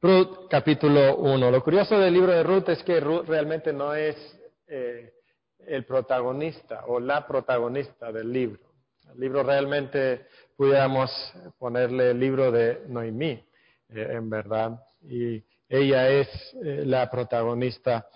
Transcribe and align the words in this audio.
Ruth 0.00 0.46
capítulo 0.48 1.16
1. 1.16 1.50
Lo 1.50 1.64
curioso 1.64 1.98
del 1.98 2.14
libro 2.14 2.30
de 2.30 2.44
Ruth 2.44 2.68
es 2.68 2.84
que 2.84 3.00
Ruth 3.00 3.24
realmente 3.26 3.72
no 3.72 3.94
es 3.94 4.16
eh, 4.68 5.12
el 5.66 5.84
protagonista 5.86 6.84
o 6.86 7.00
la 7.00 7.26
protagonista 7.26 8.12
del 8.12 8.32
libro. 8.32 8.60
El 9.12 9.18
libro 9.18 9.42
realmente 9.42 10.26
pudiéramos 10.56 11.10
ponerle 11.58 12.12
el 12.12 12.20
libro 12.20 12.52
de 12.52 12.82
Noemí, 12.86 13.44
eh, 13.88 14.08
en 14.12 14.30
verdad. 14.30 14.80
Y 15.02 15.42
ella 15.68 16.08
es 16.08 16.28
eh, 16.62 16.84
la 16.86 17.10
protagonista 17.10 18.06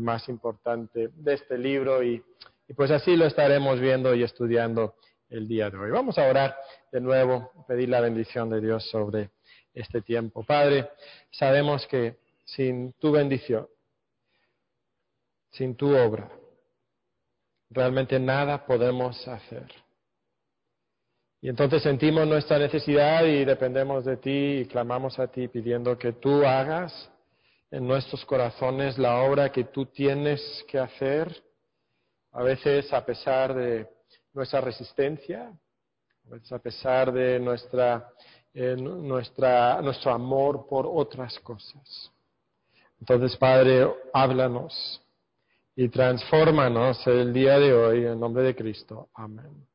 más 0.00 0.28
importante 0.28 1.10
de 1.14 1.34
este 1.34 1.56
libro 1.56 2.02
y, 2.02 2.22
y 2.68 2.74
pues 2.74 2.90
así 2.90 3.16
lo 3.16 3.24
estaremos 3.24 3.80
viendo 3.80 4.14
y 4.14 4.24
estudiando 4.24 4.96
el 5.30 5.46
día 5.46 5.70
de 5.70 5.78
hoy. 5.78 5.90
Vamos 5.90 6.18
a 6.18 6.28
orar 6.28 6.56
de 6.90 7.00
nuevo, 7.00 7.50
pedir 7.66 7.88
la 7.88 8.00
bendición 8.00 8.50
de 8.50 8.60
Dios 8.60 8.90
sobre 8.90 9.30
este 9.74 10.02
tiempo. 10.02 10.42
Padre, 10.44 10.90
sabemos 11.30 11.86
que 11.86 12.16
sin 12.44 12.92
tu 12.94 13.12
bendición, 13.12 13.68
sin 15.50 15.76
tu 15.76 15.96
obra, 15.96 16.30
realmente 17.70 18.18
nada 18.18 18.64
podemos 18.66 19.26
hacer. 19.28 19.66
Y 21.42 21.48
entonces 21.48 21.82
sentimos 21.82 22.26
nuestra 22.26 22.58
necesidad 22.58 23.24
y 23.24 23.44
dependemos 23.44 24.04
de 24.04 24.18
ti 24.18 24.58
y 24.58 24.66
clamamos 24.66 25.18
a 25.18 25.28
ti 25.28 25.48
pidiendo 25.48 25.96
que 25.96 26.12
tú 26.12 26.44
hagas 26.44 27.10
en 27.70 27.86
nuestros 27.86 28.24
corazones 28.26 28.98
la 28.98 29.22
obra 29.22 29.50
que 29.50 29.64
tú 29.64 29.86
tienes 29.86 30.40
que 30.68 30.78
hacer, 30.78 31.34
a 32.32 32.42
veces 32.42 32.92
a 32.92 33.04
pesar 33.06 33.54
de 33.54 33.88
nuestra 34.34 34.60
resistencia, 34.60 35.50
a 36.26 36.30
veces 36.30 36.52
a 36.52 36.58
pesar 36.58 37.10
de 37.12 37.40
nuestra 37.40 38.12
nuestra, 38.54 39.80
nuestro 39.80 40.12
amor 40.12 40.66
por 40.68 40.86
otras 40.86 41.38
cosas. 41.40 42.10
Entonces, 43.00 43.36
Padre, 43.36 43.88
háblanos 44.12 45.02
y 45.76 45.88
transfórmanos 45.88 47.06
el 47.06 47.32
día 47.32 47.58
de 47.58 47.72
hoy 47.72 48.04
en 48.06 48.20
nombre 48.20 48.42
de 48.42 48.54
Cristo. 48.54 49.08
Amén. 49.14 49.66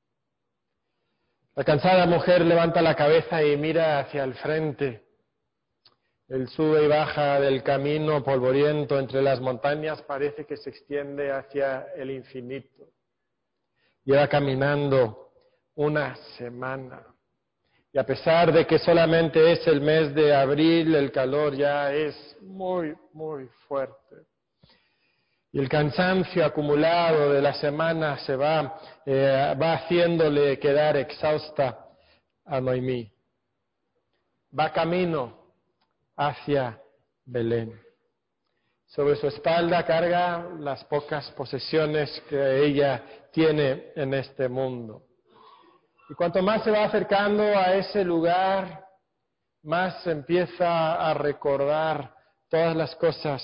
La 1.55 1.63
cansada 1.63 2.05
mujer 2.05 2.41
levanta 2.41 2.81
la 2.81 2.95
cabeza 2.95 3.41
y 3.41 3.55
mira 3.55 3.99
hacia 3.99 4.23
el 4.23 4.33
frente. 4.35 5.05
El 6.27 6.49
sube 6.49 6.83
y 6.83 6.87
baja 6.87 7.39
del 7.39 7.63
camino 7.63 8.23
polvoriento 8.23 8.99
entre 8.99 9.21
las 9.21 9.39
montañas 9.39 10.01
parece 10.01 10.45
que 10.45 10.57
se 10.57 10.69
extiende 10.69 11.31
hacia 11.31 11.87
el 11.95 12.11
infinito. 12.11 12.89
Lleva 14.03 14.27
caminando 14.27 15.31
una 15.75 16.15
semana. 16.37 17.14
Y 17.95 17.97
a 17.97 18.05
pesar 18.05 18.51
de 18.51 18.67
que 18.67 18.77
solamente 18.77 19.53
es 19.53 19.65
el 19.67 19.79
mes 19.79 20.13
de 20.13 20.35
abril, 20.35 20.93
el 20.95 21.13
calor 21.13 21.55
ya 21.55 21.93
es 21.93 22.35
muy, 22.41 22.93
muy 23.13 23.47
fuerte. 23.69 24.17
Y 25.53 25.59
el 25.59 25.69
cansancio 25.69 26.45
acumulado 26.45 27.31
de 27.31 27.41
la 27.41 27.53
semana 27.53 28.17
se 28.17 28.35
va, 28.35 28.77
eh, 29.05 29.55
va 29.57 29.75
haciéndole 29.75 30.59
quedar 30.59 30.97
exhausta 30.97 31.87
a 32.43 32.59
Noemí. 32.59 33.09
Va 34.59 34.73
camino 34.73 35.53
hacia 36.17 36.77
Belén. 37.23 37.79
Sobre 38.87 39.15
su 39.15 39.27
espalda 39.27 39.85
carga 39.85 40.49
las 40.59 40.83
pocas 40.83 41.31
posesiones 41.31 42.21
que 42.27 42.65
ella 42.65 43.29
tiene 43.31 43.93
en 43.95 44.13
este 44.15 44.49
mundo. 44.49 45.14
Y 46.09 46.13
cuanto 46.13 46.41
más 46.41 46.63
se 46.63 46.71
va 46.71 46.85
acercando 46.85 47.43
a 47.43 47.73
ese 47.75 48.03
lugar, 48.03 48.85
más 49.63 50.05
empieza 50.05 51.09
a 51.09 51.13
recordar 51.15 52.15
todas 52.47 52.75
las 52.75 52.95
cosas 52.95 53.43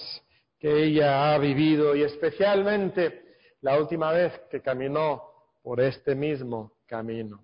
que 0.60 0.84
ella 0.84 1.34
ha 1.34 1.38
vivido 1.40 1.96
y 1.96 2.04
especialmente 2.04 3.38
la 3.62 3.78
última 3.80 4.12
vez 4.12 4.40
que 4.52 4.62
caminó 4.62 5.24
por 5.64 5.82
este 5.82 6.14
mismo 6.14 6.74
camino. 6.86 7.44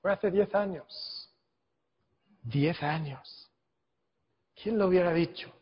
Fue 0.00 0.12
hace 0.12 0.30
diez 0.30 0.54
años. 0.54 1.34
Diez 2.42 2.80
años. 2.82 3.50
¿Quién 4.54 4.78
lo 4.78 4.86
hubiera 4.86 5.12
dicho? 5.12 5.52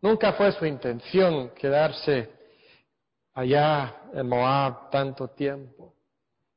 Nunca 0.00 0.32
fue 0.32 0.52
su 0.52 0.66
intención 0.66 1.50
quedarse 1.50 2.30
allá 3.34 4.02
en 4.12 4.28
Moab 4.28 4.90
tanto 4.90 5.28
tiempo. 5.28 5.95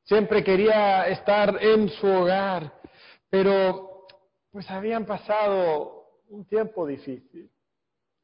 Siempre 0.09 0.43
quería 0.43 1.07
estar 1.07 1.63
en 1.63 1.87
su 1.87 2.07
hogar, 2.07 2.73
pero 3.29 4.07
pues 4.51 4.67
habían 4.71 5.05
pasado 5.05 6.23
un 6.29 6.47
tiempo 6.47 6.87
difícil. 6.87 7.47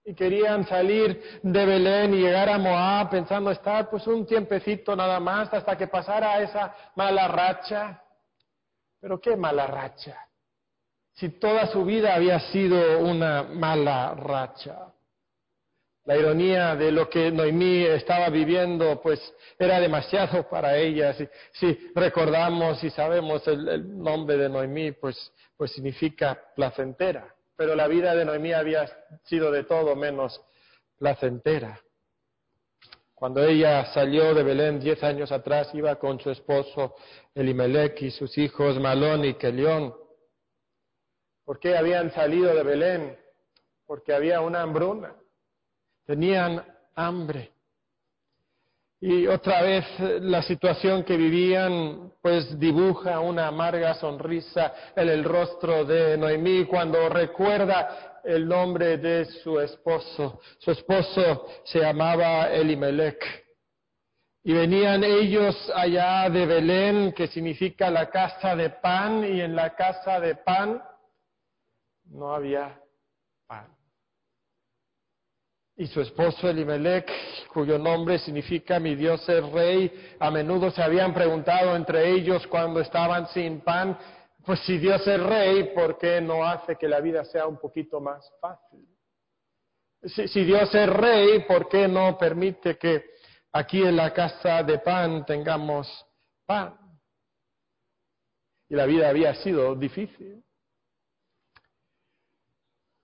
Y 0.03 0.15
querían 0.15 0.65
salir 0.65 1.39
de 1.43 1.65
Belén 1.65 2.15
y 2.15 2.21
llegar 2.21 2.49
a 2.49 2.57
Moab 2.57 3.11
pensando 3.11 3.51
estar 3.51 3.87
pues 3.87 4.07
un 4.07 4.25
tiempecito 4.25 4.95
nada 4.95 5.19
más 5.19 5.53
hasta 5.53 5.77
que 5.77 5.85
pasara 5.85 6.41
esa 6.41 6.73
mala 6.95 7.27
racha. 7.27 8.01
Pero 8.99 9.21
qué 9.21 9.35
mala 9.35 9.67
racha. 9.67 10.17
Si 11.13 11.29
toda 11.37 11.67
su 11.67 11.85
vida 11.85 12.15
había 12.15 12.39
sido 12.51 12.97
una 12.97 13.43
mala 13.43 14.15
racha. 14.15 14.91
La 16.05 16.15
ironía 16.15 16.75
de 16.75 16.91
lo 16.91 17.09
que 17.09 17.31
Noemí 17.31 17.83
estaba 17.83 18.29
viviendo, 18.29 19.01
pues 19.01 19.19
era 19.57 19.79
demasiado 19.79 20.47
para 20.47 20.77
ella. 20.77 21.15
Si, 21.53 21.91
recordamos 21.95 22.83
y 22.83 22.91
sabemos 22.91 23.47
el, 23.47 23.97
nombre 23.97 24.37
de 24.37 24.47
Noemí, 24.47 24.91
pues, 24.91 25.33
pues 25.57 25.71
significa 25.71 26.39
placentera. 26.55 27.33
Pero 27.57 27.73
la 27.73 27.87
vida 27.87 28.13
de 28.13 28.23
Noemí 28.23 28.53
había 28.53 28.87
sido 29.23 29.51
de 29.51 29.63
todo 29.63 29.95
menos 29.95 30.39
placentera. 30.99 31.79
Cuando 33.15 33.43
ella 33.43 33.85
salió 33.91 34.35
de 34.35 34.43
Belén 34.43 34.79
diez 34.79 35.01
años 35.03 35.31
atrás, 35.31 35.73
iba 35.73 35.95
con 35.95 36.19
su 36.19 36.29
esposo 36.29 36.95
Elimelech 37.33 37.99
y 38.03 38.11
sus 38.11 38.37
hijos 38.37 38.79
Malón 38.79 39.25
y 39.25 39.33
Kelión. 39.35 39.95
¿Por 41.45 41.59
qué 41.59 41.75
habían 41.75 42.11
salido 42.11 42.53
de 42.53 42.61
Belén? 42.61 43.17
Porque 43.87 44.13
había 44.13 44.41
una 44.41 44.61
hambruna 44.61 45.15
tenían 46.05 46.63
hambre. 46.95 47.51
Y 49.01 49.27
otra 49.27 49.61
vez 49.61 49.85
eh, 49.99 50.19
la 50.21 50.41
situación 50.41 51.03
que 51.03 51.17
vivían 51.17 52.11
pues 52.21 52.57
dibuja 52.59 53.19
una 53.19 53.47
amarga 53.47 53.93
sonrisa 53.95 54.73
en 54.95 55.09
el 55.09 55.23
rostro 55.23 55.85
de 55.85 56.17
Noemí 56.17 56.65
cuando 56.65 57.07
recuerda 57.09 58.21
el 58.23 58.47
nombre 58.47 58.97
de 58.97 59.25
su 59.25 59.59
esposo. 59.59 60.39
Su 60.57 60.71
esposo 60.71 61.47
se 61.65 61.79
llamaba 61.79 62.49
Elimelech. 62.51 63.45
Y 64.43 64.53
venían 64.53 65.03
ellos 65.03 65.55
allá 65.75 66.29
de 66.29 66.45
Belén, 66.45 67.13
que 67.13 67.27
significa 67.27 67.89
la 67.89 68.09
casa 68.09 68.55
de 68.55 68.69
pan, 68.69 69.23
y 69.23 69.41
en 69.41 69.55
la 69.55 69.75
casa 69.75 70.19
de 70.19 70.35
pan 70.35 70.81
no 72.05 72.33
había 72.33 72.79
pan. 73.47 73.67
Y 75.77 75.87
su 75.87 75.99
esposo 75.99 76.49
Elimelech, 76.49 77.11
cuyo 77.51 77.77
nombre 77.77 78.17
significa 78.19 78.79
mi 78.79 78.95
Dios 78.95 79.27
es 79.27 79.51
rey, 79.51 80.15
a 80.19 80.31
menudo 80.31 80.71
se 80.71 80.81
habían 80.81 81.13
preguntado 81.13 81.75
entre 81.75 82.11
ellos 82.11 82.47
cuando 82.47 82.79
estaban 82.79 83.27
sin 83.27 83.59
pan, 83.59 83.97
pues 84.45 84.61
si 84.61 84.77
Dios 84.77 85.05
es 85.05 85.21
rey, 85.21 85.73
¿por 85.73 85.97
qué 85.97 86.21
no 86.21 86.45
hace 86.45 86.77
que 86.77 86.87
la 86.87 87.01
vida 87.01 87.25
sea 87.25 87.45
un 87.45 87.57
poquito 87.57 87.99
más 87.99 88.25
fácil? 88.39 88.87
Si, 90.03 90.29
si 90.29 90.45
Dios 90.45 90.73
es 90.73 90.87
rey, 90.87 91.39
¿por 91.45 91.67
qué 91.67 91.89
no 91.89 92.17
permite 92.17 92.77
que 92.77 93.03
aquí 93.51 93.81
en 93.81 93.97
la 93.97 94.13
casa 94.13 94.63
de 94.63 94.79
pan 94.79 95.25
tengamos 95.25 95.87
pan? 96.45 96.77
Y 98.69 98.75
la 98.75 98.85
vida 98.85 99.09
había 99.09 99.33
sido 99.35 99.75
difícil. 99.75 100.44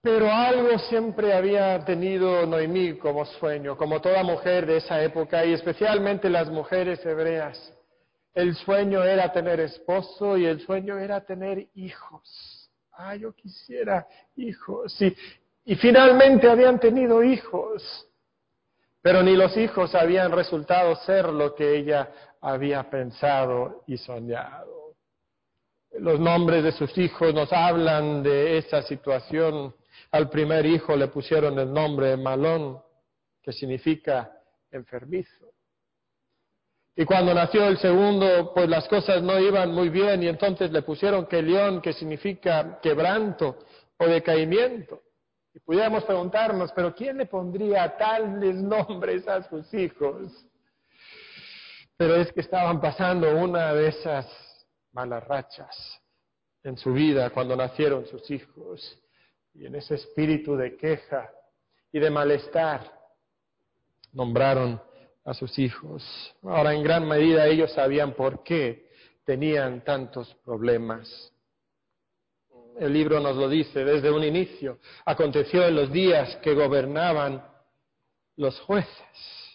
Pero 0.03 0.31
algo 0.31 0.79
siempre 0.79 1.31
había 1.31 1.85
tenido 1.85 2.45
Noemí 2.47 2.97
como 2.97 3.23
sueño, 3.23 3.77
como 3.77 4.01
toda 4.01 4.23
mujer 4.23 4.65
de 4.65 4.77
esa 4.77 5.01
época 5.03 5.45
y 5.45 5.53
especialmente 5.53 6.27
las 6.27 6.49
mujeres 6.49 7.05
hebreas. 7.05 7.71
El 8.33 8.55
sueño 8.55 9.03
era 9.03 9.31
tener 9.31 9.59
esposo 9.59 10.37
y 10.37 10.45
el 10.45 10.59
sueño 10.61 10.97
era 10.97 11.23
tener 11.23 11.67
hijos. 11.75 12.69
Ah, 12.93 13.15
yo 13.15 13.33
quisiera 13.33 14.07
hijos. 14.35 14.99
Y, 15.01 15.15
y 15.65 15.75
finalmente 15.75 16.49
habían 16.49 16.79
tenido 16.79 17.21
hijos. 17.23 18.07
Pero 19.03 19.21
ni 19.21 19.35
los 19.35 19.55
hijos 19.55 19.93
habían 19.93 20.31
resultado 20.31 20.95
ser 20.95 21.29
lo 21.29 21.53
que 21.53 21.77
ella 21.77 22.09
había 22.41 22.89
pensado 22.89 23.83
y 23.85 23.97
soñado. 23.97 24.95
Los 25.99 26.19
nombres 26.19 26.63
de 26.63 26.71
sus 26.71 26.97
hijos 26.97 27.33
nos 27.35 27.53
hablan 27.53 28.23
de 28.23 28.57
esa 28.57 28.81
situación 28.81 29.75
al 30.11 30.29
primer 30.29 30.65
hijo 30.65 30.95
le 30.95 31.07
pusieron 31.07 31.57
el 31.59 31.71
nombre 31.71 32.17
Malón, 32.17 32.81
que 33.41 33.51
significa 33.51 34.31
enfermizo. 34.69 35.53
Y 36.95 37.05
cuando 37.05 37.33
nació 37.33 37.67
el 37.67 37.77
segundo, 37.77 38.53
pues 38.53 38.67
las 38.67 38.87
cosas 38.87 39.23
no 39.23 39.39
iban 39.39 39.73
muy 39.73 39.89
bien 39.89 40.21
y 40.23 40.27
entonces 40.27 40.71
le 40.71 40.81
pusieron 40.81 41.25
Kelión, 41.25 41.81
que 41.81 41.93
significa 41.93 42.79
quebranto, 42.81 43.57
o 43.97 44.05
decaimiento. 44.05 45.01
Y 45.53 45.59
pudiéramos 45.59 46.03
preguntarnos, 46.03 46.71
pero 46.73 46.93
¿quién 46.93 47.17
le 47.17 47.25
pondría 47.25 47.97
tales 47.97 48.55
nombres 48.55 49.27
a 49.27 49.43
sus 49.43 49.73
hijos? 49.73 50.31
Pero 51.97 52.15
es 52.15 52.31
que 52.33 52.41
estaban 52.41 52.81
pasando 52.81 53.35
una 53.37 53.73
de 53.73 53.89
esas 53.89 54.27
malas 54.91 55.23
rachas 55.25 56.01
en 56.63 56.77
su 56.77 56.93
vida 56.93 57.29
cuando 57.29 57.55
nacieron 57.55 58.05
sus 58.07 58.29
hijos. 58.31 59.00
Y 59.53 59.65
en 59.65 59.75
ese 59.75 59.95
espíritu 59.95 60.55
de 60.55 60.77
queja 60.77 61.29
y 61.91 61.99
de 61.99 62.09
malestar 62.09 62.91
nombraron 64.13 64.81
a 65.23 65.33
sus 65.33 65.57
hijos. 65.59 66.03
Ahora, 66.43 66.73
en 66.73 66.83
gran 66.83 67.07
medida 67.07 67.47
ellos 67.47 67.71
sabían 67.73 68.13
por 68.13 68.43
qué 68.43 68.89
tenían 69.25 69.83
tantos 69.83 70.33
problemas. 70.43 71.31
El 72.79 72.93
libro 72.93 73.19
nos 73.19 73.35
lo 73.35 73.49
dice 73.49 73.83
desde 73.83 74.09
un 74.09 74.23
inicio. 74.23 74.79
Aconteció 75.05 75.67
en 75.67 75.75
los 75.75 75.91
días 75.91 76.37
que 76.37 76.53
gobernaban 76.53 77.43
los 78.37 78.59
jueces. 78.61 79.51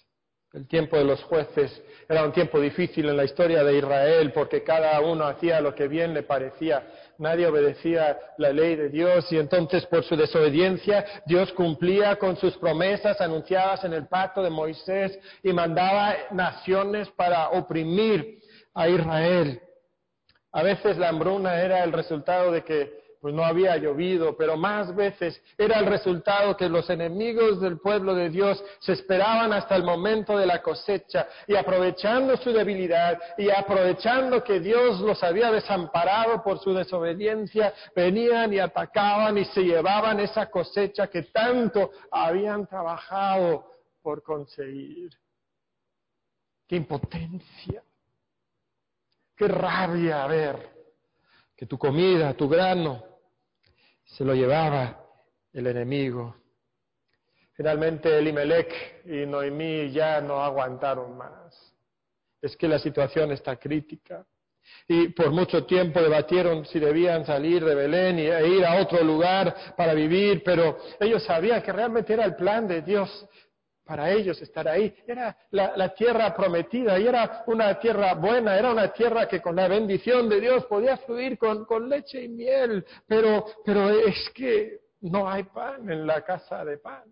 El 0.52 0.68
tiempo 0.68 0.96
de 0.96 1.04
los 1.04 1.22
jueces 1.24 1.82
era 2.08 2.24
un 2.24 2.32
tiempo 2.32 2.60
difícil 2.60 3.08
en 3.08 3.16
la 3.16 3.24
historia 3.24 3.64
de 3.64 3.76
Israel 3.76 4.32
porque 4.32 4.62
cada 4.62 5.00
uno 5.00 5.24
hacía 5.24 5.60
lo 5.60 5.74
que 5.74 5.88
bien 5.88 6.14
le 6.14 6.22
parecía. 6.22 7.05
Nadie 7.18 7.46
obedecía 7.46 8.18
la 8.38 8.52
ley 8.52 8.76
de 8.76 8.88
Dios 8.88 9.30
y 9.32 9.38
entonces 9.38 9.86
por 9.86 10.04
su 10.04 10.16
desobediencia 10.16 11.04
Dios 11.26 11.52
cumplía 11.52 12.16
con 12.16 12.36
sus 12.36 12.56
promesas 12.58 13.20
anunciadas 13.20 13.84
en 13.84 13.94
el 13.94 14.06
pacto 14.06 14.42
de 14.42 14.50
Moisés 14.50 15.18
y 15.42 15.52
mandaba 15.52 16.14
naciones 16.30 17.08
para 17.10 17.48
oprimir 17.50 18.38
a 18.74 18.88
Israel. 18.88 19.60
A 20.52 20.62
veces 20.62 20.96
la 20.98 21.08
hambruna 21.08 21.60
era 21.60 21.84
el 21.84 21.92
resultado 21.92 22.52
de 22.52 22.64
que 22.64 23.05
pues 23.26 23.34
no 23.34 23.44
había 23.44 23.76
llovido, 23.76 24.36
pero 24.36 24.56
más 24.56 24.94
veces 24.94 25.42
era 25.58 25.80
el 25.80 25.86
resultado 25.86 26.56
que 26.56 26.68
los 26.68 26.88
enemigos 26.90 27.60
del 27.60 27.80
pueblo 27.80 28.14
de 28.14 28.30
Dios 28.30 28.62
se 28.78 28.92
esperaban 28.92 29.52
hasta 29.52 29.74
el 29.74 29.82
momento 29.82 30.38
de 30.38 30.46
la 30.46 30.62
cosecha 30.62 31.26
y 31.48 31.56
aprovechando 31.56 32.36
su 32.36 32.52
debilidad 32.52 33.18
y 33.36 33.50
aprovechando 33.50 34.44
que 34.44 34.60
Dios 34.60 35.00
los 35.00 35.24
había 35.24 35.50
desamparado 35.50 36.40
por 36.44 36.60
su 36.60 36.72
desobediencia, 36.72 37.74
venían 37.96 38.52
y 38.52 38.60
atacaban 38.60 39.36
y 39.38 39.44
se 39.46 39.64
llevaban 39.64 40.20
esa 40.20 40.48
cosecha 40.48 41.08
que 41.08 41.22
tanto 41.24 41.90
habían 42.12 42.64
trabajado 42.68 43.72
por 44.02 44.22
conseguir. 44.22 45.10
Qué 46.68 46.76
impotencia, 46.76 47.82
qué 49.36 49.48
rabia 49.48 50.24
ver 50.28 50.76
que 51.56 51.66
tu 51.66 51.78
comida, 51.78 52.34
tu 52.34 52.48
grano, 52.48 53.15
se 54.06 54.24
lo 54.24 54.34
llevaba 54.34 55.04
el 55.52 55.66
enemigo. 55.66 56.34
Finalmente 57.52 58.18
Elimelech 58.18 59.02
y 59.06 59.26
Noemí 59.26 59.90
ya 59.90 60.20
no 60.20 60.42
aguantaron 60.42 61.16
más. 61.16 61.74
Es 62.40 62.56
que 62.56 62.68
la 62.68 62.78
situación 62.78 63.32
está 63.32 63.56
crítica. 63.56 64.24
Y 64.88 65.08
por 65.08 65.30
mucho 65.30 65.64
tiempo 65.64 66.00
debatieron 66.00 66.64
si 66.66 66.78
debían 66.78 67.24
salir 67.24 67.64
de 67.64 67.74
Belén 67.74 68.18
e 68.18 68.46
ir 68.46 68.64
a 68.64 68.80
otro 68.80 69.02
lugar 69.02 69.74
para 69.76 69.94
vivir, 69.94 70.42
pero 70.44 70.78
ellos 71.00 71.22
sabían 71.24 71.62
que 71.62 71.72
realmente 71.72 72.12
era 72.12 72.24
el 72.24 72.34
plan 72.34 72.66
de 72.66 72.82
Dios 72.82 73.26
para 73.86 74.10
ellos 74.10 74.42
estar 74.42 74.66
ahí. 74.66 74.94
Era 75.06 75.36
la, 75.50 75.94
tierra 75.94 76.34
prometida 76.34 76.98
y 76.98 77.06
era 77.06 77.44
una 77.46 77.78
tierra 77.78 78.14
buena, 78.14 78.58
era 78.58 78.72
una 78.72 78.92
tierra 78.92 79.28
que 79.28 79.40
con 79.40 79.54
la 79.54 79.68
bendición 79.68 80.28
de 80.28 80.40
Dios 80.40 80.66
podía 80.66 80.96
fluir 80.98 81.38
con, 81.38 81.88
leche 81.88 82.24
y 82.24 82.28
miel, 82.28 82.84
pero, 83.06 83.46
pero 83.64 83.88
es 83.90 84.28
que 84.34 84.80
no 85.02 85.30
hay 85.30 85.44
pan 85.44 85.88
en 85.88 86.06
la 86.06 86.22
casa 86.22 86.64
de 86.64 86.78
pan. 86.78 87.04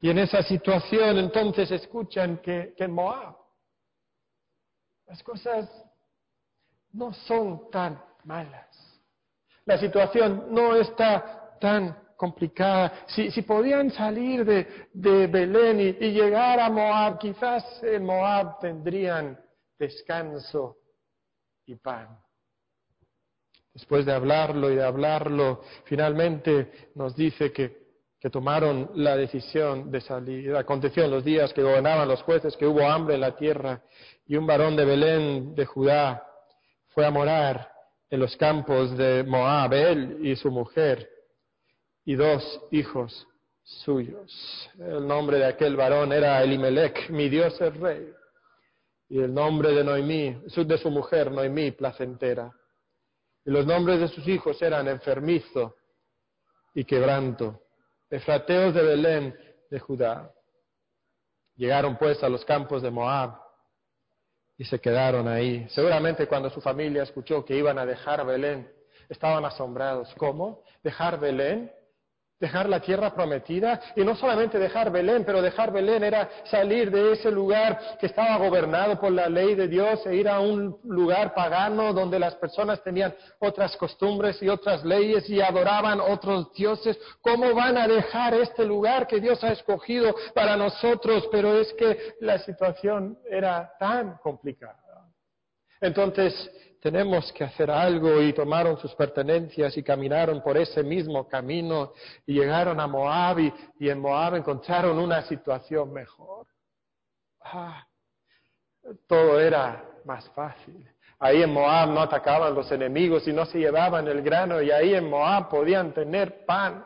Y 0.00 0.10
en 0.10 0.18
esa 0.18 0.42
situación 0.42 1.16
entonces 1.18 1.70
escuchan 1.70 2.38
que, 2.38 2.74
que 2.76 2.84
en 2.84 2.92
Moab 2.92 3.36
las 5.06 5.22
cosas 5.22 5.70
no 6.92 7.12
son 7.12 7.70
tan 7.70 8.02
malas. 8.24 8.66
La 9.64 9.78
situación 9.78 10.48
no 10.50 10.74
está 10.74 11.56
tan 11.60 12.05
complicada. 12.16 13.04
Si, 13.06 13.30
si 13.30 13.42
podían 13.42 13.90
salir 13.90 14.44
de, 14.44 14.88
de 14.92 15.26
Belén 15.26 15.80
y, 15.80 15.92
llegar 16.10 16.58
a 16.58 16.70
Moab, 16.70 17.18
quizás 17.18 17.82
en 17.82 18.04
Moab 18.04 18.58
tendrían 18.58 19.38
descanso 19.78 20.76
y 21.66 21.76
pan. 21.76 22.18
Después 23.74 24.06
de 24.06 24.12
hablarlo 24.12 24.70
y 24.70 24.76
de 24.76 24.84
hablarlo, 24.84 25.62
finalmente 25.84 26.90
nos 26.94 27.14
dice 27.14 27.52
que, 27.52 27.76
que 28.18 28.30
tomaron 28.30 28.90
la 28.94 29.16
decisión 29.16 29.90
de 29.90 30.00
salir. 30.00 30.56
Aconteció 30.56 31.04
en 31.04 31.10
los 31.10 31.24
días 31.24 31.52
que 31.52 31.62
gobernaban 31.62 32.08
los 32.08 32.22
jueces 32.22 32.56
que 32.56 32.66
hubo 32.66 32.86
hambre 32.88 33.16
en 33.16 33.20
la 33.20 33.36
tierra 33.36 33.82
y 34.26 34.36
un 34.36 34.46
varón 34.46 34.76
de 34.76 34.84
Belén 34.86 35.54
de 35.54 35.66
Judá 35.66 36.26
fue 36.88 37.04
a 37.04 37.10
morar 37.10 37.70
en 38.08 38.20
los 38.20 38.34
campos 38.36 38.96
de 38.96 39.22
Moab, 39.24 39.74
él 39.74 40.18
y 40.22 40.34
su 40.36 40.50
mujer 40.50 41.15
y 42.06 42.14
dos 42.14 42.60
hijos 42.70 43.26
suyos. 43.62 44.70
El 44.78 45.06
nombre 45.06 45.38
de 45.38 45.46
aquel 45.46 45.76
varón 45.76 46.12
era 46.12 46.42
Elimelech, 46.42 47.10
mi 47.10 47.28
Dios 47.28 47.60
es 47.60 47.76
rey. 47.76 48.10
Y 49.08 49.18
el 49.20 49.34
nombre 49.34 49.72
de 49.72 49.84
Noemí, 49.84 50.40
de 50.46 50.78
su 50.78 50.90
mujer, 50.90 51.30
Noemí, 51.30 51.72
placentera. 51.72 52.50
Y 53.44 53.50
los 53.50 53.66
nombres 53.66 54.00
de 54.00 54.08
sus 54.08 54.26
hijos 54.26 54.60
eran 54.62 54.88
enfermizo 54.88 55.76
y 56.74 56.84
quebranto, 56.84 57.60
efrateos 58.08 58.72
de 58.72 58.82
Belén 58.82 59.38
de 59.68 59.78
Judá. 59.80 60.30
Llegaron 61.56 61.96
pues 61.96 62.22
a 62.22 62.28
los 62.28 62.44
campos 62.44 62.82
de 62.82 62.90
Moab 62.90 63.36
y 64.56 64.64
se 64.64 64.78
quedaron 64.80 65.26
ahí. 65.26 65.66
Seguramente 65.70 66.28
cuando 66.28 66.50
su 66.50 66.60
familia 66.60 67.02
escuchó 67.02 67.44
que 67.44 67.56
iban 67.56 67.78
a 67.78 67.86
dejar 67.86 68.24
Belén, 68.24 68.70
estaban 69.08 69.44
asombrados. 69.44 70.12
¿Cómo? 70.16 70.62
¿Dejar 70.82 71.18
Belén? 71.18 71.72
Dejar 72.38 72.68
la 72.68 72.80
tierra 72.80 73.14
prometida 73.14 73.80
y 73.96 74.04
no 74.04 74.14
solamente 74.14 74.58
dejar 74.58 74.90
Belén, 74.90 75.24
pero 75.24 75.40
dejar 75.40 75.72
Belén 75.72 76.04
era 76.04 76.28
salir 76.44 76.90
de 76.90 77.12
ese 77.12 77.30
lugar 77.30 77.96
que 77.98 78.06
estaba 78.06 78.36
gobernado 78.36 79.00
por 79.00 79.12
la 79.12 79.28
ley 79.28 79.54
de 79.54 79.68
Dios 79.68 80.04
e 80.06 80.16
ir 80.16 80.28
a 80.28 80.40
un 80.40 80.78
lugar 80.84 81.34
pagano 81.34 81.92
donde 81.92 82.18
las 82.18 82.34
personas 82.34 82.82
tenían 82.82 83.14
otras 83.38 83.76
costumbres 83.76 84.42
y 84.42 84.48
otras 84.48 84.84
leyes 84.84 85.28
y 85.30 85.40
adoraban 85.40 86.00
otros 86.00 86.52
dioses. 86.52 86.98
¿Cómo 87.22 87.54
van 87.54 87.78
a 87.78 87.88
dejar 87.88 88.34
este 88.34 88.64
lugar 88.64 89.06
que 89.06 89.20
Dios 89.20 89.42
ha 89.42 89.52
escogido 89.52 90.14
para 90.34 90.56
nosotros? 90.56 91.28
Pero 91.30 91.58
es 91.58 91.72
que 91.74 92.16
la 92.20 92.38
situación 92.38 93.18
era 93.30 93.72
tan 93.78 94.18
complicada. 94.18 94.85
Entonces, 95.86 96.50
tenemos 96.80 97.32
que 97.32 97.44
hacer 97.44 97.70
algo 97.70 98.20
y 98.20 98.32
tomaron 98.32 98.78
sus 98.78 98.94
pertenencias 98.94 99.76
y 99.76 99.82
caminaron 99.82 100.42
por 100.42 100.56
ese 100.56 100.82
mismo 100.82 101.26
camino 101.26 101.92
y 102.26 102.34
llegaron 102.34 102.78
a 102.80 102.86
Moab 102.86 103.38
y, 103.40 103.52
en 103.88 103.98
Moab 103.98 104.36
encontraron 104.36 104.98
una 104.98 105.22
situación 105.22 105.92
mejor. 105.92 106.46
Ah, 107.40 107.86
todo 109.06 109.40
era 109.40 109.84
más 110.04 110.28
fácil. 110.30 110.88
Ahí 111.18 111.42
en 111.42 111.52
Moab 111.52 111.88
no 111.90 112.00
atacaban 112.00 112.54
los 112.54 112.70
enemigos 112.70 113.26
y 113.26 113.32
no 113.32 113.46
se 113.46 113.58
llevaban 113.58 114.06
el 114.06 114.22
grano 114.22 114.60
y 114.60 114.70
ahí 114.70 114.94
en 114.94 115.08
Moab 115.08 115.48
podían 115.48 115.94
tener 115.94 116.44
pan. 116.44 116.84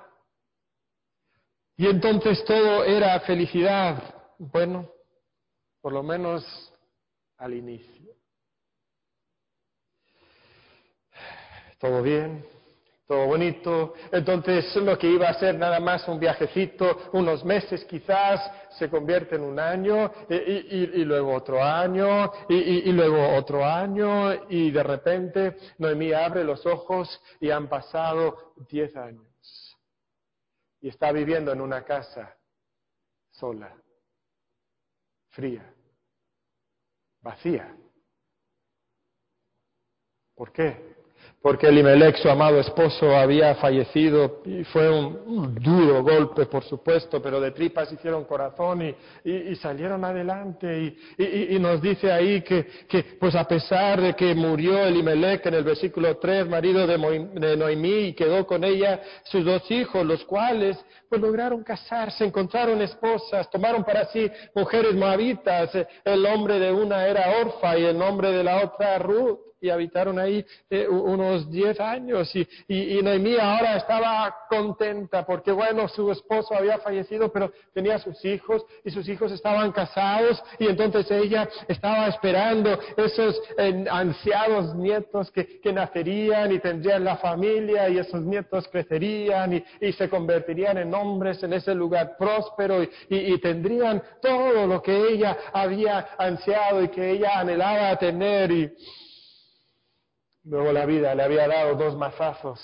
Y 1.77 1.87
entonces 1.87 2.45
todo 2.45 2.85
era 2.85 3.19
felicidad. 3.21 4.03
Bueno, 4.39 4.89
por 5.81 5.93
lo 5.93 6.03
menos 6.03 6.73
al 7.37 7.55
inicio. 7.55 8.00
Todo 11.81 12.03
bien, 12.03 12.45
todo 13.07 13.27
bonito. 13.27 13.95
Entonces 14.13 14.77
lo 14.77 14.97
que 14.99 15.09
iba 15.09 15.29
a 15.29 15.35
ser 15.35 15.57
nada 15.57 15.81
más 15.81 16.07
un 16.07 16.21
viajecito, 16.21 17.11
unos 17.13 17.45
meses 17.45 17.85
quizás, 17.87 18.69
se 18.79 18.89
convierte 18.89 19.35
en 19.35 19.43
un 19.43 19.59
año 19.59 20.13
y, 20.29 21.05
luego 21.05 21.35
otro 21.35 21.63
año 21.63 22.31
y, 22.49 22.93
luego 22.93 23.37
otro 23.37 23.65
año 23.65 24.49
y 24.49 24.71
de 24.71 24.83
repente 24.83 25.57
Noemí 25.79 26.13
abre 26.13 26.45
los 26.45 26.65
ojos 26.67 27.21
y 27.41 27.51
han 27.51 27.69
pasado 27.69 28.55
diez 28.69 28.95
años 28.97 29.27
y 30.81 30.89
está 30.89 31.11
viviendo 31.13 31.51
en 31.53 31.61
una 31.61 31.85
casa 31.85 32.37
sola, 33.31 33.75
fría, 35.31 35.75
vacía. 37.23 37.75
¿Por 40.35 40.53
qué? 40.53 41.00
Porque 41.43 41.69
Elimelech, 41.69 42.17
su 42.17 42.29
amado 42.29 42.61
esposo, 42.61 43.17
había 43.17 43.55
fallecido 43.55 44.43
y 44.45 44.63
fue 44.65 44.91
un, 44.91 45.55
duro 45.55 46.03
golpe, 46.03 46.45
por 46.45 46.63
supuesto, 46.65 47.23
pero 47.23 47.41
de 47.41 47.53
tripas 47.53 47.91
hicieron 47.91 48.25
corazón 48.25 48.95
y, 49.25 49.57
salieron 49.57 50.05
adelante. 50.05 50.95
Y, 51.17 51.59
nos 51.59 51.81
dice 51.81 52.13
ahí 52.13 52.43
que, 52.43 52.67
pues 53.19 53.35
a 53.35 53.45
pesar 53.45 54.03
de 54.03 54.15
que 54.15 54.35
murió 54.35 54.85
Elimelech 54.85 55.47
en 55.47 55.55
el 55.55 55.65
versículo 55.65 56.19
3, 56.19 56.47
marido 56.47 56.87
de, 56.87 56.99
de 57.35 57.57
Noemí, 57.57 58.09
y 58.09 58.13
quedó 58.13 58.47
con 58.47 58.63
ella 58.63 59.01
sus 59.25 59.43
dos 59.43 59.71
hijos, 59.71 60.05
los 60.05 60.25
cuales 60.25 60.77
pues 61.09 61.21
lograron 61.23 61.65
casarse, 61.65 62.25
encontraron 62.25 62.83
esposas, 62.83 63.51
tomaron 63.51 63.83
para 63.83 64.05
sí 64.07 64.31
mujeres 64.55 64.95
moabitas, 64.95 65.71
el 66.05 66.23
nombre 66.23 66.59
de 66.61 66.71
una 66.71 67.07
era 67.07 67.41
Orfa 67.41 67.79
y 67.79 67.85
el 67.85 67.99
nombre 67.99 68.31
de 68.31 68.45
la 68.45 68.65
otra 68.65 68.99
Ruth 68.99 69.50
y 69.61 69.71
habitaron 69.71 70.19
ahí 70.19 70.45
eh, 70.71 70.89
unos 70.89 71.51
diez 71.51 71.79
años 71.81 72.35
y, 72.35 72.47
y, 72.69 73.03
Noemí 73.03 73.37
ahora 73.39 73.77
estaba 73.77 74.35
contenta 74.49 75.25
porque 75.25 75.53
bueno, 75.53 75.89
su 75.89 76.11
esposo 76.11 76.55
había 76.55 76.79
fallecido 76.79 77.31
pero 77.31 77.53
tenía 77.73 77.99
sus 77.99 78.25
hijos 78.25 78.65
y 78.85 78.91
sus 78.91 79.09
hijos 79.09 79.33
estaban 79.33 79.73
casados 79.73 80.43
y 80.59 80.67
entonces 80.67 81.11
ella 81.11 81.49
estaba 81.69 82.07
esperando 82.09 82.79
esos 82.97 83.41
ansiados 83.91 84.75
nietos 84.75 85.31
que, 85.31 85.61
que, 85.61 85.73
nacerían 85.73 86.53
y 86.53 86.59
tendrían 86.59 87.05
la 87.05 87.17
familia 87.17 87.89
y 87.89 87.99
esos 87.99 88.23
nietos 88.23 88.69
crecerían 88.69 89.55
y, 89.55 89.65
y 89.81 89.93
se 89.93 90.09
convertirían 90.09 90.79
en 90.79 90.95
hombres 90.95 91.43
en 91.43 91.53
ese 91.53 91.75
lugar 91.75 92.17
próspero 92.19 92.83
y, 92.83 92.91
y 93.09 93.39
tendrían 93.39 94.03
todo 94.21 94.67
lo 94.67 94.83
que 94.83 95.13
ella 95.13 95.37
había 95.53 96.09
ansiado 96.19 96.83
y 96.83 96.89
que 96.89 97.11
ella 97.11 97.41
anhelaba 97.41 97.97
tener 97.97 98.51
y 98.51 98.73
Luego 100.51 100.73
la 100.73 100.85
vida 100.85 101.15
le 101.15 101.23
había 101.23 101.47
dado 101.47 101.77
dos 101.77 101.97
mazazos 101.97 102.61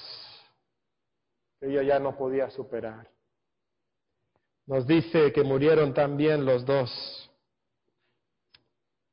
que 1.61 1.69
ella 1.69 1.85
ya 1.85 1.99
no 2.01 2.17
podía 2.19 2.51
superar. 2.51 3.09
Nos 4.67 4.89
dice 4.89 5.33
que 5.33 5.45
murieron 5.45 5.95
también 5.95 6.45
los 6.45 6.67
dos, 6.67 6.91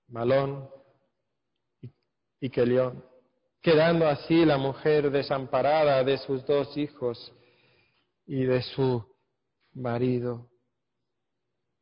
Malón 0.08 0.68
y 2.40 2.50
Kelión, 2.50 3.06
quedando 3.62 4.08
así 4.08 4.44
la 4.44 4.58
mujer 4.58 5.12
desamparada 5.12 6.04
de 6.04 6.18
sus 6.18 6.44
dos 6.44 6.76
hijos 6.76 7.32
y 8.26 8.44
de 8.44 8.64
su 8.64 9.06
marido. 9.74 10.50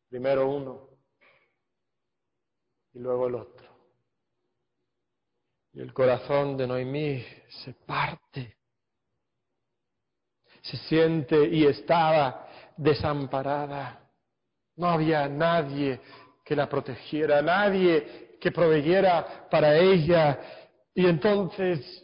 Primero 0.10 0.50
uno 0.50 0.90
y 2.92 3.00
luego 3.00 3.28
el 3.28 3.36
otro. 3.36 3.71
Y 5.74 5.80
el 5.80 5.94
corazón 5.94 6.58
de 6.58 6.68
Noemí 6.68 7.26
se 7.64 7.74
parte. 7.74 8.58
Se 10.62 10.78
siente 10.78 11.48
y 11.48 11.66
estaba 11.66 12.48
desamparada. 12.78 14.10
No 14.76 14.90
había 14.90 15.28
nadie 15.28 16.00
que 16.44 16.56
la 16.56 16.68
protegiera, 16.68 17.42
nadie 17.42 18.38
que 18.40 18.52
proveyera 18.52 19.48
para 19.50 19.78
ella. 19.78 20.40
Y 20.94 21.06
entonces, 21.06 22.04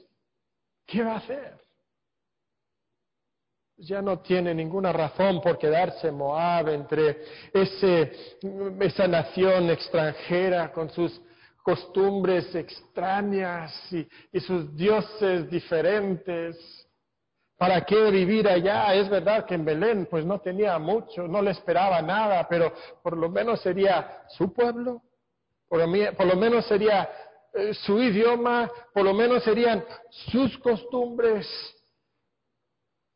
¿qué 0.86 1.04
va 1.04 1.14
a 1.14 1.18
hacer? 1.18 1.58
Ya 3.80 4.02
no 4.02 4.20
tiene 4.20 4.56
ninguna 4.56 4.92
razón 4.92 5.40
por 5.42 5.58
quedarse 5.58 6.12
Moab 6.12 6.70
entre 6.70 7.22
ese, 7.54 8.40
esa 8.80 9.08
nación 9.08 9.70
extranjera 9.70 10.72
con 10.72 10.90
sus 10.90 11.22
costumbres 11.68 12.56
extrañas 12.56 13.74
y, 13.92 14.40
sus 14.40 14.74
dioses 14.74 15.50
diferentes. 15.50 16.56
¿Para 17.58 17.82
qué 17.82 18.10
vivir 18.10 18.48
allá? 18.48 18.96
Es 18.96 19.10
verdad 19.10 19.46
que 19.46 19.56
en 19.56 19.66
Belén 19.66 20.08
pues 20.10 20.26
no 20.26 20.40
tenía 20.40 20.80
mucho, 20.80 21.28
no 21.28 21.42
le 21.42 21.52
esperaba 21.52 22.02
nada, 22.02 22.48
pero 22.48 22.72
por 23.04 23.18
lo 23.18 23.28
menos 23.28 23.60
sería 23.60 24.24
su 24.30 24.54
pueblo, 24.54 25.02
por 25.68 25.80
lo, 25.80 26.38
menos 26.38 26.66
sería 26.68 27.10
eh, 27.54 27.74
su 27.74 28.02
idioma, 28.02 28.72
por 28.94 29.04
lo 29.04 29.14
menos 29.14 29.44
serían 29.44 29.84
sus 30.10 30.58
costumbres. 30.60 31.46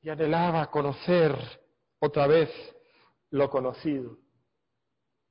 Y 0.01 0.09
anhelaba 0.09 0.69
conocer 0.69 1.33
otra 1.99 2.27
vez 2.27 2.49
lo 3.29 3.49
conocido. 3.49 4.17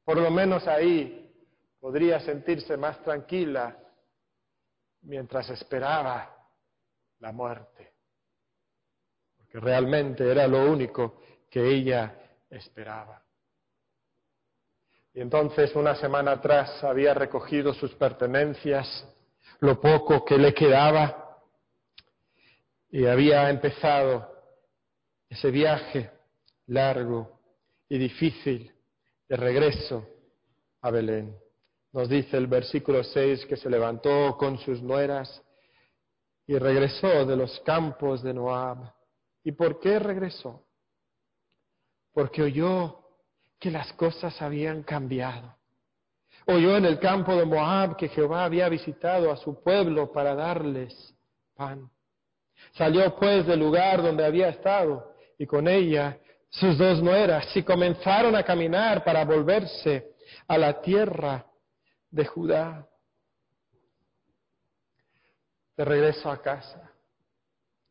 Por 0.07 0.17
lo 0.17 0.31
menos 0.31 0.67
ahí 0.67 1.20
podría 1.81 2.21
sentirse 2.21 2.77
más 2.77 3.03
tranquila 3.03 3.77
mientras 5.03 5.49
esperaba 5.51 6.37
la 7.19 7.33
muerte, 7.33 7.95
porque 9.37 9.59
realmente 9.59 10.31
era 10.31 10.47
lo 10.47 10.71
único 10.71 11.23
que 11.51 11.67
ella 11.67 12.15
esperaba. 12.51 13.23
Y 15.15 15.21
entonces 15.21 15.75
una 15.75 15.97
semana 15.97 16.33
atrás 16.33 16.85
había 16.85 17.15
recogido 17.15 17.75
sus 17.75 17.95
pertenencias, 17.95 18.87
lo 19.61 19.81
poco 19.81 20.25
que 20.25 20.39
le 20.39 20.55
quedaba, 20.55 21.39
y 22.91 23.07
había 23.07 23.49
empezado 23.51 24.31
ese 25.29 25.51
viaje 25.51 26.11
largo 26.67 27.41
y 27.89 27.99
difícil 27.99 28.73
de 29.29 29.37
regreso 29.37 30.07
a 30.81 30.91
Belén. 30.91 31.37
Nos 31.93 32.09
dice 32.09 32.37
el 32.37 32.47
versículo 32.47 33.03
6 33.03 33.47
que 33.47 33.57
se 33.57 33.69
levantó 33.69 34.37
con 34.37 34.59
sus 34.59 34.81
nueras 34.81 35.43
y 36.47 36.57
regresó 36.57 37.27
de 37.27 37.37
los 37.37 37.59
campos 37.61 38.23
de 38.23 38.33
Moab. 38.33 38.93
¿Y 39.43 39.53
por 39.53 39.81
qué 39.81 39.99
regresó? 39.99 40.67
Porque 42.13 42.43
oyó 42.43 43.01
que 43.59 43.71
las 43.71 43.93
cosas 43.95 44.41
habían 44.41 44.85
cambiado. 44.85 45.57
Oyó 46.47 46.77
en 46.77 46.85
el 46.85 47.01
campo 47.01 47.35
de 47.35 47.45
Moab 47.45 47.97
que 47.97 48.09
Jehová 48.09 48.45
había 48.45 48.69
visitado 48.69 49.33
a 49.33 49.37
su 49.37 49.61
pueblo 49.63 50.13
para 50.13 50.35
darles 50.35 51.15
pan. 51.57 51.91
Salió 52.73 53.17
pues 53.17 53.47
del 53.47 53.59
lugar 53.59 54.03
donde 54.03 54.25
había 54.25 54.49
estado 54.51 55.15
y 55.39 55.47
con 55.47 55.67
ella 55.67 56.19
sus 56.51 56.79
dos 56.79 57.03
nueras 57.03 57.57
y 57.57 57.63
comenzaron 57.65 58.37
a 58.37 58.45
caminar 58.45 59.03
para 59.03 59.25
volverse 59.25 60.15
a 60.47 60.57
la 60.57 60.81
tierra 60.81 61.50
de 62.11 62.25
Judá. 62.25 62.87
De 65.77 65.85
regreso 65.85 66.31
a 66.31 66.41
casa. 66.41 66.91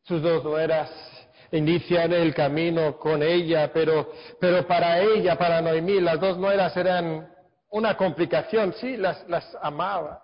Sus 0.02 0.22
dos 0.22 0.44
nueras 0.44 0.90
inician 1.52 2.12
el 2.12 2.34
camino 2.34 2.96
con 2.98 3.22
ella, 3.22 3.70
pero, 3.72 4.12
pero 4.38 4.66
para 4.66 5.00
ella, 5.00 5.36
para 5.36 5.60
Noemí, 5.60 6.00
las 6.00 6.20
dos 6.20 6.38
nueras 6.38 6.76
eran 6.76 7.28
una 7.70 7.96
complicación. 7.96 8.72
Sí, 8.74 8.96
las, 8.96 9.28
las 9.28 9.56
amaba. 9.60 10.22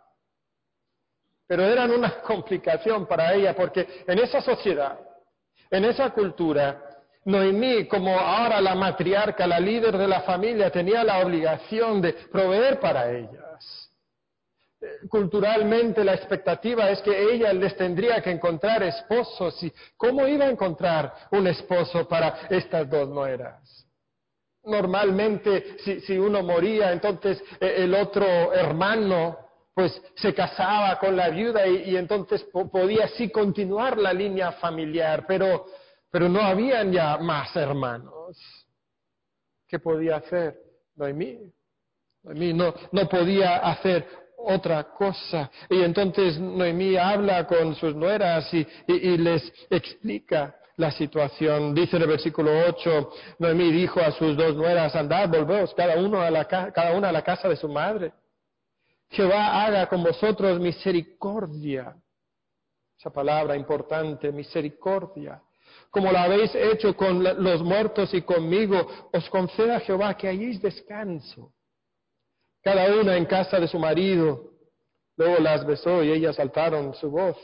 Pero 1.47 1.65
eran 1.65 1.91
una 1.91 2.21
complicación 2.23 3.07
para 3.07 3.35
ella 3.35 3.55
porque 3.55 4.05
en 4.07 4.19
esa 4.19 4.41
sociedad, 4.41 4.99
en 5.71 5.85
esa 5.85 6.11
cultura, 6.11 6.83
Noemí, 7.25 7.87
como 7.87 8.17
ahora 8.17 8.61
la 8.61 8.77
matriarca, 8.77 9.49
la 9.49 9.59
líder 9.59 9.99
de 9.99 10.07
la 10.07 10.21
familia, 10.21 10.71
tenía 10.71 11.03
la 11.03 11.19
obligación 11.19 12.01
de 12.01 12.13
proveer 12.13 12.79
para 12.79 13.11
ellas 13.11 13.46
culturalmente 15.09 16.05
la 16.05 16.15
expectativa 16.15 16.91
es 16.91 17.01
que 17.03 17.33
ella 17.33 17.53
les 17.53 17.77
tendría 17.77 18.21
que 18.21 18.31
encontrar 18.31 18.83
esposos. 18.83 19.63
¿Y 19.63 19.73
cómo 19.97 20.27
iba 20.27 20.45
a 20.45 20.51
encontrar 20.51 21.13
un 21.33 21.47
esposo 21.47 22.07
para 22.09 22.47
estas 22.51 22.89
dos 22.89 23.09
nueras? 23.09 23.87
Normalmente, 24.65 25.77
si, 25.79 26.19
uno 26.19 26.43
moría, 26.43 26.91
entonces 26.91 27.43
eh, 27.61 27.75
el 27.79 27.95
otro 27.95 28.53
hermano 28.53 29.39
pues 29.73 30.03
se 30.17 30.35
casaba 30.35 30.99
con 30.99 31.15
la 31.15 31.29
viuda 31.29 31.67
y, 31.67 31.97
entonces 31.97 32.43
podía 32.73 33.05
así 33.05 33.29
continuar 33.29 33.99
la 33.99 34.11
línea 34.11 34.53
familiar, 34.53 35.27
pero, 35.29 35.67
pero 36.11 36.31
no 36.31 36.41
habían 36.41 36.91
ya 36.91 37.19
más 37.19 37.55
hermanos. 37.55 38.39
¿Qué 39.69 39.79
podía 39.79 40.17
hacer? 40.17 40.59
Noemí. 40.95 41.53
Noemí 42.23 42.55
no, 42.55 42.75
no 42.91 43.07
podía 43.07 43.59
hacer 43.59 44.26
otra 44.37 44.85
cosa. 44.85 45.51
Y 45.69 45.83
entonces 45.83 46.39
Noemí 46.39 46.97
habla 46.97 47.47
con 47.47 47.75
sus 47.75 47.95
nueras 47.95 48.53
y, 48.53 48.67
les 48.87 49.53
explica 49.71 50.55
la 50.77 50.91
situación. 50.91 51.75
Dice 51.75 51.97
en 51.97 52.03
el 52.03 52.09
versículo 52.09 52.51
8, 52.69 53.11
Noemí 53.39 53.73
dijo 53.73 54.01
a 54.01 54.13
sus 54.13 54.37
dos 54.37 54.55
nueras, 54.57 54.95
andad, 54.95 55.29
volveos 55.29 55.75
cada, 55.75 55.97
uno 55.97 56.21
a 56.21 56.31
la, 56.31 56.45
cada 56.45 56.93
una 56.93 57.09
a 57.09 57.13
la 57.13 57.23
casa 57.23 57.49
de 57.49 57.57
su 57.57 57.69
madre. 57.69 58.13
Jehová 59.09 59.65
haga 59.65 59.87
con 59.89 60.03
vosotros 60.03 60.59
misericordia. 60.61 61.97
Esa 62.99 63.11
palabra 63.11 63.57
importante, 63.57 64.33
misericordia. 64.33 65.41
Como 65.91 66.11
la 66.11 66.25
habéis 66.25 66.55
hecho 66.55 66.97
con 66.97 67.23
los 67.23 67.63
muertos 67.63 68.13
y 68.15 68.23
conmigo, 68.23 69.09
os 69.13 69.29
conceda 69.31 69.81
Jehová 69.81 70.17
que 70.17 70.29
hayáis 70.29 70.61
descanso 70.61 71.53
cada 72.67 72.93
una 73.01 73.17
en 73.17 73.27
casa 73.27 73.61
de 73.61 73.69
su 73.69 73.79
marido. 73.79 74.51
Luego 75.17 75.39
las 75.39 75.65
besó 75.65 76.03
y 76.03 76.11
ellas 76.11 76.35
saltaron 76.35 76.95
su 76.95 77.09
voz. 77.13 77.37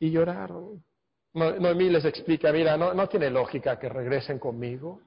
Y 0.00 0.10
lloraron. 0.10 0.84
Noemí 1.32 1.88
les 1.90 2.04
explica, 2.04 2.50
mira, 2.50 2.76
no, 2.76 2.92
no 2.92 3.08
tiene 3.08 3.30
lógica 3.30 3.78
que 3.78 3.88
regresen 3.88 4.40
conmigo. 4.40 5.00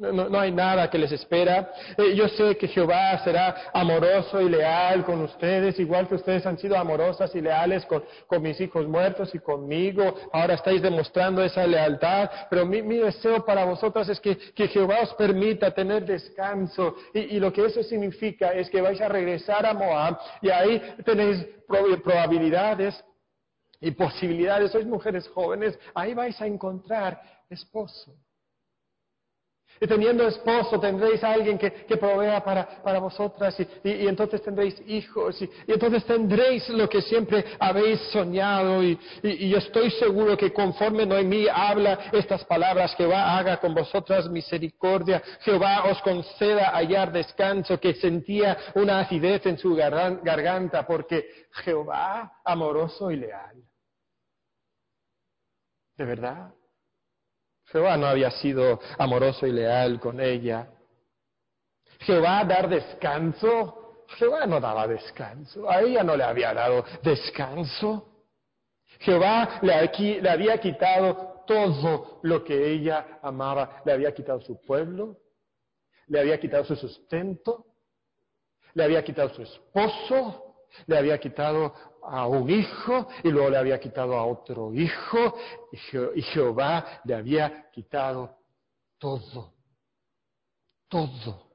No, 0.00 0.40
hay 0.40 0.50
nada 0.50 0.88
que 0.88 0.96
les 0.96 1.12
espera. 1.12 1.72
Eh, 1.98 2.14
yo 2.14 2.26
sé 2.28 2.56
que 2.56 2.68
Jehová 2.68 3.22
será 3.22 3.70
amoroso 3.74 4.40
y 4.40 4.48
leal 4.48 5.04
con 5.04 5.20
ustedes, 5.20 5.78
igual 5.78 6.08
que 6.08 6.14
ustedes 6.14 6.46
han 6.46 6.56
sido 6.56 6.78
amorosas 6.78 7.34
y 7.34 7.42
leales 7.42 7.84
con, 7.84 8.02
mis 8.40 8.58
hijos 8.62 8.88
muertos 8.88 9.34
y 9.34 9.40
conmigo. 9.40 10.14
Ahora 10.32 10.54
estáis 10.54 10.80
demostrando 10.80 11.44
esa 11.44 11.66
lealtad. 11.66 12.30
Pero 12.48 12.64
mi, 12.64 12.80
deseo 12.80 13.44
para 13.44 13.66
vosotras 13.66 14.08
es 14.08 14.18
que, 14.20 14.36
Jehová 14.70 15.00
os 15.02 15.12
permita 15.14 15.70
tener 15.72 16.06
descanso. 16.06 16.94
Y, 17.12 17.38
lo 17.38 17.52
que 17.52 17.66
eso 17.66 17.82
significa 17.82 18.54
es 18.54 18.70
que 18.70 18.80
vais 18.80 19.00
a 19.02 19.08
regresar 19.08 19.66
a 19.66 19.74
Moab 19.74 20.18
y 20.40 20.48
ahí 20.48 20.80
tenéis 21.04 21.46
probabilidades 22.02 23.04
y 23.82 23.90
posibilidades. 23.90 24.72
Sois 24.72 24.86
mujeres 24.86 25.28
jóvenes, 25.28 25.78
ahí 25.94 26.14
vais 26.14 26.40
a 26.40 26.46
encontrar 26.46 27.20
esposo. 27.50 28.14
Y 29.82 29.86
teniendo 29.86 30.28
esposo 30.28 30.78
tendréis 30.78 31.24
a 31.24 31.32
alguien 31.32 31.56
que, 31.56 31.70
provea 31.96 32.44
para, 32.44 32.98
vosotras 32.98 33.58
y, 33.58 34.06
entonces 34.06 34.42
tendréis 34.42 34.78
hijos 34.86 35.40
y, 35.40 35.50
entonces 35.66 36.04
tendréis 36.04 36.68
lo 36.68 36.86
que 36.86 37.00
siempre 37.00 37.42
habéis 37.58 37.98
soñado 38.12 38.82
y, 38.82 38.98
estoy 39.54 39.90
seguro 39.92 40.36
que 40.36 40.52
conforme 40.52 41.06
Noemí 41.06 41.46
habla 41.50 42.10
estas 42.12 42.44
palabras, 42.44 42.94
Jehová 42.94 43.38
haga 43.38 43.56
con 43.58 43.74
vosotras 43.74 44.28
misericordia, 44.28 45.22
Jehová 45.40 45.84
os 45.90 46.02
conceda 46.02 46.72
hallar 46.74 47.10
descanso, 47.10 47.80
que 47.80 47.94
sentía 47.94 48.58
una 48.74 49.00
acidez 49.00 49.46
en 49.46 49.56
su 49.56 49.74
garganta 49.74 50.86
porque 50.86 51.26
Jehová 51.64 52.40
amoroso 52.44 53.10
y 53.10 53.16
leal. 53.16 53.56
¿De 55.96 56.04
verdad? 56.04 56.52
Jehová 57.72 57.96
no 57.96 58.06
había 58.06 58.30
sido 58.30 58.80
amoroso 58.98 59.46
y 59.46 59.52
leal 59.52 60.00
con 60.00 60.20
ella. 60.20 60.68
Jehová 62.00 62.44
dar 62.44 62.68
descanso. 62.68 64.04
Jehová 64.18 64.46
no 64.46 64.60
daba 64.60 64.88
descanso. 64.88 65.70
A 65.70 65.80
ella 65.80 66.02
no 66.02 66.16
le 66.16 66.24
había 66.24 66.52
dado 66.52 66.84
descanso. 67.02 68.06
Jehová 68.98 69.60
le, 69.62 70.28
había 70.28 70.58
quitado 70.58 71.44
todo 71.46 72.20
lo 72.22 72.42
que 72.42 72.72
ella 72.72 73.20
amaba. 73.22 73.82
Le 73.84 73.92
había 73.92 74.12
quitado 74.12 74.40
su 74.40 74.60
pueblo. 74.60 75.16
Le 76.08 76.18
había 76.18 76.40
quitado 76.40 76.64
su 76.64 76.74
sustento. 76.74 77.66
Le 78.74 78.82
había 78.82 79.04
quitado 79.04 79.28
su 79.28 79.42
esposo. 79.42 80.49
Le 80.86 80.98
había 80.98 81.18
quitado 81.18 81.74
a 82.02 82.26
un 82.26 82.48
hijo 82.48 83.08
y 83.22 83.30
luego 83.30 83.50
le 83.50 83.58
había 83.58 83.78
quitado 83.78 84.16
a 84.16 84.24
otro 84.24 84.72
hijo 84.74 85.36
y, 85.72 86.22
Jehová 86.22 87.00
le 87.04 87.14
había 87.14 87.70
quitado 87.70 88.36
todo, 88.98 89.52
todo. 90.88 91.50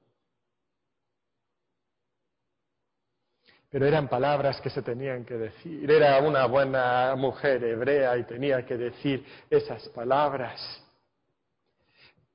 Pero 3.70 3.88
eran 3.88 4.08
palabras 4.08 4.62
que 4.62 4.70
se 4.70 4.82
tenían 4.82 5.26
que 5.26 5.34
decir. 5.34 5.90
Era 5.90 6.20
una 6.20 6.46
buena 6.46 7.14
mujer 7.18 7.64
hebrea 7.64 8.18
y 8.18 8.24
tenía 8.24 8.66
que 8.66 8.78
decir 8.78 9.26
esas 9.50 9.90
palabras. 9.90 10.85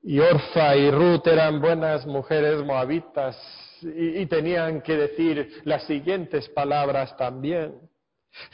Y 0.03 0.19
Orfa 0.19 0.75
y 0.75 0.89
Ruth 0.89 1.27
eran 1.27 1.61
buenas 1.61 2.05
mujeres 2.07 2.63
moabitas 2.63 3.37
y, 3.83 4.25
tenían 4.25 4.81
que 4.81 4.95
decir 4.95 5.61
las 5.63 5.83
siguientes 5.83 6.49
palabras 6.49 7.15
también. 7.17 7.79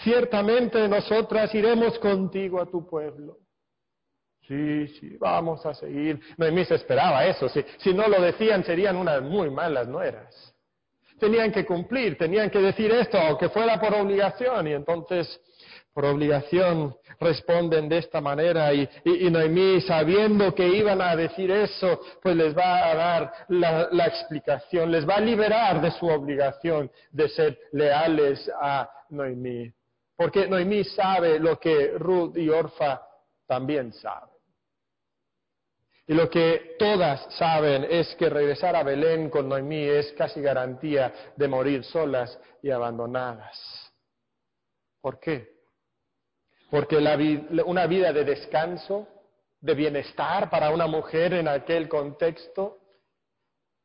Ciertamente 0.04 0.88
nosotras 0.88 1.54
iremos 1.54 1.98
contigo 2.00 2.62
a 2.62 2.66
tu 2.66 2.88
pueblo. 2.88 3.38
Sí, 4.48 4.88
sí, 5.00 5.18
vamos 5.20 5.66
a 5.66 5.74
seguir. 5.74 6.20
Noemí 6.38 6.64
se 6.66 6.76
esperaba 6.76 7.26
eso. 7.26 7.50
Si, 7.50 7.64
si 7.78 7.94
no 7.94 8.08
lo 8.08 8.22
decían, 8.22 8.64
serían 8.64 8.96
unas 8.96 9.22
muy 9.22 9.50
malas 9.50 9.88
nueras. 9.88 10.54
Tenían 11.20 11.52
que 11.52 11.66
cumplir, 11.66 12.18
tenían 12.18 12.50
que 12.50 12.60
decir 12.60 12.92
esto, 12.92 13.18
aunque 13.18 13.50
fuera 13.50 13.80
por 13.80 13.94
obligación. 13.94 14.68
Y 14.68 14.74
entonces, 14.74 15.42
por 15.98 16.06
obligación, 16.06 16.96
responden 17.20 17.90
de 17.90 17.98
esta 17.98 18.22
manera. 18.22 18.72
Y, 18.72 18.88
Noemí, 19.32 19.82
sabiendo 19.82 20.54
que 20.54 20.68
iban 20.68 21.02
a 21.02 21.16
decir 21.16 21.50
eso, 21.50 22.00
pues 22.22 22.36
les 22.36 22.56
va 22.56 22.92
a 22.92 22.96
dar 22.96 23.34
la, 23.48 23.88
la 23.92 24.06
explicación, 24.06 24.92
les 24.92 25.10
va 25.10 25.16
a 25.16 25.22
liberar 25.22 25.82
de 25.82 25.90
su 25.90 26.06
obligación 26.06 26.92
de 27.10 27.28
ser 27.30 27.58
leales 27.72 28.48
a 28.62 28.88
Noemí. 29.10 29.74
Porque 30.16 30.48
Noemí 30.48 30.84
sabe 30.84 31.40
lo 31.40 31.60
que 31.60 31.94
Ruth 31.98 32.38
y 32.38 32.48
Orfa 32.48 33.02
también 33.48 33.92
saben. 33.92 34.36
Y 36.06 36.14
lo 36.14 36.30
que 36.30 36.76
todas 36.78 37.26
saben 37.40 37.88
es 37.90 38.14
que 38.18 38.30
regresar 38.30 38.76
a 38.76 38.84
Belén 38.84 39.32
con 39.32 39.50
Noemí 39.50 39.86
es 39.86 40.12
casi 40.12 40.42
garantía 40.42 41.12
de 41.36 41.48
morir 41.48 41.84
solas 41.84 42.40
y 42.62 42.70
abandonadas. 42.70 43.58
¿Por 45.02 45.20
qué? 45.20 45.57
Porque 46.70 46.98
una 46.98 47.86
vida 47.88 48.12
de 48.12 48.24
descanso, 48.24 49.08
de 49.62 49.74
bienestar 49.74 50.50
para 50.50 50.70
una 50.72 50.88
mujer 50.88 51.34
en 51.34 51.48
aquel 51.48 51.88
contexto, 51.88 52.80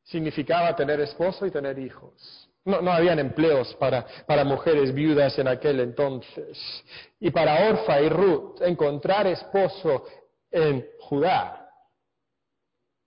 significaba 0.02 0.74
tener 0.74 1.00
esposo 1.00 1.46
y 1.46 1.50
tener 1.50 1.78
hijos. 1.78 2.48
No, 2.64 2.80
no 2.80 2.92
habían 2.92 3.18
empleos 3.18 3.74
para, 3.74 4.06
para, 4.26 4.44
mujeres 4.44 4.94
viudas 4.94 5.36
en 5.38 5.48
aquel 5.48 5.80
entonces. 5.80 6.84
Y 7.18 7.30
para 7.30 7.68
Orfa 7.68 8.00
y 8.00 8.08
Ruth 8.08 8.62
encontrar 8.62 9.26
esposo 9.26 10.04
en 10.50 10.86
Judá 11.00 11.68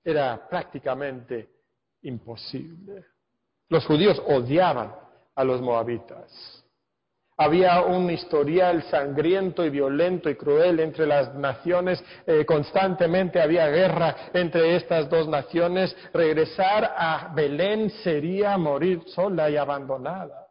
era 0.04 0.48
prácticamente 0.50 1.50
imposible. 2.02 3.06
Los 3.70 3.86
judíos 3.86 4.22
odiaban 4.28 4.94
a 5.34 5.44
los 5.44 5.62
moabitas. 5.62 6.65
Había 7.38 7.82
un 7.82 8.10
historial 8.10 8.84
sangriento 8.84 9.66
y 9.66 9.70
violento 9.70 10.30
y 10.30 10.36
cruel 10.36 10.80
entre 10.80 11.06
las 11.06 11.36
naciones. 11.36 12.02
Eh, 12.26 12.46
constantemente 12.46 13.42
había 13.42 13.68
guerra 13.68 14.16
entre 14.34 14.78
estas 14.78 15.10
dos 15.10 15.28
naciones. 15.28 15.94
Regresar 16.14 16.94
a 16.98 17.34
Belén 17.36 17.90
sería 17.90 18.58
morir 18.58 19.02
sola 19.08 19.50
y 19.50 19.58
abandonada. 19.58 20.45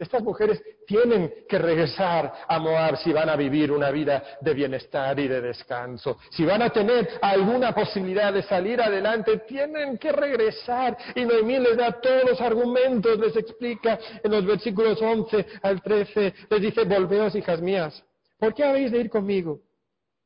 Estas 0.00 0.22
mujeres 0.22 0.62
tienen 0.86 1.30
que 1.46 1.58
regresar 1.58 2.32
a 2.48 2.58
Moab 2.58 2.96
si 2.96 3.12
van 3.12 3.28
a 3.28 3.36
vivir 3.36 3.70
una 3.70 3.90
vida 3.90 4.38
de 4.40 4.54
bienestar 4.54 5.20
y 5.20 5.28
de 5.28 5.42
descanso. 5.42 6.16
Si 6.30 6.42
van 6.42 6.62
a 6.62 6.70
tener 6.70 7.06
alguna 7.20 7.74
posibilidad 7.74 8.32
de 8.32 8.42
salir 8.42 8.80
adelante, 8.80 9.42
tienen 9.46 9.98
que 9.98 10.10
regresar. 10.10 10.96
Y 11.14 11.26
Noemí 11.26 11.58
les 11.58 11.76
da 11.76 12.00
todos 12.00 12.30
los 12.30 12.40
argumentos, 12.40 13.18
les 13.18 13.36
explica 13.36 13.98
en 14.24 14.30
los 14.30 14.46
versículos 14.46 15.02
11 15.02 15.46
al 15.62 15.82
13, 15.82 16.34
les 16.48 16.60
dice, 16.62 16.84
volveos 16.84 17.34
hijas 17.34 17.60
mías, 17.60 18.02
¿por 18.38 18.54
qué 18.54 18.64
habéis 18.64 18.92
de 18.92 19.00
ir 19.00 19.10
conmigo? 19.10 19.60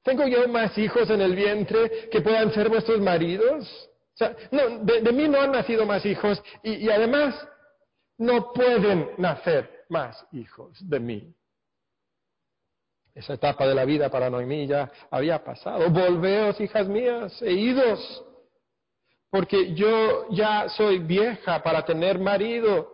¿Tengo 0.05 0.25
yo 0.29 0.47
más 0.47 0.79
hijos 0.79 1.11
en 1.11 1.21
el 1.21 1.35
vientre 1.35 2.09
que 2.13 2.21
puedan 2.21 2.53
ser 2.53 2.69
vuestros 2.69 3.01
maridos? 3.01 3.91
O 4.15 4.17
sea, 4.17 4.37
no, 4.53 4.85
de, 4.85 5.13
mí 5.13 5.27
no 5.27 5.41
han 5.41 5.51
nacido 5.51 5.85
más 5.85 6.07
hijos 6.07 6.41
y 6.63 6.89
además 6.89 7.35
no 8.19 8.53
pueden 8.53 9.11
nacer 9.19 9.85
más 9.89 10.27
hijos 10.33 10.79
de 10.89 11.01
mí. 11.01 11.35
Esa 13.15 13.35
etapa 13.35 13.67
de 13.67 13.75
la 13.75 13.85
vida 13.85 14.11
para 14.11 14.29
Noemí 14.29 14.67
ya 14.67 14.91
había 15.11 15.43
pasado. 15.45 15.89
Volveos, 15.91 16.61
hijas 16.61 16.89
mías, 16.89 17.41
e 17.43 17.53
idos, 17.53 18.25
porque 19.31 19.73
yo 19.75 20.29
ya 20.31 20.69
soy 20.69 20.99
vieja 20.99 21.63
para 21.63 21.85
tener 21.85 22.19
marido. 22.19 22.93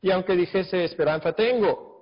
Y 0.00 0.10
aunque 0.10 0.34
dijese 0.34 0.84
esperanza 0.84 1.32
tengo, 1.32 1.92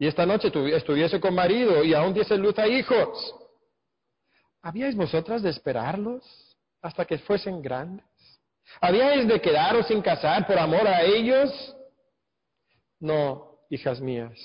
y 0.00 0.06
esta 0.06 0.24
noche 0.24 0.50
estuviese 0.74 1.20
con 1.20 1.34
marido 1.34 1.84
y 1.84 1.92
aún 1.92 2.14
diese 2.14 2.36
luz 2.38 2.58
a 2.58 2.66
hijos, 2.66 3.34
¿habíais 4.62 4.96
vosotras 4.96 5.42
de 5.42 5.50
esperarlos 5.50 6.24
hasta 6.80 7.04
que 7.04 7.18
fuesen 7.18 7.60
grandes? 7.60 8.09
¿Habíais 8.80 9.26
de 9.26 9.40
quedaros 9.40 9.86
sin 9.86 10.02
casar 10.02 10.46
por 10.46 10.58
amor 10.58 10.86
a 10.86 11.02
ellos? 11.02 11.76
No, 12.98 13.58
hijas 13.70 14.00
mías, 14.00 14.38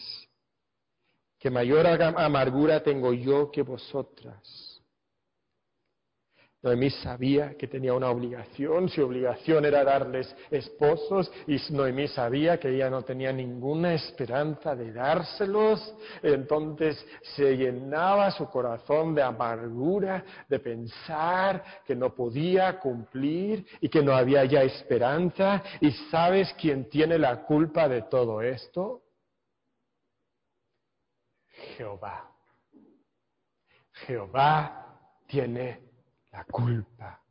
que 1.40 1.50
mayor 1.50 1.86
amargura 1.88 2.82
tengo 2.82 3.14
yo 3.14 3.52
que 3.52 3.62
vosotras. 3.62 4.65
Noemí 6.66 6.90
sabía 6.90 7.56
que 7.56 7.68
tenía 7.68 7.94
una 7.94 8.10
obligación, 8.10 8.90
su 8.90 9.04
obligación 9.04 9.66
era 9.66 9.84
darles 9.84 10.36
esposos 10.50 11.32
y 11.46 11.58
Noemí 11.72 12.08
sabía 12.08 12.60
que 12.60 12.70
ella 12.70 12.90
no 12.90 13.04
tenía 13.04 13.32
ninguna 13.32 13.94
esperanza 13.94 14.76
de 14.76 14.92
dárselos, 14.92 15.96
entonces 16.24 17.06
se 17.36 17.56
llenaba 17.56 18.32
su 18.32 18.50
corazón 18.50 19.14
de 19.14 19.22
amargura, 19.22 20.26
de 20.50 20.58
pensar 20.58 21.64
que 21.86 21.96
no 21.96 22.16
podía 22.16 22.80
cumplir 22.80 23.64
y 23.80 23.88
que 23.88 24.02
no 24.02 24.16
había 24.16 24.44
ya 24.46 24.64
esperanza. 24.64 25.62
¿Y 25.82 25.92
sabes 26.10 26.52
quién 26.60 26.90
tiene 26.90 27.20
la 27.20 27.44
culpa 27.44 27.88
de 27.88 28.02
todo 28.02 28.42
esto? 28.42 29.04
Jehová. 31.78 32.32
Jehová 34.08 34.82
tiene 35.28 35.85
la 36.36 36.44
culpa. 36.44 37.22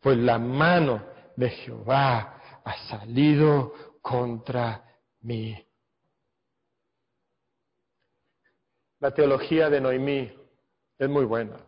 Pues 0.00 0.16
la 0.16 0.38
mano 0.38 1.02
de 1.36 1.50
Jehová 1.50 2.60
ha 2.64 2.88
salido 2.88 3.74
contra 4.00 4.82
mí. 5.20 5.54
La 9.00 9.12
teología 9.12 9.68
de 9.68 9.80
Noemí 9.80 10.32
es 10.98 11.08
muy 11.08 11.26
buena. 11.26 11.58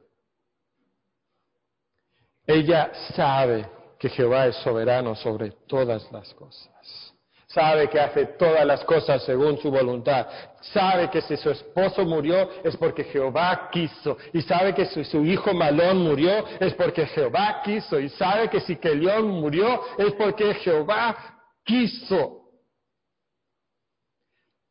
Ella 2.47 2.93
sabe 3.15 3.69
que 3.99 4.09
Jehová 4.09 4.47
es 4.47 4.57
soberano 4.57 5.15
sobre 5.15 5.51
todas 5.67 6.11
las 6.11 6.33
cosas. 6.33 7.15
Sabe 7.49 7.89
que 7.89 7.99
hace 7.99 8.27
todas 8.27 8.67
las 8.67 8.85
cosas 8.85 9.25
según 9.25 9.57
su 9.59 9.71
voluntad. 9.71 10.27
Sabe 10.61 11.09
que 11.09 11.23
si 11.23 11.35
su 11.39 11.51
esposo 11.51 12.05
murió 12.05 12.51
es 12.63 12.77
porque 12.77 13.05
Jehová 13.05 13.71
quiso. 13.73 14.19
Y 14.35 14.43
sabe 14.43 14.75
que 14.75 14.85
si 14.85 15.03
su 15.05 15.25
hijo 15.25 15.55
Malón 15.55 15.99
murió 15.99 16.45
es 16.61 16.75
porque 16.75 17.07
Jehová 17.07 17.63
quiso. 17.65 17.99
Y 17.99 18.11
sabe 18.11 18.51
que 18.51 18.61
si 18.61 18.77
Kelión 18.77 19.29
murió 19.29 19.81
es 19.97 20.13
porque 20.13 20.55
Jehová 20.55 21.17
quiso. 21.65 22.51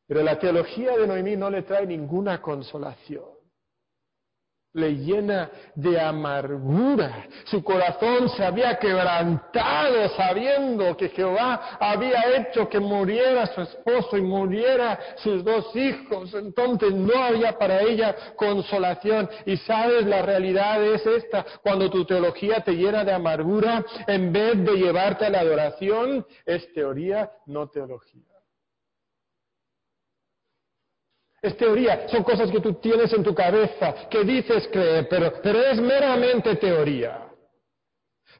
Pero 0.08 0.22
la 0.22 0.38
teología 0.38 0.96
de 0.98 1.08
Noemí 1.08 1.36
no 1.36 1.50
le 1.50 1.64
trae 1.64 1.86
ninguna 1.88 2.42
consolación 2.42 3.37
le 4.78 4.96
llena 4.96 5.50
de 5.74 6.00
amargura. 6.00 7.26
Su 7.46 7.64
corazón 7.64 8.30
se 8.30 8.46
había 8.46 8.78
quebrantado 8.78 10.08
sabiendo 10.16 10.96
que 10.96 11.10
Jehová 11.10 11.78
había 11.80 12.38
hecho 12.38 12.70
que 12.70 12.80
muriera 12.80 13.48
su 13.48 13.62
esposo 13.62 14.18
y 14.18 14.22
muriera 14.22 15.00
sus 15.18 15.44
dos 15.44 15.76
hijos. 15.76 16.32
Entonces 16.36 16.94
no 16.94 17.24
había 17.24 17.58
para 17.58 17.82
ella 17.82 18.16
consolación. 18.36 19.28
Y 19.48 19.58
sabes, 19.58 20.06
la 20.06 20.22
realidad 20.22 20.84
es 20.84 21.04
esta. 21.08 21.44
Cuando 21.64 21.90
tu 21.90 22.06
teología 22.06 22.62
te 22.62 22.74
llena 22.74 23.04
de 23.04 23.14
amargura, 23.14 23.84
en 24.06 24.32
vez 24.32 24.64
de 24.64 24.74
llevarte 24.74 25.26
a 25.26 25.32
la 25.32 25.40
adoración, 25.40 26.24
es 26.46 26.72
teoría, 26.74 27.32
no 27.48 27.68
teología. 27.68 28.27
Es 31.48 31.56
teoría, 31.56 32.10
son 32.10 32.24
cosas 32.24 32.52
que 32.52 32.60
tú 32.60 32.74
tienes 32.74 33.14
en 33.14 33.24
tu 33.24 33.34
cabeza, 33.34 34.10
que 34.10 34.26
dices 34.26 34.68
creer, 34.70 35.08
pero, 35.10 35.32
pero 35.42 35.62
es 35.62 35.80
meramente 35.80 36.58
teoría. 36.58 37.26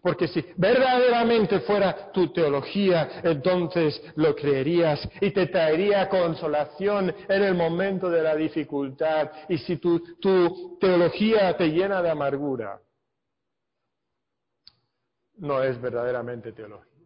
Porque 0.02 0.28
si 0.28 0.44
verdaderamente 0.58 1.62
fuera 1.62 2.12
tu 2.12 2.34
teología, 2.34 3.22
entonces 3.24 4.02
lo 4.18 4.36
creerías 4.36 5.08
y 5.22 5.32
te 5.32 5.48
traería 5.48 6.10
consolación 6.10 7.16
en 7.30 7.44
el 7.44 7.56
momento 7.56 8.10
de 8.10 8.22
la 8.22 8.36
dificultad. 8.36 9.32
Y 9.48 9.58
si 9.60 9.78
tu, 9.78 10.18
tu 10.20 10.78
teología 10.78 11.56
te 11.56 11.70
llena 11.70 12.02
de 12.02 12.10
amargura, 12.10 12.82
no 15.38 15.64
es 15.64 15.80
verdaderamente 15.80 16.52
teología 16.52 16.97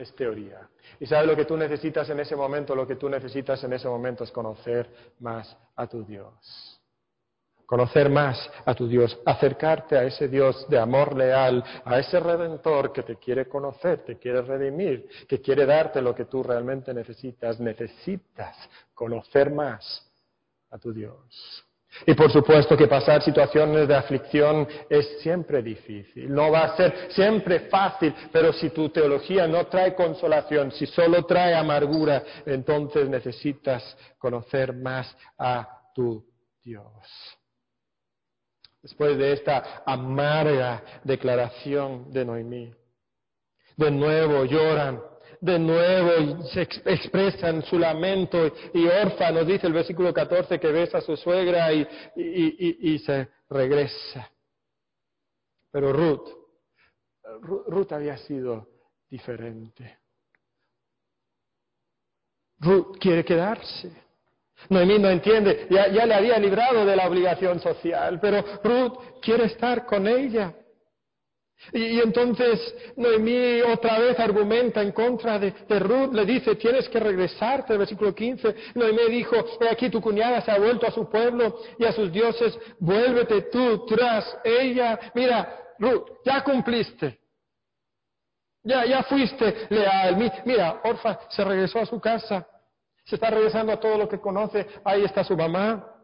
es 0.00 0.14
teoría. 0.14 0.68
¿Y 0.98 1.06
sabes 1.06 1.26
lo 1.26 1.36
que 1.36 1.44
tú 1.44 1.56
necesitas 1.56 2.08
en 2.10 2.20
ese 2.20 2.34
momento? 2.34 2.74
Lo 2.74 2.86
que 2.86 2.96
tú 2.96 3.08
necesitas 3.08 3.62
en 3.64 3.72
ese 3.72 3.88
momento 3.88 4.24
es 4.24 4.30
conocer 4.30 4.88
más 5.20 5.56
a 5.76 5.86
tu 5.86 6.04
Dios. 6.04 6.80
Conocer 7.66 8.10
más 8.10 8.50
a 8.64 8.74
tu 8.74 8.88
Dios, 8.88 9.16
acercarte 9.24 9.96
a 9.96 10.02
ese 10.02 10.26
Dios 10.26 10.68
de 10.68 10.76
amor 10.76 11.14
leal, 11.14 11.62
a 11.84 12.00
ese 12.00 12.18
redentor 12.18 12.92
que 12.92 13.04
te 13.04 13.14
quiere 13.16 13.48
conocer, 13.48 14.04
te 14.04 14.18
quiere 14.18 14.42
redimir, 14.42 15.08
que 15.28 15.40
quiere 15.40 15.66
darte 15.66 16.02
lo 16.02 16.12
que 16.12 16.24
tú 16.24 16.42
realmente 16.42 16.92
necesitas. 16.92 17.60
Necesitas 17.60 18.56
conocer 18.92 19.52
más 19.52 20.04
a 20.70 20.78
tu 20.78 20.92
Dios. 20.92 21.64
Y 22.06 22.14
por 22.14 22.30
supuesto 22.30 22.76
que 22.76 22.86
pasar 22.86 23.20
situaciones 23.22 23.88
de 23.88 23.94
aflicción 23.94 24.66
es 24.88 25.20
siempre 25.20 25.62
difícil, 25.62 26.32
no 26.32 26.50
va 26.50 26.60
a 26.60 26.76
ser 26.76 27.08
siempre 27.10 27.60
fácil, 27.68 28.14
pero 28.32 28.52
si 28.52 28.70
tu 28.70 28.88
teología 28.88 29.46
no 29.46 29.66
trae 29.66 29.94
consolación, 29.94 30.70
si 30.72 30.86
solo 30.86 31.24
trae 31.24 31.54
amargura, 31.54 32.22
entonces 32.46 33.08
necesitas 33.08 33.96
conocer 34.18 34.72
más 34.72 35.14
a 35.36 35.68
tu 35.94 36.24
Dios. 36.62 36.86
Después 38.82 39.18
de 39.18 39.32
esta 39.32 39.82
amarga 39.84 40.82
declaración 41.04 42.10
de 42.12 42.24
Noemí, 42.24 42.72
de 43.76 43.90
nuevo 43.90 44.44
lloran 44.44 45.09
de 45.40 45.58
nuevo 45.58 46.44
se 46.44 46.62
expresan 46.62 47.62
su 47.62 47.78
lamento 47.78 48.52
y 48.74 48.86
Orfa 48.86 49.30
nos 49.30 49.46
dice 49.46 49.66
el 49.66 49.72
versículo 49.72 50.12
14 50.12 50.60
que 50.60 50.68
besa 50.68 50.98
a 50.98 51.00
su 51.00 51.16
suegra 51.16 51.72
y, 51.72 51.86
y, 52.16 52.98
se 52.98 53.28
regresa. 53.48 54.30
Pero 55.70 55.92
Ruth, 55.92 56.28
Ruth 57.40 57.92
había 57.92 58.18
sido 58.18 58.68
diferente. 59.08 59.98
Ruth 62.58 62.98
quiere 62.98 63.24
quedarse. 63.24 63.90
Noemí 64.68 64.98
no 64.98 65.08
entiende, 65.08 65.66
ya, 65.70 65.88
ya, 65.88 66.04
le 66.04 66.14
había 66.14 66.38
librado 66.38 66.84
de 66.84 66.94
la 66.94 67.08
obligación 67.08 67.60
social, 67.60 68.20
pero 68.20 68.44
Ruth 68.62 69.20
quiere 69.22 69.46
estar 69.46 69.86
con 69.86 70.06
ella. 70.06 70.54
Y, 71.72 72.00
entonces 72.00 72.74
Noemí 72.96 73.60
otra 73.62 73.98
vez 73.98 74.18
argumenta 74.18 74.82
en 74.82 74.92
contra 74.92 75.38
de, 75.38 75.52
Ruth, 75.78 76.12
le 76.12 76.24
dice, 76.24 76.56
tienes 76.56 76.88
que 76.88 76.98
regresarte, 76.98 77.76
versículo 77.76 78.14
15. 78.14 78.54
Noemí 78.74 79.08
dijo, 79.10 79.36
he 79.60 79.68
aquí 79.68 79.90
tu 79.90 80.00
cuñada 80.00 80.40
se 80.40 80.50
ha 80.50 80.58
vuelto 80.58 80.86
a 80.86 80.90
su 80.90 81.08
pueblo 81.08 81.58
y 81.78 81.84
a 81.84 81.92
sus 81.92 82.10
dioses, 82.10 82.58
vuélvete 82.78 83.42
tú 83.42 83.86
tras 83.86 84.38
ella. 84.44 84.98
Mira, 85.14 85.74
Ruth, 85.78 86.08
ya 86.24 86.42
cumpliste. 86.42 87.18
Ya, 88.62 88.84
ya 88.84 89.02
fuiste 89.04 89.66
leal. 89.70 90.16
Mira, 90.44 90.80
Orfa 90.84 91.20
se 91.30 91.44
regresó 91.44 91.78
a 91.80 91.86
su 91.86 92.00
casa. 92.00 92.46
Se 93.04 93.14
está 93.14 93.30
regresando 93.30 93.72
a 93.72 93.80
todo 93.80 93.96
lo 93.96 94.08
que 94.08 94.20
conoce. 94.20 94.66
Ahí 94.84 95.04
está 95.04 95.24
su 95.24 95.36
mamá. 95.36 95.99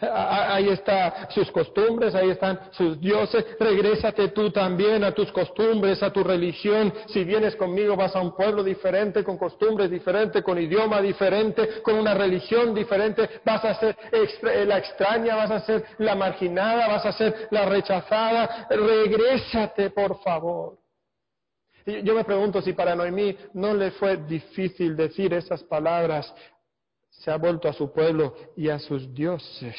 Ahí 0.00 0.68
están 0.68 1.30
sus 1.30 1.50
costumbres, 1.52 2.14
ahí 2.14 2.30
están 2.30 2.58
sus 2.72 3.00
dioses. 3.00 3.44
Regrésate 3.58 4.28
tú 4.28 4.50
también 4.50 5.04
a 5.04 5.12
tus 5.12 5.30
costumbres, 5.30 6.02
a 6.02 6.12
tu 6.12 6.24
religión. 6.24 6.92
Si 7.06 7.22
vienes 7.22 7.54
conmigo 7.54 7.94
vas 7.96 8.16
a 8.16 8.20
un 8.20 8.34
pueblo 8.34 8.64
diferente, 8.64 9.22
con 9.22 9.38
costumbres 9.38 9.90
diferentes, 9.90 10.42
con 10.42 10.58
idioma 10.58 11.00
diferente, 11.00 11.82
con 11.82 11.94
una 11.94 12.14
religión 12.14 12.74
diferente. 12.74 13.28
Vas 13.44 13.64
a 13.64 13.74
ser 13.74 13.96
la 14.66 14.78
extraña, 14.78 15.36
vas 15.36 15.50
a 15.52 15.60
ser 15.60 15.84
la 15.98 16.16
marginada, 16.16 16.88
vas 16.88 17.06
a 17.06 17.12
ser 17.12 17.48
la 17.50 17.64
rechazada. 17.64 18.66
Regrésate, 18.70 19.90
por 19.90 20.20
favor. 20.22 20.78
Yo 21.86 22.14
me 22.14 22.24
pregunto 22.24 22.60
si 22.60 22.72
para 22.72 22.94
Noemí 22.94 23.36
no 23.54 23.74
le 23.74 23.92
fue 23.92 24.16
difícil 24.16 24.96
decir 24.96 25.32
esas 25.34 25.62
palabras 25.64 26.32
se 27.22 27.30
ha 27.30 27.36
vuelto 27.36 27.68
a 27.68 27.72
su 27.72 27.92
pueblo 27.92 28.34
y 28.56 28.68
a 28.68 28.80
sus 28.80 29.14
dioses. 29.14 29.76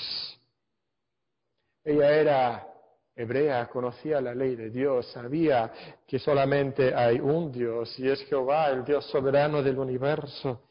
Ella 1.83 2.09
era 2.09 2.67
hebrea, 3.13 3.67
conocía 3.67 4.21
la 4.21 4.33
ley 4.33 4.55
de 4.55 4.69
Dios, 4.69 5.11
sabía 5.11 5.71
que 6.07 6.19
solamente 6.19 6.95
hay 6.95 7.19
un 7.19 7.51
Dios 7.51 7.99
y 7.99 8.09
es 8.09 8.21
Jehová, 8.27 8.69
el 8.69 8.85
Dios 8.85 9.05
soberano 9.07 9.61
del 9.61 9.77
universo. 9.77 10.69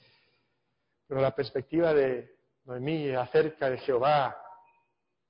Pero 1.06 1.20
la 1.20 1.34
perspectiva 1.34 1.92
de 1.92 2.36
Noemí 2.64 3.10
acerca 3.10 3.68
de 3.68 3.76
Jehová 3.76 4.34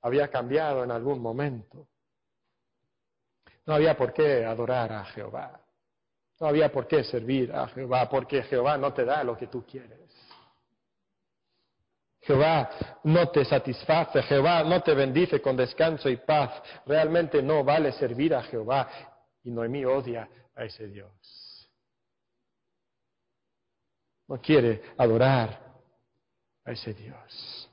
había 0.00 0.28
cambiado 0.28 0.84
en 0.84 0.92
algún 0.92 1.20
momento. 1.20 1.88
No 3.66 3.74
había 3.74 3.96
por 3.96 4.12
qué 4.12 4.44
adorar 4.44 4.92
a 4.92 5.04
Jehová. 5.06 5.60
No 6.38 6.46
había 6.46 6.70
por 6.70 6.86
qué 6.86 7.02
servir 7.02 7.52
a 7.52 7.66
Jehová, 7.68 8.08
porque 8.08 8.44
Jehová 8.44 8.78
no 8.78 8.92
te 8.92 9.04
da 9.04 9.24
lo 9.24 9.36
que 9.36 9.48
tú 9.48 9.64
quieres. 9.66 10.01
Jehová 12.22 12.70
no 13.04 13.28
te 13.30 13.44
satisface, 13.44 14.22
Jehová 14.22 14.62
no 14.62 14.80
te 14.80 14.94
bendice 14.94 15.40
con 15.40 15.56
descanso 15.56 16.08
y 16.08 16.16
paz. 16.16 16.62
Realmente 16.86 17.42
no 17.42 17.64
vale 17.64 17.92
servir 17.92 18.34
a 18.34 18.42
Jehová 18.44 18.88
y 19.42 19.50
Noemí 19.50 19.84
odia 19.84 20.28
a 20.54 20.64
ese 20.64 20.86
Dios. 20.86 21.10
No 24.28 24.40
quiere 24.40 24.82
adorar 24.96 25.60
a 26.64 26.70
ese 26.70 26.94
Dios. 26.94 27.68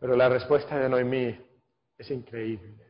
Pero 0.00 0.16
la 0.16 0.28
respuesta 0.28 0.78
de 0.78 0.88
Noemí 0.88 1.38
es 1.96 2.10
increíble. 2.10 2.86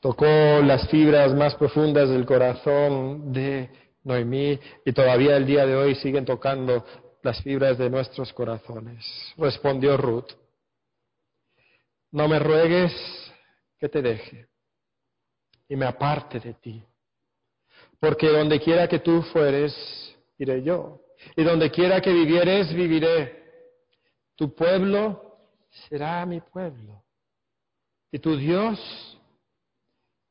Tocó 0.00 0.24
las 0.24 0.88
fibras 0.88 1.34
más 1.34 1.54
profundas 1.54 2.08
del 2.08 2.26
corazón 2.26 3.32
de 3.32 3.70
Noemí 4.02 4.58
y 4.84 4.92
todavía 4.92 5.36
el 5.36 5.46
día 5.46 5.66
de 5.66 5.76
hoy 5.76 5.94
siguen 5.94 6.24
tocando 6.24 6.84
las 7.22 7.42
fibras 7.42 7.78
de 7.78 7.90
nuestros 7.90 8.32
corazones. 8.32 9.04
Respondió 9.36 9.96
Ruth, 9.96 10.32
no 12.12 12.28
me 12.28 12.38
ruegues 12.38 12.92
que 13.78 13.88
te 13.88 14.02
deje 14.02 14.48
y 15.68 15.76
me 15.76 15.86
aparte 15.86 16.40
de 16.40 16.54
ti, 16.54 16.82
porque 18.00 18.28
donde 18.28 18.58
quiera 18.58 18.88
que 18.88 18.98
tú 18.98 19.22
fueres, 19.22 19.72
iré 20.38 20.62
yo, 20.62 21.00
y 21.36 21.44
donde 21.44 21.70
quiera 21.70 22.00
que 22.00 22.12
vivieres, 22.12 22.72
viviré. 22.74 23.38
Tu 24.34 24.52
pueblo 24.54 25.38
será 25.88 26.26
mi 26.26 26.40
pueblo, 26.40 27.04
y 28.10 28.18
tu 28.18 28.36
Dios, 28.36 29.16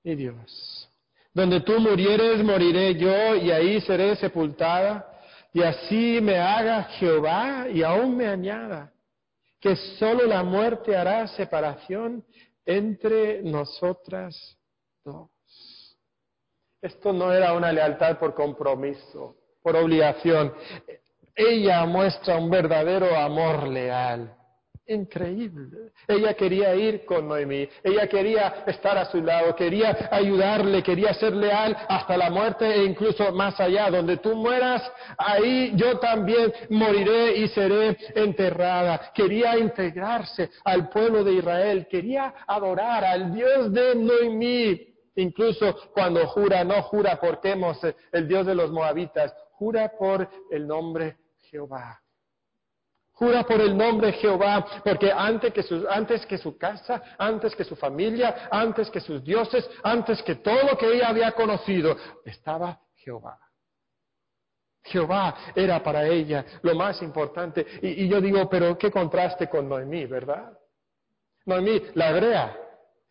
mi 0.04 0.16
Dios. 0.16 0.90
Donde 1.34 1.62
tú 1.62 1.80
murieres, 1.80 2.44
moriré 2.44 2.96
yo, 2.96 3.36
y 3.36 3.52
ahí 3.52 3.80
seré 3.82 4.16
sepultada, 4.18 5.09
y 5.54 5.64
así 5.64 6.20
me 6.22 6.38
haga 6.38 6.84
Jehová, 6.84 7.68
y 7.70 7.84
aún 7.84 8.16
me 8.16 8.28
añada, 8.28 8.92
que 9.60 9.76
solo 9.98 10.26
la 10.26 10.44
muerte 10.44 10.96
hará 10.96 11.28
separación 11.28 12.24
entre 12.66 13.42
nosotras 13.42 14.58
dos. 15.04 15.30
Esto 16.82 17.12
no 17.12 17.34
era 17.34 17.54
una 17.54 17.72
lealtad 17.72 18.18
por 18.18 18.34
compromiso, 18.34 19.36
por 19.62 19.76
obligación. 19.76 20.54
Ella 21.36 21.86
muestra 21.86 22.38
un 22.38 22.50
verdadero 22.50 23.16
amor 23.18 23.68
leal. 23.68 24.34
Increíble. 24.90 25.92
Ella 26.08 26.34
quería 26.34 26.74
ir 26.74 27.06
con 27.06 27.28
Noemí, 27.28 27.70
ella 27.84 28.08
quería 28.08 28.64
estar 28.66 28.98
a 28.98 29.06
su 29.06 29.22
lado, 29.22 29.56
quería 29.56 30.10
ayudarle, 30.12 30.82
quería 30.82 31.14
ser 31.14 31.36
leal 31.36 31.78
hasta 31.88 32.18
la 32.18 32.32
muerte 32.32 32.66
e 32.66 32.86
incluso 32.86 33.32
más 33.32 33.60
allá. 33.60 33.92
Donde 33.92 34.18
tú 34.18 34.36
mueras, 34.36 34.82
ahí 35.16 35.74
yo 35.76 36.00
también 36.00 36.52
moriré 36.72 37.38
y 37.38 37.48
seré 37.50 37.98
enterrada. 38.16 39.12
Quería 39.14 39.60
integrarse 39.60 40.50
al 40.64 40.90
pueblo 40.90 41.24
de 41.24 41.34
Israel, 41.34 41.88
quería 41.88 42.34
adorar 42.48 43.06
al 43.06 43.32
Dios 43.32 43.72
de 43.72 43.94
Noemí. 43.94 44.88
Incluso 45.18 45.92
cuando 45.94 46.26
jura, 46.26 46.64
no 46.64 46.82
jura 46.82 47.20
por 47.20 47.40
Temos, 47.42 47.80
el 48.12 48.28
Dios 48.28 48.48
de 48.48 48.56
los 48.56 48.72
moabitas, 48.72 49.36
jura 49.52 49.92
por 50.00 50.28
el 50.50 50.66
nombre 50.66 51.18
Jehová. 51.44 52.00
Jura 53.20 53.44
por 53.44 53.60
el 53.60 53.78
nombre 53.78 54.14
Jehová, 54.14 54.66
porque 54.82 55.12
antes 55.12 55.52
que, 55.52 56.38
su, 56.38 56.58
casa, 56.58 57.04
antes 57.18 57.54
que 57.54 57.66
su 57.66 57.76
familia, 57.76 58.48
antes 58.50 58.90
que 58.90 59.02
sus 59.02 59.22
dioses, 59.22 59.70
antes 59.84 60.24
que 60.24 60.36
todo 60.36 60.64
lo 60.72 60.78
que 60.78 60.88
ella 60.94 61.10
había 61.10 61.34
conocido, 61.34 61.98
estaba 62.24 62.80
Jehová. 62.96 63.38
Jehová 64.84 65.36
era 65.54 65.84
para 65.84 66.08
ella 66.08 66.46
lo 66.62 66.74
más 66.76 67.02
importante. 67.02 67.68
Y, 67.82 68.08
yo 68.08 68.22
digo, 68.22 68.50
pero 68.50 68.78
qué 68.78 68.90
contraste 68.90 69.50
con 69.50 69.68
Noemí, 69.68 70.06
¿verdad? 70.06 70.58
Noemí, 71.46 71.82
la 71.96 72.12
hebrea, 72.12 72.58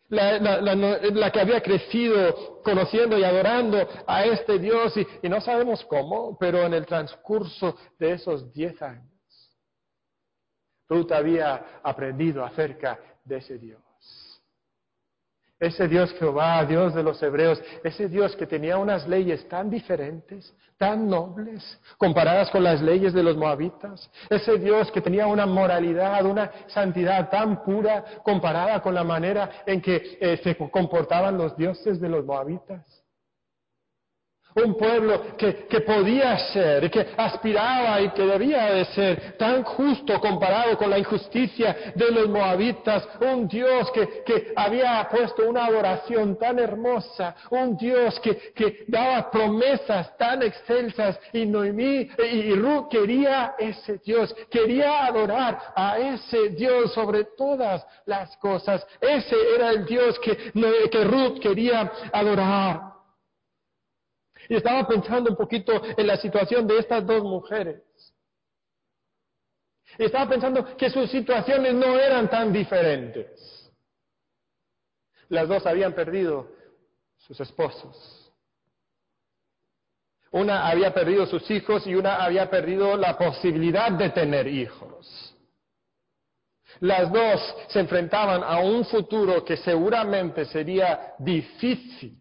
la, 0.07 1.31
que 1.31 1.39
había 1.39 1.61
crecido 1.61 2.63
conociendo 2.63 3.15
y 3.15 3.23
adorando 3.23 3.87
a 4.07 4.25
este 4.25 4.57
Dios 4.57 4.91
y, 5.21 5.29
no 5.29 5.39
sabemos 5.39 5.85
cómo, 5.85 6.35
pero 6.39 6.63
en 6.63 6.73
el 6.73 6.87
transcurso 6.87 7.75
de 7.99 8.13
esos 8.13 8.51
diez 8.51 8.81
años, 8.81 9.18
Ruth 10.89 11.11
había 11.11 11.79
aprendido 11.83 12.43
acerca 12.43 12.99
de 13.23 13.37
ese 13.37 13.57
Dios. 13.57 13.79
Ese 15.59 15.89
Dios 15.89 16.13
Jehová, 16.13 16.63
Dios 16.63 16.95
de 16.95 17.03
los 17.03 17.21
hebreos, 17.21 17.61
ese 17.83 18.07
Dios 18.07 18.33
que 18.37 18.47
tenía 18.47 18.77
unas 18.77 19.05
leyes 19.07 19.47
tan 19.49 19.69
diferentes, 19.69 20.55
tan 20.77 21.09
nobles, 21.09 21.77
comparadas 21.97 22.49
con 22.49 22.63
las 22.63 22.81
leyes 22.81 23.11
de 23.11 23.21
los 23.21 23.35
moabitas. 23.35 24.09
Ese 24.29 24.57
Dios 24.57 24.89
que 24.91 25.01
tenía 25.01 25.27
una 25.27 25.45
moralidad, 25.45 26.25
una 26.25 26.49
santidad 26.67 27.29
tan 27.29 27.61
pura, 27.61 28.05
comparada 28.23 28.81
con 28.81 28.95
la 28.95 29.03
manera 29.03 29.63
en 29.65 29.81
que 29.81 30.17
eh, 30.21 30.39
se 30.41 30.55
comportaban 30.55 31.37
los 31.37 31.57
dioses 31.57 31.99
de 31.99 32.07
los 32.07 32.25
moabitas. 32.25 32.98
Un 34.55 34.75
pueblo 34.75 35.37
que, 35.37 35.67
que, 35.67 35.81
podía 35.81 36.37
ser, 36.51 36.89
que 36.89 37.05
aspiraba 37.15 38.01
y 38.01 38.09
que 38.09 38.25
debía 38.25 38.73
de 38.73 38.85
ser 38.85 39.37
tan 39.37 39.63
justo 39.63 40.19
comparado 40.19 40.75
con 40.75 40.89
la 40.89 40.97
injusticia 40.97 41.93
de 41.93 42.11
los 42.11 42.27
moabitas. 42.27 43.07
Un 43.21 43.47
Dios 43.47 43.91
que, 43.91 44.23
que 44.25 44.51
había 44.55 45.07
puesto 45.09 45.47
una 45.47 45.65
adoración 45.65 46.37
tan 46.37 46.57
hermosa. 46.57 47.35
Un 47.51 47.77
Dios 47.77 48.19
que, 48.21 48.51
que 48.55 48.85
daba 48.87 49.29
promesas 49.29 50.17
tan 50.17 50.41
excelsas. 50.41 51.19
Y 51.31 51.45
Noemí 51.45 52.09
y 52.17 52.55
Ruth 52.55 52.89
quería 52.89 53.53
ese 53.59 53.99
Dios. 54.03 54.35
Quería 54.49 55.05
adorar 55.05 55.59
a 55.75 55.99
ese 55.99 56.49
Dios 56.49 56.91
sobre 56.93 57.25
todas 57.37 57.85
las 58.05 58.35
cosas. 58.37 58.85
Ese 58.99 59.35
era 59.55 59.69
el 59.69 59.85
Dios 59.85 60.17
que, 60.19 60.35
que 60.91 61.03
Ruth 61.03 61.39
quería 61.39 61.91
adorar. 62.11 62.98
Y 64.49 64.55
estaba 64.55 64.87
pensando 64.87 65.29
un 65.29 65.37
poquito 65.37 65.79
en 65.95 66.07
la 66.07 66.17
situación 66.17 66.65
de 66.65 66.79
estas 66.79 67.05
dos 67.05 67.23
mujeres. 67.23 67.83
Y 69.97 70.05
estaba 70.05 70.27
pensando 70.27 70.75
que 70.75 70.89
sus 70.89 71.09
situaciones 71.11 71.75
no 71.75 71.99
eran 71.99 72.27
tan 72.27 72.51
diferentes. 72.51 73.71
Las 75.29 75.47
dos 75.47 75.67
habían 75.67 75.93
perdido 75.93 76.49
sus 77.17 77.39
esposos. 77.39 78.33
Una 80.31 80.67
había 80.67 80.93
perdido 80.95 81.27
sus 81.27 81.49
hijos 81.51 81.85
y 81.85 81.93
una 81.93 82.23
había 82.23 82.49
perdido 82.49 82.97
la 82.97 83.17
posibilidad 83.19 83.91
de 83.91 84.09
tener 84.09 84.47
hijos. 84.47 85.35
Las 86.79 87.11
dos 87.11 87.55
se 87.67 87.79
enfrentaban 87.79 88.43
a 88.43 88.59
un 88.59 88.83
futuro 88.85 89.45
que 89.45 89.57
seguramente 89.57 90.45
sería 90.45 91.13
difícil 91.19 92.18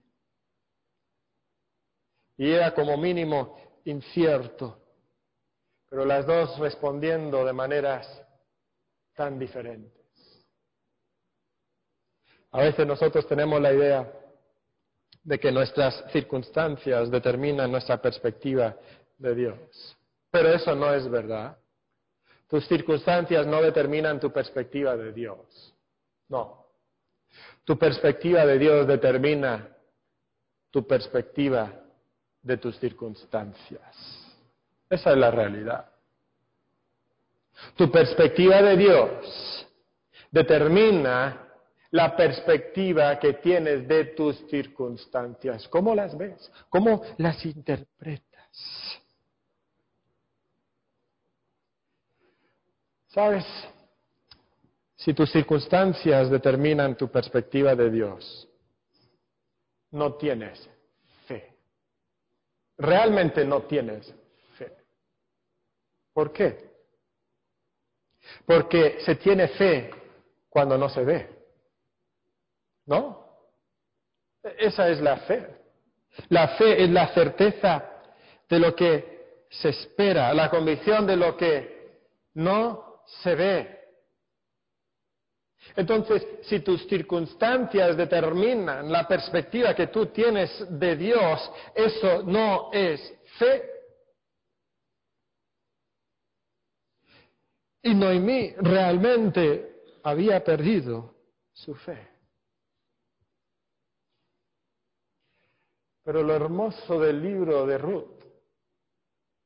y 2.39 2.53
era 2.53 2.73
como 2.73 2.97
mínimo 2.97 3.59
incierto, 3.85 4.81
pero 5.91 6.05
las 6.05 6.25
dos 6.25 6.57
respondiendo 6.59 7.45
de 7.45 7.53
maneras 7.53 8.25
tan 9.15 9.39
diferentes. 9.39 9.93
A 12.53 12.61
veces 12.61 12.87
nosotros 12.87 13.27
tenemos 13.27 13.61
la 13.61 13.73
idea 13.73 14.13
de 15.25 15.39
que 15.39 15.51
nuestras 15.51 16.05
circunstancias 16.13 17.11
determinan 17.11 17.71
nuestra 17.71 18.01
perspectiva 18.01 18.77
de 19.19 19.35
Dios, 19.35 19.97
pero 20.31 20.51
eso 20.51 20.75
no 20.77 20.95
es 20.95 21.11
verdad. 21.11 21.59
Tus 22.47 22.67
circunstancias 22.67 23.47
no 23.47 23.61
determinan 23.61 24.21
tu 24.21 24.33
perspectiva 24.33 24.97
de 24.97 25.13
Dios. 25.13 25.75
No. 26.29 26.67
Tu 27.65 27.77
perspectiva 27.77 28.47
de 28.47 28.59
Dios 28.59 28.87
determina 28.87 29.77
tu 30.71 30.87
perspectiva 30.87 31.88
de 32.49 32.57
tus 32.57 32.79
circunstancias. 32.79 33.95
Esa 34.89 35.11
es 35.11 35.17
la 35.19 35.31
realidad. 35.31 35.87
Tu 37.77 37.91
perspectiva 37.91 38.63
de 38.63 38.77
Dios 38.77 39.67
determina 40.31 41.47
la 41.91 42.17
perspectiva 42.17 43.19
que 43.19 43.35
tienes 43.35 43.87
de 43.87 44.07
tus 44.07 44.39
circunstancias. 44.49 45.69
¿Cómo 45.69 45.95
las 45.95 46.17
ves? 46.17 46.51
¿Cómo 46.71 47.03
las 47.19 47.45
interpretas? 47.45 48.19
¿Sabes? 53.09 53.45
Si 54.97 55.13
tus 55.13 55.31
circunstancias 55.31 56.31
determinan 56.31 56.97
tu 56.97 57.09
perspectiva 57.09 57.75
de 57.75 57.91
Dios, 57.91 58.49
no 59.91 60.15
tienes 60.15 60.69
realmente 62.79 63.45
no 63.45 63.63
tienes 63.63 64.15
fe. 64.57 64.73
¿Por 66.13 66.33
qué? 66.33 66.69
Porque 68.47 69.01
se 69.01 69.17
tiene 69.17 69.49
fe 69.49 69.91
cuando 70.49 70.79
no 70.79 70.89
se 70.89 71.05
ve. 71.05 71.29
¿No? 72.87 73.27
Esa 74.43 74.89
es 74.89 75.01
la 75.01 75.19
fe. 75.19 75.47
La 76.29 76.49
fe 76.57 76.83
es 76.83 76.91
la 76.91 77.09
certeza 77.15 77.85
de 78.49 78.59
lo 78.59 78.75
que 78.75 79.45
se 79.51 79.69
espera, 79.71 80.33
la 80.35 80.51
convicción 80.51 81.07
de 81.07 81.17
lo 81.17 81.37
que 81.37 82.01
no 82.35 83.03
se 83.23 83.35
ve. 83.35 83.78
Entonces, 85.77 86.27
si 86.43 86.61
tus 86.61 86.87
circunstancias 86.89 87.97
determinan 87.97 88.91
la 88.91 89.07
perspectiva 89.07 89.75
que 89.75 89.89
tú 89.89 90.07
tienes 90.07 90.51
de 90.79 90.97
Dios, 90.97 91.51
eso 91.75 92.23
no 92.23 92.71
es 92.73 93.01
fe. 93.39 93.71
Y 97.83 97.95
Noemí 97.95 98.55
realmente 98.59 99.83
había 100.03 100.43
perdido 100.43 101.15
su 101.53 101.75
fe. 101.75 102.09
Pero 106.03 106.23
lo 106.23 106.35
hermoso 106.35 106.99
del 106.99 107.23
libro 107.23 107.67
de 107.67 107.79
Ruth 107.79 108.25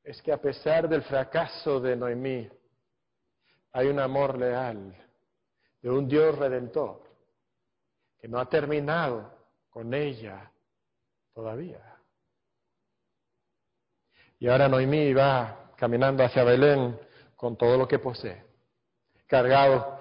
es 0.05 0.23
que 0.23 0.33
a 0.33 0.41
pesar 0.41 0.89
del 0.89 1.03
fracaso 1.03 1.81
de 1.81 1.97
Noemí, 1.97 2.49
hay 3.73 3.87
un 3.89 3.99
amor 3.99 4.39
leal 4.39 4.95
de 5.83 5.91
un 5.91 6.09
Dios 6.09 6.39
redentor 6.39 7.03
que 8.19 8.29
no 8.29 8.39
ha 8.39 8.49
terminado 8.49 9.31
con 9.69 9.93
ella 9.93 10.51
todavía. 11.35 11.81
Y 14.39 14.49
ahora 14.49 14.69
Noemí 14.69 15.13
va 15.13 15.73
caminando 15.77 16.23
hacia 16.25 16.45
Belén 16.45 16.99
con 17.37 17.57
todo 17.57 17.77
lo 17.77 17.89
que 17.89 17.99
posee, 17.99 18.45
cargado 19.27 20.01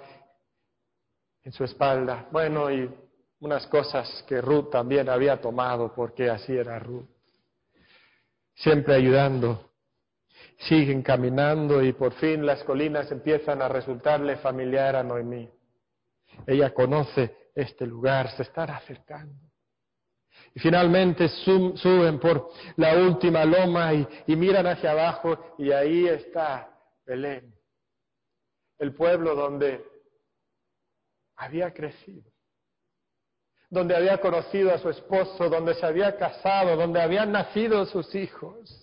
en 1.42 1.52
su 1.52 1.64
espalda. 1.64 2.28
Bueno, 2.30 2.70
y 2.70 2.88
unas 3.40 3.66
cosas 3.66 4.24
que 4.28 4.40
Ruth 4.40 4.70
también 4.70 5.08
había 5.08 5.40
tomado, 5.40 5.92
porque 5.92 6.30
así 6.30 6.56
era 6.56 6.78
Ruth. 6.78 7.08
Siempre 8.54 8.94
ayudando. 8.94 9.70
Siguen 10.58 11.02
caminando 11.02 11.82
y 11.82 11.92
por 11.92 12.12
fin 12.12 12.46
las 12.46 12.62
colinas 12.62 13.10
empiezan 13.10 13.62
a 13.62 13.68
resultarle 13.68 14.36
familiar 14.36 14.94
a 14.94 15.02
Noemí. 15.02 15.50
Ella 16.46 16.72
conoce 16.72 17.50
este 17.54 17.86
lugar, 17.86 18.30
se 18.36 18.42
están 18.42 18.70
acercando. 18.70 19.34
Y 20.54 20.60
finalmente 20.60 21.28
suben 21.28 22.18
por 22.18 22.50
la 22.76 22.96
última 22.96 23.44
loma 23.44 23.92
y, 23.94 24.36
miran 24.36 24.66
hacia 24.66 24.92
abajo 24.92 25.54
y 25.58 25.72
ahí 25.72 26.06
está 26.08 26.68
Belén, 27.06 27.54
el 28.78 28.94
pueblo 28.94 29.34
donde 29.34 29.84
había 31.36 31.72
crecido, 31.72 32.30
donde 33.70 33.96
había 33.96 34.18
conocido 34.20 34.72
a 34.74 34.78
su 34.78 34.90
esposo, 34.90 35.48
donde 35.48 35.74
se 35.74 35.86
había 35.86 36.16
casado, 36.16 36.76
donde 36.76 37.00
habían 37.00 37.32
nacido 37.32 37.86
sus 37.86 38.14
hijos. 38.14 38.81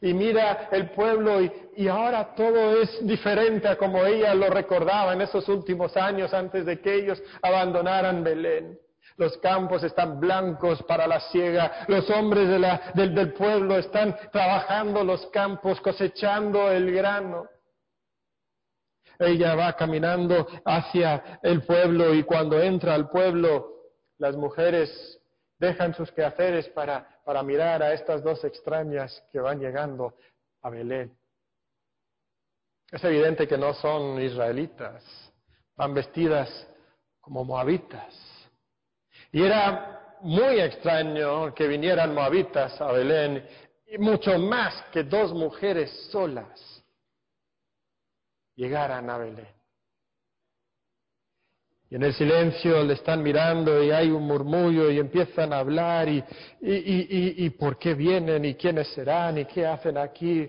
Y 0.00 0.14
mira 0.14 0.68
el 0.72 0.90
pueblo 0.90 1.40
y, 1.76 1.88
ahora 1.88 2.34
todo 2.34 2.80
es 2.80 3.06
diferente 3.06 3.68
a 3.68 3.76
como 3.76 4.04
ella 4.04 4.34
lo 4.34 4.48
recordaba 4.48 5.12
en 5.12 5.22
esos 5.22 5.48
últimos 5.48 5.96
años 5.96 6.32
antes 6.34 6.66
de 6.66 6.80
que 6.80 6.94
ellos 6.94 7.22
abandonaran 7.42 8.22
Belén. 8.22 8.78
Los 9.16 9.36
campos 9.38 9.82
están 9.82 10.18
blancos 10.18 10.82
para 10.84 11.06
la 11.06 11.20
siega. 11.20 11.84
Los 11.88 12.08
hombres 12.10 12.48
del, 12.48 13.14
del 13.14 13.32
pueblo 13.34 13.76
están 13.76 14.16
trabajando 14.32 15.04
los 15.04 15.26
campos, 15.26 15.80
cosechando 15.80 16.70
el 16.70 16.92
grano. 16.92 17.46
Ella 19.18 19.54
va 19.54 19.74
caminando 19.74 20.46
hacia 20.64 21.38
el 21.42 21.62
pueblo 21.62 22.14
y 22.14 22.22
cuando 22.22 22.58
entra 22.60 22.94
al 22.94 23.10
pueblo, 23.10 23.66
las 24.16 24.36
mujeres 24.36 25.20
dejan 25.58 25.94
sus 25.94 26.10
quehaceres 26.10 26.68
para, 26.70 27.19
para 27.30 27.44
mirar 27.44 27.80
a 27.80 27.92
estas 27.92 28.24
dos 28.24 28.42
extrañas 28.42 29.24
que 29.30 29.38
van 29.38 29.60
llegando 29.60 30.16
a 30.62 30.68
Belén. 30.68 31.16
Es 32.90 33.04
evidente 33.04 33.46
que 33.46 33.56
no 33.56 33.72
son 33.72 34.20
israelitas, 34.20 35.04
van 35.76 35.94
vestidas 35.94 36.50
como 37.20 37.44
moabitas. 37.44 38.12
Y 39.30 39.44
era 39.44 40.16
muy 40.22 40.58
extraño 40.58 41.54
que 41.54 41.68
vinieran 41.68 42.12
moabitas 42.12 42.80
a 42.80 42.90
Belén, 42.90 43.46
y 43.86 43.96
mucho 43.98 44.36
más 44.36 44.82
que 44.90 45.04
dos 45.04 45.32
mujeres 45.32 46.08
solas 46.10 46.84
llegaran 48.56 49.08
a 49.08 49.18
Belén. 49.18 49.59
Y 51.90 51.96
en 51.96 52.04
el 52.04 52.14
silencio 52.14 52.84
le 52.84 52.94
están 52.94 53.20
mirando 53.20 53.82
y 53.82 53.90
hay 53.90 54.10
un 54.10 54.22
murmullo 54.22 54.92
y 54.92 55.00
empiezan 55.00 55.52
a 55.52 55.58
hablar 55.58 56.08
y, 56.08 56.22
y, 56.60 57.50
por 57.50 57.78
qué 57.78 57.94
vienen 57.94 58.44
y 58.44 58.54
quiénes 58.54 58.86
serán 58.94 59.38
y 59.38 59.44
qué 59.46 59.66
hacen 59.66 59.98
aquí. 59.98 60.48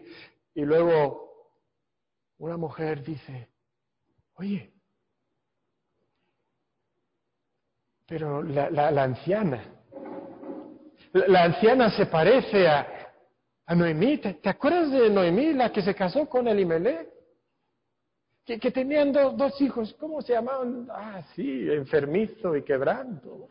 Y 0.54 0.62
luego 0.62 1.58
una 2.38 2.58
mujer 2.58 3.04
dice, 3.04 3.50
oye, 4.36 4.72
pero 8.06 8.44
la, 8.44 8.70
la, 8.70 9.04
anciana, 9.04 9.64
la, 11.14 11.44
anciana 11.46 11.90
se 11.90 12.06
parece 12.06 12.68
a, 12.68 12.88
a 13.66 13.74
Noemí. 13.74 14.20
¿Te, 14.20 14.48
acuerdas 14.48 14.92
de 14.92 15.10
Noemí, 15.10 15.54
la 15.54 15.72
que 15.72 15.82
se 15.82 15.96
casó 15.96 16.30
con 16.30 16.48
Elimelech? 16.48 17.21
Que, 18.46 18.72
tenían 18.72 19.12
dos 19.12 19.60
hijos, 19.62 19.94
¿cómo 20.00 20.22
se 20.22 20.34
llamaban? 20.34 20.88
Ah, 20.92 21.22
sí, 21.36 21.70
enfermizo 21.72 22.56
y 22.56 22.64
quebranto. 22.64 23.48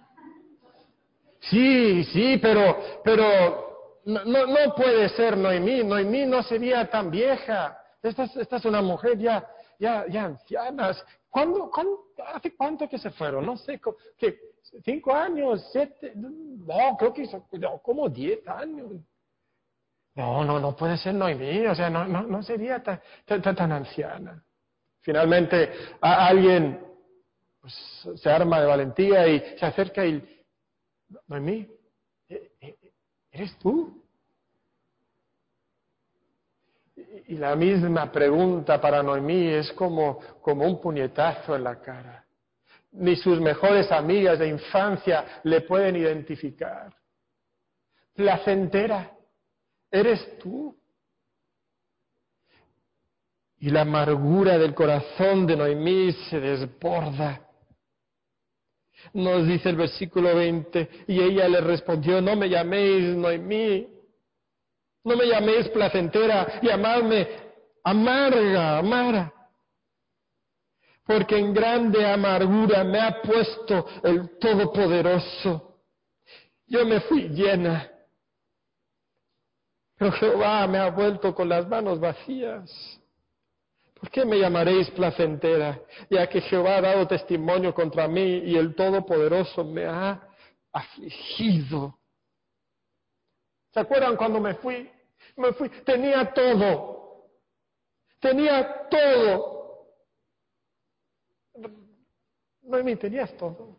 Sí, 1.41 2.05
sí, 2.05 2.39
pero, 2.39 2.77
pero 3.03 4.01
no, 4.05 4.25
no 4.25 4.75
puede 4.75 5.09
ser 5.11 5.37
Noemí, 5.37 5.85
Noemí 5.85 6.27
no 6.27 6.43
sería 6.43 6.89
tan 6.91 7.11
vieja. 7.11 7.79
Esta 8.03 8.25
es, 8.25 8.37
esta 8.37 8.57
es 8.57 8.65
una 8.65 8.83
mujer 8.83 9.19
ya, 9.19 9.47
ya, 9.79 10.07
ya 10.09 10.25
anciana. 10.25 10.95
¿Cuándo, 11.31 11.71
¿Hace 12.35 12.55
cuánto 12.57 12.89
que 12.89 12.99
se 12.99 13.11
fueron? 13.11 13.47
No 13.47 13.57
sé, 13.57 13.81
¿qué, 14.19 14.39
¿cinco 14.85 15.15
años? 15.15 15.67
¿Siete? 15.73 16.13
No, 16.15 16.97
creo 16.99 17.13
que 17.13 17.29
como 17.83 18.09
diez 18.09 18.47
años. 18.49 18.93
No, 20.15 20.45
no, 20.45 20.59
no 20.59 20.75
puede 20.75 20.99
ser 20.99 21.15
Noemí, 21.15 21.67
o 21.67 21.75
sea, 21.75 21.89
no, 21.89 22.05
no, 22.07 22.23
no 22.23 22.43
sería 22.43 22.83
tan, 22.83 23.01
tan, 23.25 23.55
tan 23.55 23.73
anciana. 23.73 24.43
Finalmente 25.01 25.73
alguien 26.01 26.79
pues, 27.61 27.75
se 28.17 28.31
arma 28.31 28.61
de 28.61 28.67
valentía 28.67 29.27
y 29.29 29.41
se 29.59 29.67
acerca 29.67 30.05
y, 30.05 30.23
Noemí, 31.27 31.67
¿e, 32.29 32.53
e, 32.61 32.77
¿eres 33.33 33.57
tú? 33.59 34.03
Y 37.27 37.37
la 37.37 37.55
misma 37.57 38.11
pregunta 38.11 38.81
para 38.81 39.03
Noemí 39.03 39.49
es 39.49 39.73
como, 39.73 40.19
como 40.41 40.65
un 40.65 40.81
puñetazo 40.81 41.57
en 41.57 41.65
la 41.65 41.81
cara. 41.81 42.25
Ni 42.93 43.15
sus 43.17 43.41
mejores 43.41 43.91
amigas 43.93 44.39
de 44.39 44.49
infancia 44.49 45.41
le 45.45 45.61
pueden 45.63 45.97
identificar. 45.97 46.93
Placentera, 48.15 49.13
¿eres 49.91 50.39
tú? 50.39 50.77
Y 53.61 53.71
la 53.71 53.83
amargura 53.83 54.59
del 54.59 54.75
corazón 54.75 55.47
de 55.47 55.57
Noemí 55.57 56.13
se 56.29 56.41
desborda. 56.41 57.47
Nos 59.13 59.47
dice 59.47 59.71
el 59.71 59.77
versículo 59.77 60.35
20, 60.35 61.05
y 61.07 61.21
ella 61.21 61.49
le 61.49 61.61
respondió, 61.61 62.21
no 62.21 62.37
me 62.37 62.49
llaméis 62.49 63.17
Noemí, 63.17 63.87
no 65.05 65.17
me 65.17 65.27
llaméis 65.27 65.69
placentera, 65.69 66.61
llamadme 66.63 67.27
amarga, 67.85 68.79
amara, 68.79 69.33
porque 71.05 71.39
en 71.39 71.53
grande 71.53 72.07
amargura 72.07 72.85
me 72.85 73.01
ha 73.01 73.21
puesto 73.23 73.87
el 74.05 74.39
Todopoderoso. 74.39 75.79
Yo 76.67 76.87
me 76.87 77.01
fui 77.01 77.29
llena, 77.29 77.91
pero 79.97 80.13
Jehová 80.13 80.67
me 80.67 80.79
ha 80.79 80.91
vuelto 80.91 81.35
con 81.35 81.49
las 81.49 81.67
manos 81.69 81.99
vacías. 81.99 83.00
¿Por 84.01 84.11
qué 84.11 84.25
me 84.25 84.39
llamaréis 84.39 84.91
placentera? 84.93 85.79
Ya 86.09 86.27
que 86.27 86.41
Jehová 86.41 86.77
ha 86.77 86.81
dado 86.81 87.07
testimonio 87.07 87.75
contra 87.75 88.09
mí 88.09 88.39
y 88.39 88.57
el 88.57 88.75
Todopoderoso 88.75 89.63
me 89.63 89.85
ha 89.85 90.27
afligido. 90.73 91.99
¿Se 93.73 93.81
acuerdan 93.81 94.17
cuando 94.17 94.41
me 94.41 94.55
fui? 94.55 94.91
Me 95.37 95.53
fui, 95.53 95.69
tenía 95.85 96.33
todo. 96.33 97.29
Tenía 98.19 98.89
todo. 98.89 99.87
Noemí, 102.63 102.97
tenías 102.97 103.37
todo. 103.37 103.77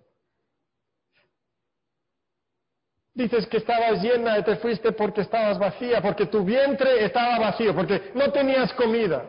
Dices 3.13 3.47
que 3.47 3.57
estabas 3.57 4.01
llena 4.03 4.38
y 4.38 4.43
te 4.43 4.55
fuiste 4.57 4.91
porque 4.91 5.21
estabas 5.21 5.57
vacía, 5.57 5.99
porque 6.01 6.27
tu 6.27 6.43
vientre 6.43 7.03
estaba 7.05 7.39
vacío, 7.39 7.75
porque 7.75 8.12
no 8.13 8.31
tenías 8.31 8.71
comida. 8.73 9.27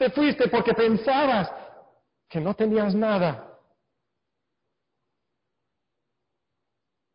Te 0.00 0.08
fuiste 0.08 0.48
porque 0.48 0.72
pensabas 0.72 1.52
que 2.26 2.40
no 2.40 2.54
tenías 2.54 2.94
nada. 2.94 3.58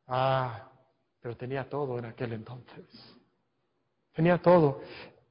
Ah, 0.06 0.70
pero 1.20 1.36
tenía 1.36 1.68
todo 1.68 1.98
en 1.98 2.06
aquel 2.06 2.34
entonces. 2.34 2.86
Tenía 4.14 4.40
todo 4.40 4.84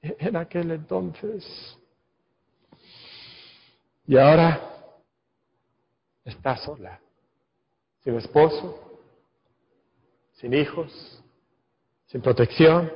en 0.02 0.34
aquel 0.34 0.72
entonces. 0.72 1.78
Y 4.08 4.18
ahora 4.18 4.60
está 6.24 6.56
sola, 6.56 6.98
sin 8.00 8.16
esposo, 8.16 8.98
sin 10.32 10.54
hijos, 10.54 11.22
sin 12.06 12.20
protección, 12.20 12.92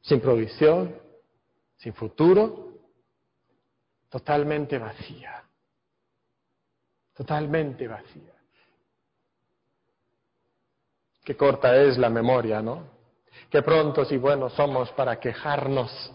sin 0.00 0.22
provisión, 0.22 0.98
sin 1.76 1.92
futuro 1.92 2.69
totalmente 4.10 4.76
vacía, 4.76 5.42
totalmente 7.14 7.88
vacía. 7.88 8.34
Qué 11.24 11.36
corta 11.36 11.76
es 11.76 11.96
la 11.96 12.10
memoria, 12.10 12.60
¿no? 12.60 12.88
Qué 13.48 13.62
prontos 13.62 14.10
y 14.12 14.16
buenos 14.16 14.52
somos 14.54 14.90
para 14.92 15.18
quejarnos 15.18 16.12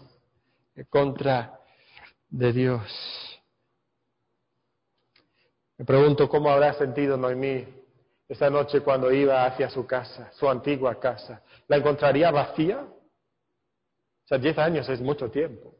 contra 0.90 1.58
de 2.28 2.52
Dios. 2.52 3.40
Me 5.78 5.84
pregunto 5.84 6.28
cómo 6.28 6.50
habrá 6.50 6.74
sentido 6.74 7.16
Noemí 7.16 7.66
esa 8.28 8.50
noche 8.50 8.80
cuando 8.80 9.10
iba 9.12 9.44
hacia 9.44 9.70
su 9.70 9.86
casa, 9.86 10.30
su 10.32 10.48
antigua 10.48 10.98
casa. 10.98 11.42
¿La 11.68 11.76
encontraría 11.76 12.30
vacía? 12.30 12.80
O 12.80 14.28
sea, 14.28 14.38
diez 14.38 14.58
años 14.58 14.88
es 14.88 15.00
mucho 15.00 15.30
tiempo. 15.30 15.74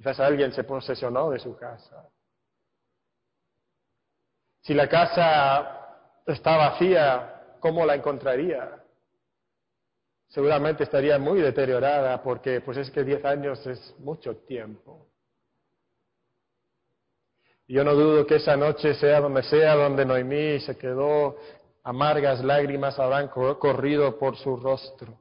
Quizás 0.00 0.18
alguien 0.18 0.50
se 0.50 0.64
posesionó 0.64 1.28
de 1.28 1.38
su 1.38 1.54
casa. 1.58 2.08
Si 4.62 4.72
la 4.72 4.88
casa 4.88 6.22
está 6.26 6.56
vacía, 6.56 7.58
¿cómo 7.60 7.84
la 7.84 7.96
encontraría? 7.96 8.82
Seguramente 10.28 10.84
estaría 10.84 11.18
muy 11.18 11.42
deteriorada 11.42 12.22
porque 12.22 12.62
pues 12.62 12.78
es 12.78 12.90
que 12.90 13.04
diez 13.04 13.22
años 13.26 13.66
es 13.66 13.94
mucho 13.98 14.38
tiempo. 14.38 15.06
Yo 17.68 17.84
no 17.84 17.94
dudo 17.94 18.26
que 18.26 18.36
esa 18.36 18.56
noche 18.56 18.94
sea 18.94 19.20
donde 19.20 19.42
sea 19.42 19.74
donde 19.74 20.06
Noemí 20.06 20.60
se 20.60 20.78
quedó, 20.78 21.36
amargas 21.82 22.42
lágrimas 22.42 22.98
habrán 22.98 23.28
corrido 23.28 24.18
por 24.18 24.38
su 24.38 24.56
rostro, 24.56 25.20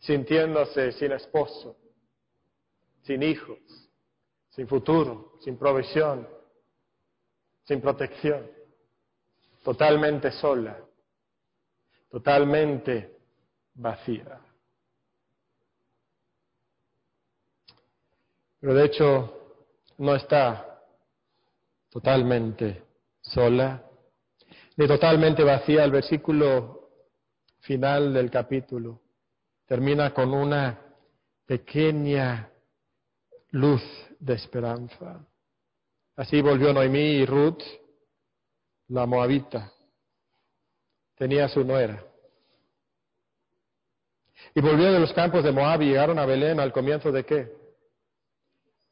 sintiéndose 0.00 0.92
sin 0.92 1.12
esposo, 1.12 1.74
sin 3.08 3.22
hijos, 3.22 3.58
sin 4.50 4.68
futuro, 4.68 5.32
sin 5.40 5.56
provisión, 5.56 6.28
sin 7.64 7.80
protección, 7.80 8.46
totalmente 9.64 10.30
sola, 10.30 10.78
totalmente 12.10 13.16
vacía. 13.72 14.38
Pero 18.60 18.74
de 18.74 18.84
hecho 18.84 19.62
no 19.96 20.14
está 20.14 20.84
totalmente 21.88 22.82
sola, 23.22 23.82
ni 24.76 24.86
totalmente 24.86 25.42
vacía. 25.44 25.82
El 25.82 25.92
versículo 25.92 26.90
final 27.60 28.12
del 28.12 28.30
capítulo 28.30 29.00
termina 29.64 30.12
con 30.12 30.34
una 30.34 30.78
pequeña 31.46 32.52
luz 33.50 33.82
de 34.18 34.34
esperanza. 34.34 35.24
Así 36.16 36.40
volvió 36.42 36.72
Noemí 36.72 36.98
y 36.98 37.26
Ruth, 37.26 37.62
la 38.88 39.06
moabita. 39.06 39.72
Tenía 41.14 41.48
su 41.48 41.64
nuera. 41.64 42.04
Y 44.54 44.60
volvió 44.60 44.92
de 44.92 45.00
los 45.00 45.12
campos 45.12 45.44
de 45.44 45.52
Moab 45.52 45.82
y 45.82 45.86
llegaron 45.86 46.18
a 46.18 46.26
Belén 46.26 46.60
al 46.60 46.72
comienzo 46.72 47.10
de 47.12 47.24
qué? 47.24 47.56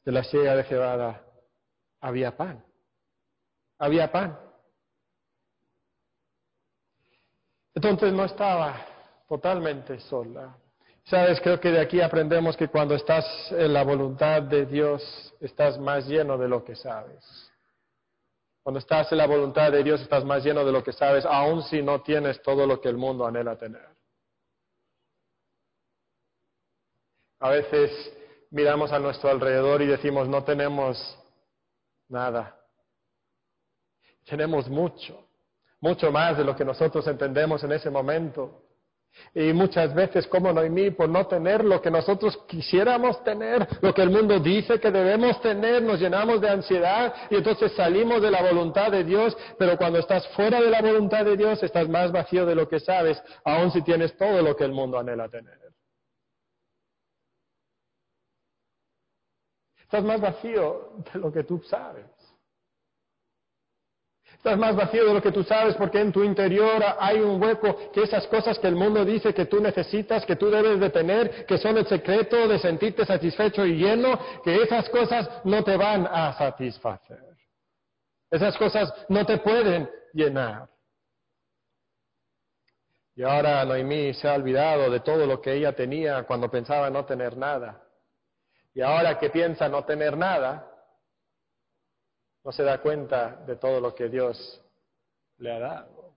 De 0.04 0.12
la 0.12 0.24
siega 0.24 0.54
de 0.54 0.64
cebada. 0.64 1.24
Había 2.00 2.36
pan. 2.36 2.64
Había 3.78 4.10
pan. 4.10 4.38
Entonces 7.74 8.12
no 8.12 8.24
estaba 8.24 8.86
totalmente 9.28 10.00
sola. 10.00 10.56
Sabes, 11.06 11.40
creo 11.40 11.60
que 11.60 11.70
de 11.70 11.80
aquí 11.80 12.00
aprendemos 12.00 12.56
que 12.56 12.66
cuando 12.66 12.96
estás 12.96 13.24
en 13.52 13.72
la 13.72 13.84
voluntad 13.84 14.42
de 14.42 14.66
Dios, 14.66 15.32
estás 15.40 15.78
más 15.78 16.04
lleno 16.08 16.36
de 16.36 16.48
lo 16.48 16.64
que 16.64 16.74
sabes. 16.74 17.24
Cuando 18.60 18.80
estás 18.80 19.12
en 19.12 19.18
la 19.18 19.26
voluntad 19.28 19.70
de 19.70 19.84
Dios, 19.84 20.00
estás 20.00 20.24
más 20.24 20.42
lleno 20.42 20.64
de 20.64 20.72
lo 20.72 20.82
que 20.82 20.92
sabes, 20.92 21.24
aun 21.24 21.62
si 21.62 21.80
no 21.80 22.02
tienes 22.02 22.42
todo 22.42 22.66
lo 22.66 22.80
que 22.80 22.88
el 22.88 22.96
mundo 22.96 23.24
anhela 23.24 23.56
tener. 23.56 23.88
A 27.38 27.50
veces 27.50 28.12
miramos 28.50 28.90
a 28.90 28.98
nuestro 28.98 29.30
alrededor 29.30 29.82
y 29.82 29.86
decimos, 29.86 30.26
no 30.26 30.42
tenemos 30.42 30.98
nada. 32.08 32.58
Tenemos 34.24 34.68
mucho, 34.68 35.24
mucho 35.78 36.10
más 36.10 36.36
de 36.36 36.42
lo 36.42 36.56
que 36.56 36.64
nosotros 36.64 37.06
entendemos 37.06 37.62
en 37.62 37.70
ese 37.70 37.90
momento. 37.90 38.65
Y 39.34 39.52
muchas 39.52 39.94
veces, 39.94 40.26
como 40.26 40.52
Noemí, 40.52 40.90
por 40.90 41.08
no 41.08 41.26
tener 41.26 41.64
lo 41.64 41.82
que 41.82 41.90
nosotros 41.90 42.38
quisiéramos 42.46 43.22
tener, 43.22 43.66
lo 43.82 43.92
que 43.92 44.02
el 44.02 44.10
mundo 44.10 44.38
dice 44.40 44.80
que 44.80 44.90
debemos 44.90 45.40
tener, 45.42 45.82
nos 45.82 46.00
llenamos 46.00 46.40
de 46.40 46.48
ansiedad 46.48 47.14
y 47.30 47.36
entonces 47.36 47.72
salimos 47.72 48.22
de 48.22 48.30
la 48.30 48.42
voluntad 48.42 48.90
de 48.90 49.04
Dios, 49.04 49.36
pero 49.58 49.76
cuando 49.76 49.98
estás 49.98 50.26
fuera 50.28 50.60
de 50.60 50.70
la 50.70 50.80
voluntad 50.80 51.24
de 51.24 51.36
Dios, 51.36 51.62
estás 51.62 51.88
más 51.88 52.12
vacío 52.12 52.46
de 52.46 52.54
lo 52.54 52.68
que 52.68 52.80
sabes, 52.80 53.22
aun 53.44 53.70
si 53.70 53.82
tienes 53.82 54.16
todo 54.16 54.40
lo 54.40 54.56
que 54.56 54.64
el 54.64 54.72
mundo 54.72 54.98
anhela 54.98 55.28
tener. 55.28 55.66
Estás 59.82 60.02
más 60.02 60.20
vacío 60.20 60.94
de 61.12 61.20
lo 61.20 61.32
que 61.32 61.44
tú 61.44 61.62
sabes. 61.68 62.06
Estás 64.46 64.60
más 64.60 64.76
vacío 64.76 65.04
de 65.04 65.12
lo 65.12 65.20
que 65.20 65.32
tú 65.32 65.42
sabes 65.42 65.74
porque 65.74 66.00
en 66.00 66.12
tu 66.12 66.22
interior 66.22 66.80
hay 67.00 67.18
un 67.18 67.42
hueco 67.42 67.90
que 67.92 68.04
esas 68.04 68.28
cosas 68.28 68.56
que 68.60 68.68
el 68.68 68.76
mundo 68.76 69.04
dice 69.04 69.34
que 69.34 69.46
tú 69.46 69.60
necesitas, 69.60 70.24
que 70.24 70.36
tú 70.36 70.48
debes 70.48 70.78
de 70.78 70.88
tener, 70.90 71.44
que 71.46 71.58
son 71.58 71.76
el 71.76 71.84
secreto 71.88 72.46
de 72.46 72.60
sentirte 72.60 73.04
satisfecho 73.04 73.66
y 73.66 73.74
lleno, 73.74 74.16
que 74.44 74.62
esas 74.62 74.88
cosas 74.88 75.28
no 75.42 75.64
te 75.64 75.76
van 75.76 76.06
a 76.06 76.32
satisfacer. 76.34 77.18
Esas 78.30 78.56
cosas 78.56 78.94
no 79.08 79.26
te 79.26 79.38
pueden 79.38 79.90
llenar. 80.12 80.68
Y 83.16 83.24
ahora 83.24 83.64
Noemí 83.64 84.14
se 84.14 84.28
ha 84.28 84.34
olvidado 84.34 84.88
de 84.92 85.00
todo 85.00 85.26
lo 85.26 85.40
que 85.40 85.54
ella 85.54 85.72
tenía 85.72 86.22
cuando 86.22 86.48
pensaba 86.48 86.88
no 86.88 87.04
tener 87.04 87.36
nada. 87.36 87.82
Y 88.72 88.80
ahora 88.80 89.18
que 89.18 89.28
piensa 89.28 89.68
no 89.68 89.84
tener 89.84 90.16
nada, 90.16 90.70
no 92.46 92.52
se 92.52 92.62
da 92.62 92.78
cuenta 92.78 93.42
de 93.44 93.56
todo 93.56 93.80
lo 93.80 93.92
que 93.92 94.08
Dios 94.08 94.62
le 95.38 95.50
ha 95.52 95.58
dado. 95.58 96.14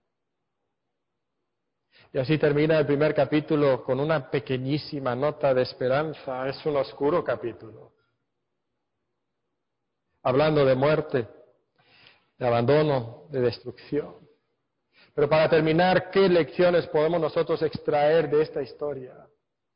Y 2.12 2.18
así 2.20 2.38
termina 2.38 2.78
el 2.78 2.86
primer 2.86 3.16
capítulo 3.16 3.82
con 3.82 3.98
una 3.98 4.30
pequeñísima 4.30 5.16
nota 5.16 5.52
de 5.52 5.62
esperanza. 5.62 6.48
Es 6.48 6.64
un 6.64 6.76
oscuro 6.76 7.24
capítulo. 7.24 7.94
Hablando 10.22 10.64
de 10.64 10.76
muerte, 10.76 11.26
de 12.38 12.46
abandono, 12.46 13.24
de 13.30 13.40
destrucción. 13.40 14.14
Pero 15.12 15.28
para 15.28 15.50
terminar, 15.50 16.12
¿qué 16.12 16.28
lecciones 16.28 16.86
podemos 16.86 17.20
nosotros 17.20 17.60
extraer 17.62 18.30
de 18.30 18.42
esta 18.42 18.62
historia? 18.62 19.26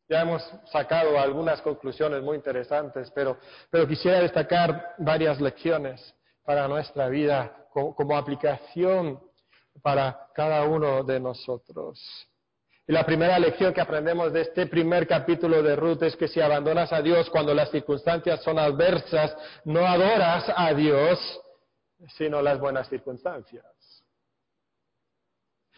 Ya 0.08 0.22
hemos 0.22 0.40
sacado 0.70 1.18
algunas 1.18 1.60
conclusiones 1.62 2.22
muy 2.22 2.36
interesantes, 2.36 3.10
pero, 3.10 3.38
pero 3.70 3.88
quisiera 3.88 4.20
destacar 4.20 4.94
varias 4.98 5.40
lecciones 5.40 6.14
para 6.44 6.68
nuestra 6.68 7.08
vida 7.08 7.66
como, 7.72 8.16
aplicación 8.16 9.18
para 9.82 10.28
cada 10.34 10.64
uno 10.64 11.02
de 11.02 11.18
nosotros. 11.18 12.00
Y 12.86 12.92
la 12.92 13.04
primera 13.04 13.38
lección 13.38 13.72
que 13.72 13.80
aprendemos 13.80 14.32
de 14.32 14.42
este 14.42 14.66
primer 14.66 15.06
capítulo 15.06 15.62
de 15.62 15.74
Ruth 15.74 16.02
es 16.02 16.16
que 16.16 16.28
si 16.28 16.40
abandonas 16.40 16.92
a 16.92 17.00
Dios 17.00 17.30
cuando 17.30 17.54
las 17.54 17.70
circunstancias 17.70 18.42
son 18.42 18.58
adversas, 18.58 19.34
no 19.64 19.86
adoras 19.86 20.44
a 20.54 20.72
Dios, 20.74 21.18
sino 22.16 22.42
las 22.42 22.60
buenas 22.60 22.88
circunstancias. 22.88 23.64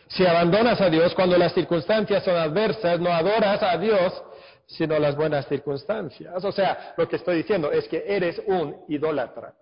Si 0.08 0.26
abandonas 0.26 0.80
a 0.80 0.90
Dios 0.90 1.14
cuando 1.14 1.38
las 1.38 1.52
circunstancias 1.52 2.24
son 2.24 2.36
adversas, 2.36 3.00
no 3.00 3.12
adoras 3.12 3.62
a 3.62 3.76
Dios, 3.78 4.22
sino 4.66 4.98
las 4.98 5.16
buenas 5.16 5.46
circunstancias. 5.46 6.44
O 6.44 6.52
sea, 6.52 6.94
lo 6.96 7.08
que 7.08 7.16
estoy 7.16 7.38
diciendo 7.38 7.70
es 7.70 7.86
que 7.88 8.04
eres 8.06 8.40
un 8.46 8.84
idólatra. 8.88 9.54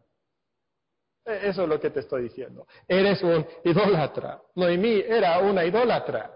E, 1.25 1.49
eso 1.49 1.63
es 1.63 1.69
lo 1.69 1.81
que 1.81 1.91
te 1.91 2.01
estoy 2.01 2.25
diciendo. 2.25 2.67
Eres 2.87 3.23
un 3.23 3.47
idólatra. 3.65 4.41
Noemí 4.55 5.03
era 5.07 5.39
una 5.39 5.65
idólatra. 5.65 6.31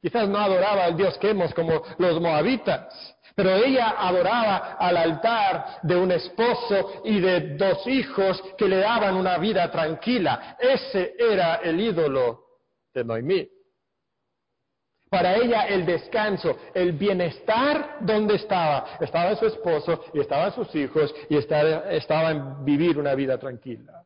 Quizás 0.00 0.28
no 0.28 0.38
adoraba 0.38 0.84
al 0.84 0.96
dios 0.96 1.18
Quemos 1.18 1.52
como 1.52 1.82
los 1.98 2.20
moabitas, 2.20 3.16
pero 3.34 3.54
ella 3.56 3.96
adoraba 3.98 4.76
al 4.78 4.96
altar 4.96 5.78
de 5.82 5.96
un 5.96 6.12
esposo 6.12 7.02
y 7.04 7.20
de 7.20 7.56
dos 7.56 7.86
hijos 7.86 8.42
que 8.56 8.68
le 8.68 8.78
daban 8.78 9.16
una 9.16 9.36
vida 9.38 9.70
tranquila. 9.70 10.56
Ese 10.58 11.14
era 11.18 11.56
el 11.56 11.80
ídolo 11.80 12.44
de 12.94 13.04
Noemí. 13.04 13.48
Para 15.08 15.36
ella 15.36 15.66
el 15.66 15.86
descanso, 15.86 16.56
el 16.74 16.92
bienestar, 16.92 17.98
¿dónde 18.00 18.36
estaba? 18.36 18.98
Estaba 19.00 19.36
su 19.36 19.46
esposo 19.46 20.04
y 20.12 20.20
estaban 20.20 20.52
sus 20.52 20.74
hijos 20.74 21.14
y 21.28 21.36
estaba 21.36 22.30
en 22.30 22.64
vivir 22.64 22.98
una 22.98 23.14
vida 23.14 23.38
tranquila. 23.38 24.05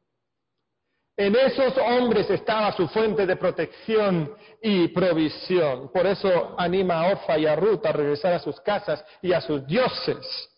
En 1.20 1.36
esos 1.36 1.76
hombres 1.76 2.30
estaba 2.30 2.72
su 2.72 2.88
fuente 2.88 3.26
de 3.26 3.36
protección 3.36 4.34
y 4.62 4.88
provisión. 4.88 5.92
Por 5.92 6.06
eso 6.06 6.54
anima 6.58 6.94
a 6.94 7.10
Orfa 7.10 7.36
y 7.36 7.44
a 7.44 7.54
Ruth 7.54 7.84
a 7.84 7.92
regresar 7.92 8.32
a 8.32 8.38
sus 8.38 8.58
casas 8.62 9.04
y 9.20 9.34
a 9.34 9.42
sus 9.42 9.66
dioses. 9.66 10.50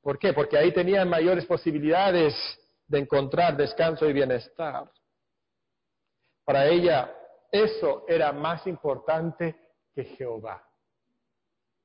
¿Por 0.00 0.18
qué? 0.18 0.32
Porque 0.32 0.58
ahí 0.58 0.72
tenían 0.72 1.08
mayores 1.08 1.46
posibilidades 1.46 2.34
de 2.88 2.98
encontrar 2.98 3.56
descanso 3.56 4.08
y 4.08 4.12
bienestar. 4.12 4.90
Para 6.44 6.66
ella 6.66 7.16
eso 7.52 8.04
era 8.08 8.32
más 8.32 8.66
importante 8.66 9.54
que 9.94 10.02
Jehová. 10.02 10.68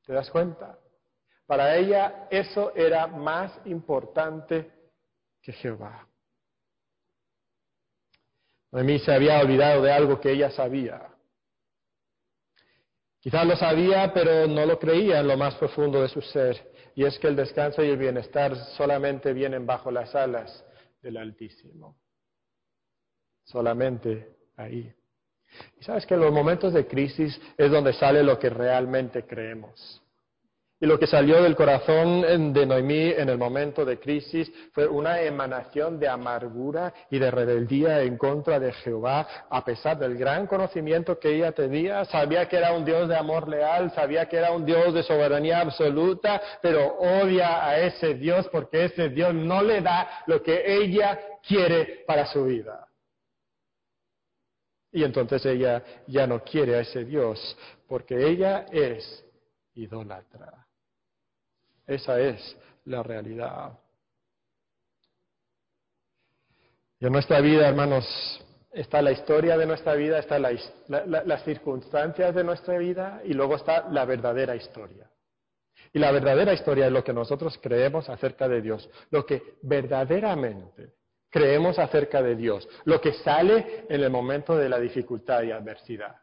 ¿Te 0.07 0.13
das 0.13 0.31
cuenta? 0.31 0.75
Para 1.45 1.75
ella 1.75 2.27
eso 2.31 2.73
era 2.75 3.05
más 3.05 3.61
importante 3.65 4.71
que 5.39 5.53
Jehová. 5.53 6.07
Noemí 8.77 8.99
se 8.99 9.11
había 9.11 9.39
olvidado 9.39 9.81
de 9.81 9.91
algo 9.91 10.21
que 10.21 10.29
ella 10.29 10.51
sabía. 10.51 11.01
Quizás 13.19 13.47
lo 13.47 13.55
sabía, 13.55 14.13
pero 14.13 14.45
no 14.47 14.67
lo 14.67 14.77
creía 14.77 15.19
en 15.19 15.27
lo 15.27 15.35
más 15.35 15.55
profundo 15.55 15.99
de 16.03 16.09
su 16.09 16.21
ser, 16.21 16.73
y 16.93 17.03
es 17.03 17.17
que 17.17 17.27
el 17.27 17.35
descanso 17.35 17.83
y 17.83 17.89
el 17.89 17.97
bienestar 17.97 18.55
solamente 18.77 19.33
vienen 19.33 19.65
bajo 19.65 19.89
las 19.89 20.13
alas 20.13 20.63
del 21.01 21.17
Altísimo. 21.17 21.97
Solamente 23.45 24.35
ahí. 24.57 24.93
Y 25.79 25.83
sabes 25.83 26.05
que 26.05 26.13
en 26.13 26.19
los 26.19 26.31
momentos 26.31 26.71
de 26.71 26.85
crisis 26.85 27.41
es 27.57 27.71
donde 27.71 27.93
sale 27.93 28.21
lo 28.21 28.37
que 28.37 28.51
realmente 28.51 29.25
creemos. 29.25 30.03
Y 30.79 30.85
lo 30.85 30.99
que 30.99 31.07
salió 31.07 31.41
del 31.41 31.55
corazón 31.55 32.53
de 32.53 32.65
Noemí 32.67 33.09
en 33.09 33.29
el 33.29 33.37
momento 33.39 33.83
de 33.83 33.99
crisis 33.99 34.51
fue 34.73 34.85
una 34.85 35.19
emanación 35.21 35.99
de 35.99 36.07
amargura 36.07 36.93
y 37.09 37.17
de 37.17 37.31
rebeldía 37.31 38.03
en 38.03 38.15
contra 38.15 38.59
de 38.59 38.71
Jehová, 38.73 39.27
a 39.49 39.65
pesar 39.65 39.97
del 39.97 40.15
gran 40.15 40.45
conocimiento 40.45 41.17
que 41.17 41.35
ella 41.35 41.51
tenía. 41.51 42.05
Sabía 42.05 42.47
que 42.47 42.57
era 42.57 42.73
un 42.73 42.85
Dios 42.85 43.09
de 43.09 43.15
amor 43.15 43.49
leal, 43.49 43.91
sabía 43.95 44.29
que 44.29 44.37
era 44.37 44.51
un 44.51 44.65
Dios 44.65 44.93
de 44.93 45.01
soberanía 45.01 45.61
absoluta, 45.61 46.39
pero 46.61 46.95
odia 46.99 47.65
a 47.65 47.79
ese 47.79 48.13
Dios 48.13 48.47
porque 48.51 48.85
ese 48.85 49.09
Dios 49.09 49.33
no 49.33 49.63
le 49.63 49.81
da 49.81 50.21
lo 50.27 50.43
que 50.43 50.61
ella 50.63 51.19
quiere 51.41 52.03
para 52.05 52.27
su 52.27 52.45
vida. 52.45 52.87
Y 54.91 55.03
entonces 55.03 55.43
ella 55.43 55.83
ya 56.05 56.27
no 56.27 56.43
quiere 56.43 56.75
a 56.75 56.81
ese 56.81 57.03
Dios 57.03 57.57
porque 57.87 58.27
ella 58.27 58.67
es 58.71 59.25
idólatra. 59.73 60.66
Esa 61.87 62.19
es 62.19 62.57
la 62.85 63.01
realidad. 63.01 63.79
Y 66.99 67.05
en 67.05 67.13
nuestra 67.13 67.39
vida, 67.39 67.67
hermanos, 67.67 68.05
está 68.71 69.01
la 69.01 69.11
historia 69.11 69.57
de 69.57 69.65
nuestra 69.65 69.93
vida, 69.93 70.19
está 70.19 70.37
las 70.37 71.43
circunstancias 71.43 72.35
de 72.35 72.43
nuestra 72.43 72.77
vida 72.77 73.21
y 73.23 73.33
luego 73.33 73.55
está 73.55 73.87
la 73.89 74.05
verdadera 74.05 74.55
historia. 74.55 75.09
Y 75.93 75.99
la 75.99 76.11
verdadera 76.11 76.53
historia 76.53 76.87
es 76.87 76.91
lo 76.91 77.03
que 77.03 77.13
nosotros 77.13 77.57
creemos 77.61 78.09
acerca 78.09 78.47
de 78.47 78.61
Dios, 78.61 78.89
lo 79.09 79.25
que 79.25 79.57
verdaderamente 79.61 80.93
creemos 81.29 81.77
acerca 81.79 82.21
de 82.21 82.35
Dios, 82.35 82.67
lo 82.85 82.99
que 82.99 83.13
sale 83.13 83.85
en 83.89 84.01
el 84.01 84.09
momento 84.09 84.55
de 84.55 84.69
la 84.69 84.79
dificultad 84.79 85.43
y 85.43 85.51
adversidad. 85.51 86.15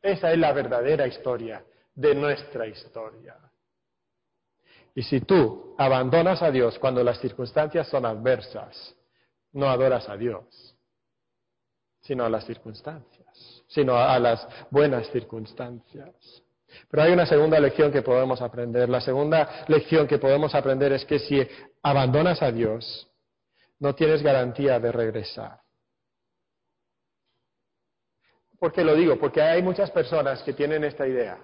Esa 0.00 0.32
es 0.32 0.38
la 0.38 0.52
verdadera 0.52 1.06
historia 1.06 1.64
de 1.94 2.14
nuestra 2.14 2.66
historia. 2.66 3.36
Y 4.96 5.02
si 5.02 5.20
tú 5.20 5.74
abandonas 5.76 6.40
a 6.42 6.50
Dios 6.50 6.78
cuando 6.78 7.04
las 7.04 7.20
circunstancias 7.20 7.86
son 7.86 8.06
adversas, 8.06 8.96
no 9.52 9.68
adoras 9.68 10.08
a 10.08 10.16
Dios, 10.16 10.74
sino 12.00 12.24
a 12.24 12.30
las 12.30 12.46
circunstancias, 12.46 13.62
sino 13.68 13.94
a 13.94 14.18
las 14.18 14.48
buenas 14.70 15.06
circunstancias. 15.10 16.14
Pero 16.90 17.02
hay 17.02 17.12
una 17.12 17.26
segunda 17.26 17.60
lección 17.60 17.92
que 17.92 18.00
podemos 18.00 18.40
aprender. 18.40 18.88
La 18.88 19.02
segunda 19.02 19.66
lección 19.68 20.06
que 20.06 20.18
podemos 20.18 20.54
aprender 20.54 20.92
es 20.92 21.04
que 21.04 21.18
si 21.18 21.46
abandonas 21.82 22.40
a 22.40 22.50
Dios, 22.50 23.06
no 23.78 23.94
tienes 23.94 24.22
garantía 24.22 24.80
de 24.80 24.92
regresar. 24.92 25.60
¿Por 28.58 28.72
qué 28.72 28.82
lo 28.82 28.94
digo? 28.94 29.18
Porque 29.18 29.42
hay 29.42 29.62
muchas 29.62 29.90
personas 29.90 30.42
que 30.42 30.54
tienen 30.54 30.84
esta 30.84 31.06
idea 31.06 31.38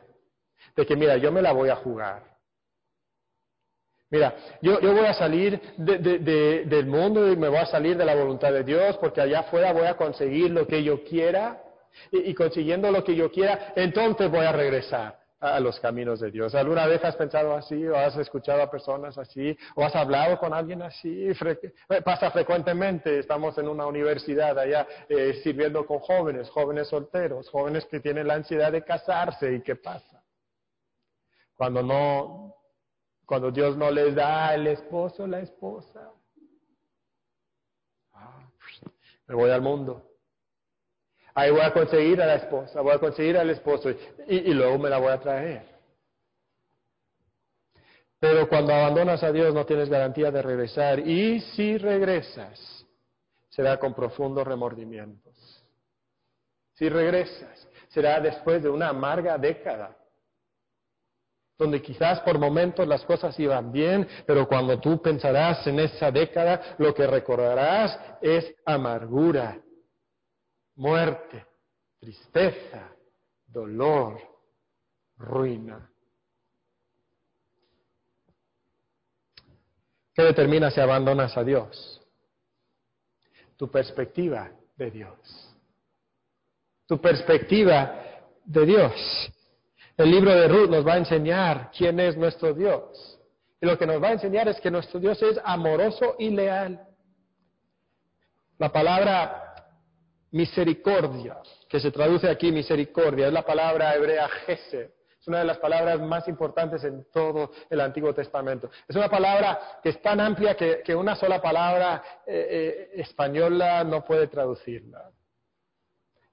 de 0.74 0.86
que, 0.86 0.96
mira, 0.96 1.18
yo 1.18 1.30
me 1.30 1.42
la 1.42 1.52
voy 1.52 1.68
a 1.68 1.76
jugar. 1.76 2.31
Mira, 4.12 4.34
yo, 4.60 4.78
voy 4.78 5.06
a 5.06 5.14
salir 5.14 5.58
del 5.78 6.86
mundo 6.86 7.32
y 7.32 7.34
me 7.34 7.48
voy 7.48 7.56
a 7.56 7.64
salir 7.64 7.96
de 7.96 8.04
la 8.04 8.14
voluntad 8.14 8.52
de 8.52 8.62
Dios 8.62 8.98
porque 8.98 9.22
allá 9.22 9.40
afuera 9.40 9.72
voy 9.72 9.86
a 9.86 9.96
conseguir 9.96 10.50
lo 10.50 10.66
que 10.66 10.84
yo 10.84 11.02
quiera 11.02 11.62
y, 12.10 12.34
consiguiendo 12.34 12.90
lo 12.90 13.02
que 13.02 13.16
yo 13.16 13.30
quiera, 13.30 13.72
entonces 13.74 14.30
voy 14.30 14.44
a 14.44 14.52
regresar 14.52 15.18
a, 15.40 15.58
los 15.60 15.80
caminos 15.80 16.20
de 16.20 16.30
Dios. 16.30 16.54
¿Alguna 16.54 16.86
vez 16.86 17.02
has 17.02 17.16
pensado 17.16 17.54
así 17.54 17.86
o 17.86 17.96
has 17.96 18.14
escuchado 18.18 18.60
a 18.60 18.70
personas 18.70 19.16
así 19.16 19.56
o 19.76 19.82
has 19.82 19.96
hablado 19.96 20.38
con 20.38 20.52
alguien 20.52 20.82
así? 20.82 21.28
Eh, 21.30 22.02
pasa 22.04 22.30
frecuentemente, 22.30 23.18
estamos 23.18 23.56
en 23.56 23.66
una 23.66 23.86
universidad 23.86 24.58
allá 24.58 24.86
eh, 25.08 25.40
sirviendo 25.42 25.86
con 25.86 26.00
jóvenes, 26.00 26.50
jóvenes 26.50 26.86
solteros, 26.88 27.48
jóvenes 27.48 27.86
que 27.86 28.00
tienen 28.00 28.26
la 28.26 28.34
ansiedad 28.34 28.72
de 28.72 28.84
casarse 28.84 29.54
y 29.54 29.62
¿qué 29.62 29.76
pasa? 29.76 30.22
Cuando 31.56 31.82
no 31.82 32.51
cuando 33.26 33.50
Dios 33.50 33.76
no 33.76 33.90
les 33.90 34.14
da 34.14 34.48
al 34.48 34.66
esposo, 34.66 35.26
la 35.26 35.40
esposa. 35.40 36.10
Ah, 38.12 38.48
me 39.26 39.34
voy 39.34 39.50
al 39.50 39.62
mundo. 39.62 40.02
Ahí 41.34 41.50
voy 41.50 41.62
a 41.62 41.72
conseguir 41.72 42.20
a 42.20 42.26
la 42.26 42.34
esposa, 42.34 42.80
voy 42.82 42.92
a 42.92 42.98
conseguir 42.98 43.38
al 43.38 43.48
esposo 43.48 43.90
y, 43.90 43.96
y 44.28 44.52
luego 44.52 44.78
me 44.78 44.90
la 44.90 44.98
voy 44.98 45.12
a 45.12 45.20
traer. 45.20 45.72
Pero 48.20 48.48
cuando 48.48 48.72
abandonas 48.72 49.22
a 49.22 49.32
Dios 49.32 49.52
no 49.52 49.66
tienes 49.66 49.88
garantía 49.88 50.30
de 50.30 50.42
regresar. 50.42 51.00
Y 51.00 51.40
si 51.40 51.76
regresas, 51.76 52.86
será 53.48 53.78
con 53.78 53.94
profundos 53.94 54.46
remordimientos. 54.46 55.64
Si 56.74 56.88
regresas, 56.88 57.68
será 57.88 58.20
después 58.20 58.62
de 58.62 58.68
una 58.68 58.90
amarga 58.90 59.36
década 59.38 59.96
donde 61.62 61.80
quizás 61.80 62.20
por 62.20 62.38
momentos 62.38 62.86
las 62.86 63.04
cosas 63.04 63.38
iban 63.38 63.70
bien, 63.70 64.06
pero 64.26 64.48
cuando 64.48 64.78
tú 64.80 65.00
pensarás 65.00 65.64
en 65.66 65.78
esa 65.78 66.10
década, 66.10 66.74
lo 66.78 66.92
que 66.92 67.06
recordarás 67.06 67.98
es 68.20 68.52
amargura, 68.66 69.60
muerte, 70.74 71.46
tristeza, 72.00 72.90
dolor, 73.46 74.20
ruina. 75.16 75.88
¿Qué 80.14 80.22
determina 80.22 80.70
si 80.70 80.80
abandonas 80.80 81.36
a 81.36 81.44
Dios? 81.44 82.02
Tu 83.56 83.70
perspectiva 83.70 84.50
de 84.76 84.90
Dios. 84.90 85.54
Tu 86.86 87.00
perspectiva 87.00 88.02
de 88.44 88.66
Dios. 88.66 89.32
El 89.96 90.10
libro 90.10 90.34
de 90.34 90.48
Ruth 90.48 90.70
nos 90.70 90.86
va 90.86 90.94
a 90.94 90.98
enseñar 90.98 91.70
quién 91.76 92.00
es 92.00 92.16
nuestro 92.16 92.54
Dios. 92.54 93.18
Y 93.60 93.66
lo 93.66 93.78
que 93.78 93.86
nos 93.86 94.02
va 94.02 94.08
a 94.08 94.12
enseñar 94.12 94.48
es 94.48 94.60
que 94.60 94.70
nuestro 94.70 94.98
Dios 94.98 95.22
es 95.22 95.38
amoroso 95.44 96.16
y 96.18 96.30
leal. 96.30 96.80
La 98.58 98.72
palabra 98.72 99.54
misericordia, 100.30 101.36
que 101.68 101.78
se 101.78 101.90
traduce 101.90 102.28
aquí 102.28 102.50
misericordia, 102.50 103.26
es 103.26 103.32
la 103.32 103.44
palabra 103.44 103.94
hebrea 103.94 104.28
gesed. 104.46 104.90
Es 105.20 105.28
una 105.28 105.38
de 105.38 105.44
las 105.44 105.58
palabras 105.58 106.00
más 106.00 106.26
importantes 106.26 106.82
en 106.82 107.06
todo 107.12 107.52
el 107.70 107.80
Antiguo 107.80 108.12
Testamento. 108.12 108.68
Es 108.88 108.96
una 108.96 109.08
palabra 109.08 109.78
que 109.80 109.90
es 109.90 110.02
tan 110.02 110.18
amplia 110.18 110.56
que, 110.56 110.94
una 110.96 111.14
sola 111.14 111.40
palabra 111.40 112.02
eh, 112.26 112.90
eh, 112.94 113.00
española 113.00 113.84
no 113.84 114.04
puede 114.04 114.26
traducirla. 114.26 115.10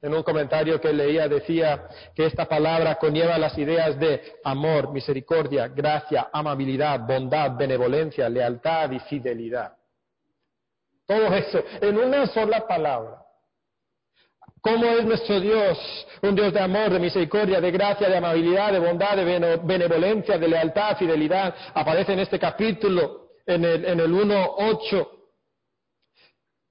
En 0.01 0.13
un 0.13 0.23
comentario 0.23 0.79
que 0.79 0.93
leía 0.93 1.27
decía 1.27 1.87
que 2.15 2.25
esta 2.25 2.45
palabra 2.45 2.95
conlleva 2.95 3.37
las 3.37 3.57
ideas 3.57 3.99
de 3.99 4.37
amor, 4.45 4.93
misericordia, 4.93 5.67
gracia, 5.67 6.29
amabilidad, 6.31 7.05
bondad, 7.05 7.57
benevolencia, 7.57 8.29
lealtad 8.29 8.91
y 8.91 8.99
fidelidad. 8.99 9.73
Todo 11.05 11.33
eso 11.33 11.63
en 11.81 11.97
una 11.97 12.27
sola 12.27 12.65
palabra. 12.65 13.25
¿Cómo 14.61 14.85
es 14.85 15.05
nuestro 15.05 15.39
Dios? 15.39 15.77
Un 16.21 16.35
Dios 16.35 16.53
de 16.53 16.59
amor, 16.59 16.89
de 16.91 16.99
misericordia, 16.99 17.61
de 17.61 17.71
gracia, 17.71 18.09
de 18.09 18.17
amabilidad, 18.17 18.71
de 18.73 18.79
bondad, 18.79 19.15
de 19.15 19.57
benevolencia, 19.63 20.37
de 20.37 20.47
lealtad, 20.47 20.97
fidelidad. 20.97 21.55
Aparece 21.73 22.13
en 22.13 22.19
este 22.19 22.37
capítulo, 22.37 23.29
en 23.45 23.63
el, 23.63 23.85
en 23.85 23.99
el 23.99 24.11
1.8. 24.11 25.18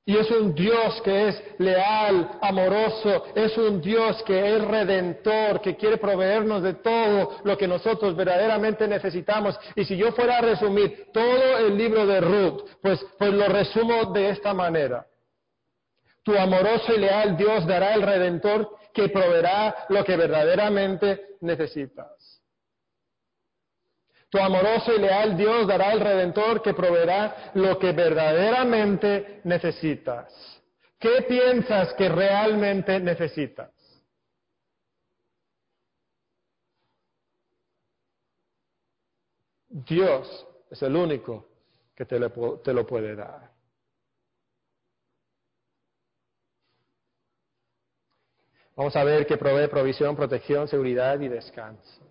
Y 0.09 0.17
es 0.17 0.31
un 0.31 0.55
Dios 0.55 1.03
que 1.03 1.29
es 1.29 1.43
leal, 1.59 2.31
amoroso, 2.41 3.27
es 3.35 3.55
un 3.59 3.79
Dios 3.79 4.23
que 4.23 4.57
es 4.57 4.65
redentor, 4.65 5.61
que 5.61 5.77
quiere 5.77 5.99
proveernos 5.99 6.63
de 6.63 6.73
todo 6.73 7.37
lo 7.45 7.59
que 7.59 7.69
nosotros 7.69 8.17
verdaderamente 8.17 8.89
necesitamos. 8.89 9.61
Y 9.77 9.85
si 9.85 9.99
yo 9.99 10.11
fuera 10.13 10.39
a 10.39 10.41
resumir 10.41 11.09
todo 11.13 11.59
el 11.59 11.77
libro 11.77 12.07
de 12.07 12.23
Ruth, 12.23 12.63
pues, 12.81 13.05
pues 13.19 13.35
lo 13.35 13.49
resumo 13.49 14.07
de 14.07 14.31
esta 14.31 14.55
manera. 14.55 15.07
Tu 16.23 16.35
amoroso 16.35 16.95
y 16.95 17.01
leal 17.01 17.37
Dios 17.37 17.67
dará 17.67 17.93
el 17.93 18.01
redentor 18.01 18.79
que 18.95 19.11
proveerá 19.11 19.75
lo 19.91 20.03
que 20.07 20.17
verdaderamente 20.17 21.37
necesitas. 21.43 22.18
Tu 24.31 24.39
amoroso 24.39 24.95
y 24.95 24.99
leal 24.99 25.37
Dios 25.37 25.67
dará 25.67 25.93
el 25.93 26.01
redentor 26.01 26.61
que 26.61 26.75
proveerá 26.75 27.53
lo 27.55 27.79
que 27.79 27.93
verdaderamente 27.93 29.41
necesitas. 29.45 30.63
¿Qué 30.99 31.23
piensas 31.23 31.95
que 31.95 32.09
realmente 32.09 33.01
necesitas? 33.01 33.71
Dios 39.69 40.47
es 40.71 40.83
el 40.83 40.97
único 40.97 41.47
que 41.95 42.05
te, 42.05 42.19
te 42.19 42.73
lo 42.73 42.87
puede 42.87 43.15
dar. 43.15 43.51
Vamos 48.77 48.95
a 48.95 49.05
ver 49.05 49.27
que 49.27 49.37
provee 49.37 49.69
provisión, 49.69 50.15
protección, 50.15 50.69
seguridad 50.69 51.19
y 51.21 51.29
descanso. 51.29 52.08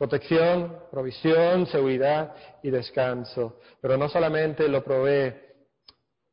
Protección, 0.00 0.84
provisión, 0.90 1.66
seguridad 1.66 2.34
y 2.62 2.70
descanso. 2.70 3.60
Pero 3.82 3.98
no 3.98 4.08
solamente 4.08 4.66
lo 4.66 4.82
provee 4.82 5.30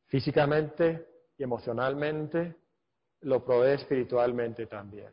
físicamente 0.05 1.05
y 1.37 1.43
emocionalmente, 1.43 2.55
lo 3.23 3.43
provee 3.43 3.73
espiritualmente 3.73 4.67
también. 4.67 5.11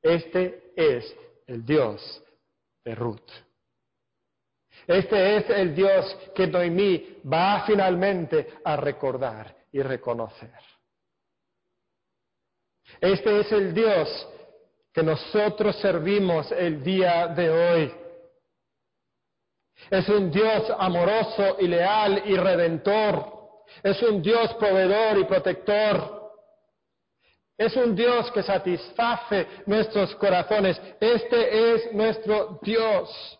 Este 0.00 0.72
es 0.74 1.14
el 1.46 1.62
Dios 1.62 2.24
de 2.82 2.94
Ruth. 2.94 3.30
Este 4.86 5.36
es 5.36 5.50
el 5.50 5.74
Dios 5.74 6.16
que 6.34 6.46
Noemí 6.46 7.20
va 7.30 7.64
finalmente 7.66 8.48
a 8.64 8.76
recordar 8.76 9.54
y 9.72 9.82
reconocer. 9.82 10.54
Este 12.98 13.40
es 13.40 13.52
el 13.52 13.74
Dios 13.74 14.08
que 14.92 15.02
nosotros 15.02 15.76
servimos 15.76 16.50
el 16.52 16.82
día 16.82 17.28
de 17.28 17.50
hoy. 17.50 17.94
Es 19.88 20.08
un 20.08 20.30
Dios 20.30 20.70
amoroso 20.78 21.56
y 21.60 21.68
leal 21.68 22.22
y 22.26 22.36
redentor. 22.36 23.40
Es 23.82 24.02
un 24.02 24.20
Dios 24.20 24.52
proveedor 24.54 25.18
y 25.18 25.24
protector. 25.24 26.20
Es 27.56 27.76
un 27.76 27.94
Dios 27.94 28.30
que 28.32 28.42
satisface 28.42 29.46
nuestros 29.66 30.14
corazones. 30.16 30.80
Este 31.00 31.74
es 31.74 31.92
nuestro 31.92 32.58
Dios. 32.62 33.38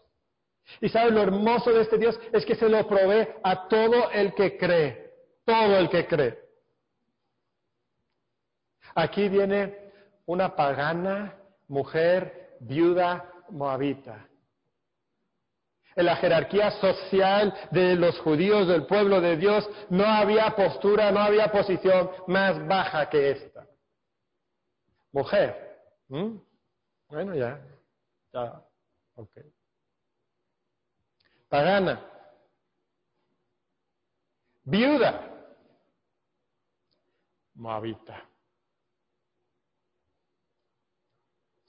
Y 0.80 0.88
sabes, 0.88 1.12
lo 1.12 1.22
hermoso 1.22 1.72
de 1.72 1.82
este 1.82 1.98
Dios 1.98 2.18
es 2.32 2.46
que 2.46 2.54
se 2.54 2.68
lo 2.68 2.86
provee 2.86 3.28
a 3.42 3.66
todo 3.66 4.10
el 4.12 4.34
que 4.34 4.56
cree. 4.56 5.10
Todo 5.44 5.76
el 5.76 5.88
que 5.88 6.06
cree. 6.06 6.38
Aquí 8.94 9.28
viene 9.28 9.76
una 10.26 10.54
pagana 10.54 11.39
mujer 11.70 12.56
viuda 12.60 13.32
moabita. 13.50 14.26
En 15.96 16.04
la 16.06 16.16
jerarquía 16.16 16.70
social 16.72 17.54
de 17.70 17.94
los 17.96 18.18
judíos 18.20 18.68
del 18.68 18.86
pueblo 18.86 19.20
de 19.20 19.36
Dios 19.36 19.68
no 19.88 20.04
había 20.04 20.50
postura, 20.54 21.10
no 21.10 21.20
había 21.20 21.50
posición 21.50 22.10
más 22.26 22.66
baja 22.66 23.08
que 23.08 23.30
esta. 23.30 23.66
Mujer. 25.12 25.78
¿Mm? 26.08 26.36
Bueno, 27.08 27.34
ya. 27.34 27.60
Ya. 28.32 28.62
Ok. 29.16 29.38
Pagana. 31.48 32.00
Viuda. 34.62 35.28
Moabita. 37.54 38.24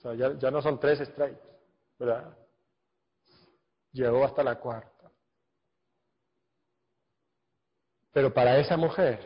Sea, 0.02 0.14
ya, 0.14 0.50
no 0.50 0.60
son 0.60 0.80
tres 0.80 0.98
strikes, 0.98 1.40
¿verdad? 1.96 2.36
Llegó 3.92 4.24
hasta 4.24 4.42
la 4.42 4.58
cuarta. 4.58 5.10
Pero 8.12 8.34
para 8.34 8.58
esa 8.58 8.76
mujer 8.76 9.20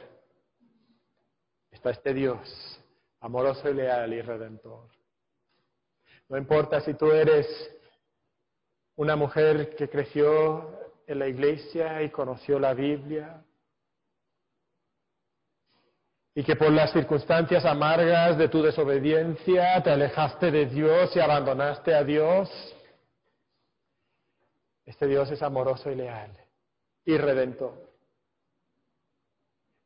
está 1.70 1.91
este 1.91 2.12
Dios, 2.12 2.81
amoroso 3.20 3.70
y 3.70 3.74
leal 3.74 4.12
y 4.12 4.20
redentor. 4.20 4.89
No 6.29 6.37
importa 6.37 6.81
si 6.83 6.93
tú 6.93 7.11
eres 7.11 7.47
una 8.97 9.16
mujer 9.16 9.74
que 9.77 9.89
creció 9.89 10.79
en 11.07 11.20
la 11.20 11.29
iglesia 11.29 12.03
y 12.03 12.11
conoció 12.11 12.59
la 12.59 12.74
Biblia, 12.74 13.43
y 16.37 16.45
que 16.45 16.55
por 16.55 16.70
las 16.70 16.93
circunstancias 16.93 17.64
amargas 17.64 18.37
de 18.37 18.49
tu 18.49 18.62
desobediencia 18.62 19.82
te 19.82 19.91
alejaste 19.91 20.51
de 20.51 20.66
Dios 20.66 21.16
y 21.16 21.18
abandonaste 21.18 21.95
a 21.95 22.05
Dios. 22.05 22.51
Este 24.84 25.07
Dios 25.07 25.30
es 25.30 25.41
amoroso 25.41 25.91
y 25.91 25.95
leal 25.95 26.30
y 27.07 27.16
redentor, 27.16 27.72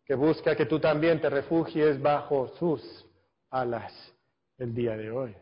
que 0.05 0.17
busca 0.17 0.57
que 0.57 0.67
tú 0.67 0.81
también 0.81 1.21
te 1.21 1.31
refugies 1.31 2.03
bajo 2.03 2.49
sus 2.59 3.07
alas 3.51 3.93
el 4.59 4.75
día 4.75 4.97
de 4.97 5.09
hoy. 5.09 5.37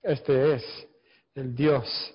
Este 0.00 0.54
es 0.54 0.88
el 1.34 1.56
Dios 1.56 2.14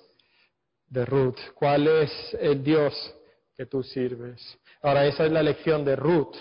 de 0.88 1.04
Ruth. 1.04 1.38
¿Cuál 1.54 1.86
es 1.86 2.10
el 2.40 2.64
Dios 2.64 3.14
que 3.54 3.66
tú 3.66 3.82
sirves? 3.82 4.58
Ahora, 4.80 5.04
esa 5.04 5.26
es 5.26 5.32
la 5.32 5.42
lección 5.42 5.84
de 5.84 5.96
Ruth 5.96 6.36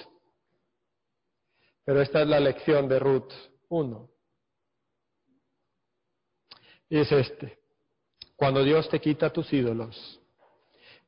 pero 1.90 2.04
esta 2.04 2.22
es 2.22 2.28
la 2.28 2.40
lección 2.40 2.88
de 2.88 3.00
Ruth 3.00 3.34
1. 3.70 4.10
Y 6.88 7.00
es 7.00 7.12
este. 7.12 7.58
Cuando 8.36 8.64
Dios 8.64 8.88
te 8.90 9.02
quita 9.02 9.34
tus 9.34 9.52
ídolos, 9.52 10.22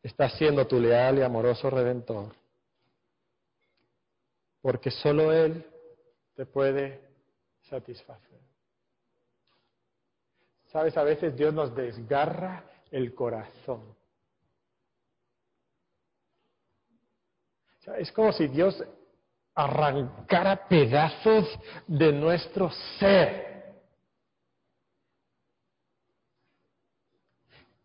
estás 0.01 0.33
siendo 0.39 0.65
tu 0.65 0.79
leal 0.79 1.19
y 1.19 1.21
amoroso 1.21 1.69
redentor. 1.69 2.33
Porque 4.59 4.89
solo 4.89 5.31
Él 5.31 5.63
te 6.33 6.47
puede 6.47 6.99
satisfacer. 7.69 8.41
Sabes, 10.71 10.97
a 10.97 11.03
veces 11.03 11.37
Dios 11.37 11.53
nos 11.53 11.75
desgarra 11.75 12.63
el 12.89 13.13
corazón. 13.13 13.95
es 17.99 18.11
como 18.11 18.31
si 18.33 18.47
Dios 18.47 18.83
arrancar 19.63 20.47
a 20.47 20.67
pedazos 20.67 21.47
de 21.87 22.11
nuestro 22.11 22.71
ser. 22.99 23.75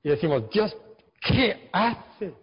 Y 0.02 0.08
decimos, 0.08 0.48
Dios, 0.50 0.76
¿qué 1.20 1.68
haces? 1.72 2.34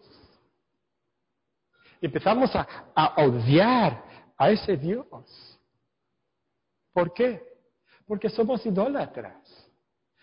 Empezamos 2.02 2.54
a, 2.56 2.68
a 2.94 3.24
odiar 3.24 4.04
a 4.38 4.50
ese 4.52 4.76
Dios. 4.76 5.60
¿Por 6.92 7.14
qué? 7.14 7.42
Porque 8.06 8.30
somos 8.30 8.66
idólatras. 8.66 9.38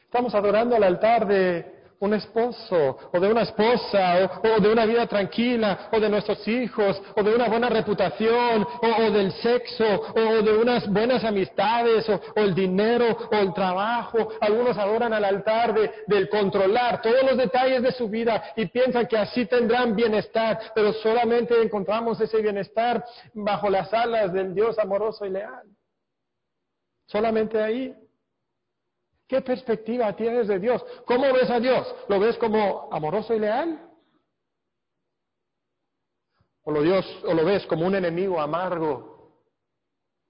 Estamos 0.05 0.35
adorando 0.35 0.77
al 0.77 0.85
altar 0.85 1.27
de, 1.27 1.80
un 2.01 2.15
esposo 2.15 2.99
o 3.13 3.21
de 3.21 3.31
una 3.31 3.43
esposa 3.43 4.41
o, 4.43 4.61
de 4.61 4.73
una 4.73 4.87
vida 4.87 5.07
tranquila 5.07 5.91
o 5.93 6.01
de 6.01 6.09
nuestros 6.09 6.47
hijos 6.49 7.01
o 7.15 7.23
de 7.23 7.35
una 7.35 7.47
buena 7.49 7.69
reputación 7.69 8.67
o, 8.83 9.11
del 9.11 9.33
sexo 9.33 9.85
o 9.85 10.43
de 10.43 10.57
unas 10.57 10.91
buenas 10.91 11.23
amistades 11.25 12.09
o, 12.09 12.21
el 12.37 12.55
dinero 12.55 13.17
o 13.31 13.37
el 13.37 13.53
trabajo. 13.53 14.31
Algunos 14.41 14.79
adoran 14.79 15.13
al 15.13 15.25
altar 15.25 15.75
de, 15.75 15.91
del 16.07 16.31
controlar 16.31 17.03
todos 17.03 17.23
los 17.23 17.37
detalles 17.37 17.83
de 17.83 17.93
su 17.93 18.09
vida 18.09 18.53
y 18.57 18.67
piensan 18.67 19.07
que 19.07 19.19
así 19.19 19.45
tendrán 19.45 19.95
bienestar, 19.95 20.59
pero 20.75 20.95
solamente 20.95 21.61
encontramos 21.63 22.19
ese 22.19 22.41
bienestar 22.41 23.05
bajo 23.35 23.69
las 23.69 23.93
alas 23.93 24.33
del 24.33 24.55
Dios 24.55 24.79
amoroso 24.79 25.27
y 25.27 25.31
leal. 25.31 25.69
Solamente 27.07 27.63
ahí. 27.63 27.95
¿Qué 29.31 29.43
perspectiva 29.43 30.13
tienes 30.17 30.49
de 30.49 30.59
Dios? 30.59 30.85
¿Cómo 31.07 31.33
ves 31.33 31.49
a 31.49 31.61
Dios? 31.61 31.87
¿Lo 32.09 32.19
ves 32.19 32.37
como 32.37 32.93
amoroso 32.93 33.33
y 33.33 33.39
leal? 33.39 33.81
¿O 36.63 36.73
lo, 36.73 36.83
Dios, 36.83 37.07
¿O 37.25 37.33
lo 37.33 37.45
ves 37.45 37.65
como 37.67 37.87
un 37.87 37.95
enemigo 37.95 38.41
amargo 38.41 39.47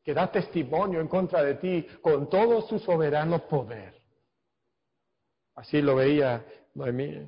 que 0.04 0.12
da 0.12 0.30
testimonio 0.30 1.00
en 1.00 1.08
contra 1.08 1.42
de 1.42 1.54
ti 1.54 1.86
con 2.02 2.28
todo 2.28 2.60
su 2.68 2.78
soberano 2.78 3.48
poder? 3.48 3.98
Así 5.54 5.80
lo 5.80 5.96
veía 5.96 6.44
Noemí. 6.74 7.26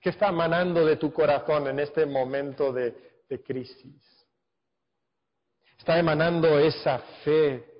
¿Qué 0.00 0.10
está 0.10 0.28
emanando 0.28 0.86
de 0.86 0.96
tu 0.96 1.12
corazón 1.12 1.66
en 1.66 1.80
este 1.80 2.06
momento 2.06 2.72
de 2.72 3.42
crisis? 3.44 4.28
Está 5.76 5.98
emanando 5.98 6.56
esa 6.60 7.00
fe 7.24 7.71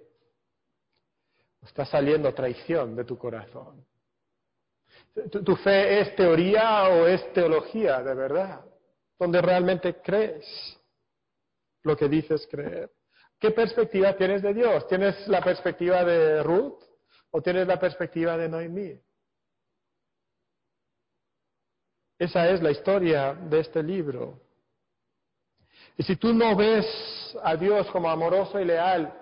Está 1.63 1.85
saliendo 1.85 2.35
traición 2.35 2.97
de 2.97 3.05
tu 3.05 3.17
corazón. 3.17 3.87
¿Tu, 5.31 5.57
fe 5.57 6.01
es 6.01 6.17
teoría 6.17 6.89
o 6.89 7.07
es 7.07 7.33
teología 7.33 8.03
de 8.03 8.15
verdad? 8.15 8.65
Donde 9.19 9.41
realmente 9.41 10.01
crees 10.01 10.45
lo 11.83 11.97
que 11.97 12.09
dices 12.09 12.49
creer. 12.51 12.91
¿Qué 13.39 13.51
perspectiva 13.51 14.17
tienes 14.17 14.43
de 14.43 14.55
Dios? 14.55 14.87
¿Tienes 14.89 15.29
la 15.29 15.43
perspectiva 15.43 16.05
de 16.05 16.43
Ruth 16.43 16.83
o 17.31 17.43
tienes 17.43 17.67
la 17.67 17.79
perspectiva 17.79 18.37
de 18.37 18.49
Noemí? 18.49 19.01
Esa 22.19 22.49
es 22.49 22.63
la 22.63 22.71
historia 22.71 23.35
de 23.35 23.61
este 23.61 23.83
libro. 23.83 24.41
Y 25.97 26.03
si 26.05 26.17
tú 26.17 26.33
no 26.33 26.57
ves 26.57 26.87
a 27.43 27.57
Dios 27.57 27.91
como 27.91 28.09
amoroso 28.09 28.61
y 28.61 28.65
leal, 28.65 29.22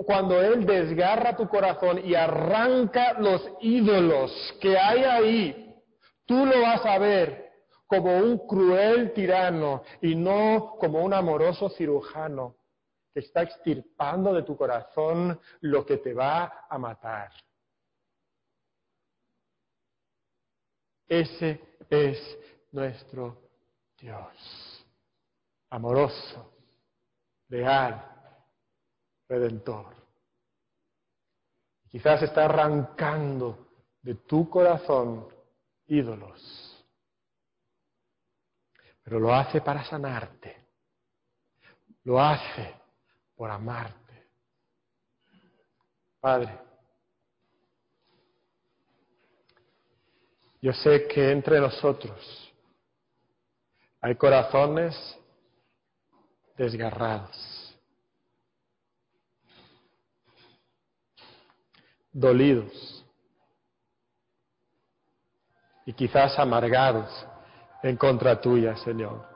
cuando 0.00 0.40
Él 0.40 0.64
desgarra 0.64 1.36
tu 1.36 1.46
corazón 1.48 2.00
y 2.04 2.14
arranca 2.14 3.12
los 3.20 3.46
ídolos 3.60 4.32
que 4.60 4.78
hay 4.78 5.04
ahí, 5.04 5.76
tú 6.24 6.46
lo 6.46 6.62
vas 6.62 6.84
a 6.86 6.98
ver 6.98 7.52
como 7.86 8.16
un 8.16 8.38
cruel 8.46 9.12
tirano 9.12 9.82
y 10.00 10.14
no 10.14 10.76
como 10.80 11.02
un 11.02 11.12
amoroso 11.12 11.68
cirujano 11.68 12.56
que 13.12 13.20
está 13.20 13.42
extirpando 13.42 14.32
de 14.32 14.42
tu 14.42 14.56
corazón 14.56 15.38
lo 15.60 15.84
que 15.84 15.98
te 15.98 16.14
va 16.14 16.66
a 16.70 16.78
matar. 16.78 17.30
Ese 21.06 21.60
es 21.90 22.38
nuestro 22.70 23.50
Dios, 23.98 24.86
amoroso, 25.68 26.54
leal, 27.48 28.11
redentor. 29.32 29.86
Quizás 31.90 32.22
está 32.22 32.44
arrancando 32.44 33.68
de 34.02 34.14
tu 34.14 34.50
corazón 34.50 35.26
ídolos, 35.86 36.84
pero 39.02 39.18
lo 39.18 39.32
hace 39.34 39.62
para 39.62 39.84
sanarte, 39.84 40.68
lo 42.04 42.20
hace 42.20 42.74
por 43.34 43.50
amarte. 43.50 44.28
Padre, 46.20 46.58
yo 50.60 50.72
sé 50.74 51.08
que 51.08 51.32
entre 51.32 51.58
nosotros 51.58 52.52
hay 54.02 54.14
corazones 54.14 54.94
desgarrados, 56.56 57.51
dolidos 62.12 63.04
y 65.86 65.92
quizás 65.92 66.38
amargados 66.38 67.26
en 67.82 67.96
contra 67.96 68.40
tuya, 68.40 68.76
Señor. 68.76 69.26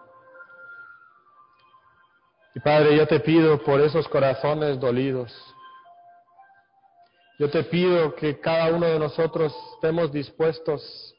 Y 2.54 2.60
Padre, 2.60 2.96
yo 2.96 3.06
te 3.06 3.20
pido 3.20 3.62
por 3.62 3.80
esos 3.80 4.08
corazones 4.08 4.80
dolidos. 4.80 5.32
Yo 7.38 7.50
te 7.50 7.64
pido 7.64 8.14
que 8.14 8.40
cada 8.40 8.74
uno 8.74 8.86
de 8.86 8.98
nosotros 8.98 9.54
estemos 9.74 10.10
dispuestos 10.10 11.14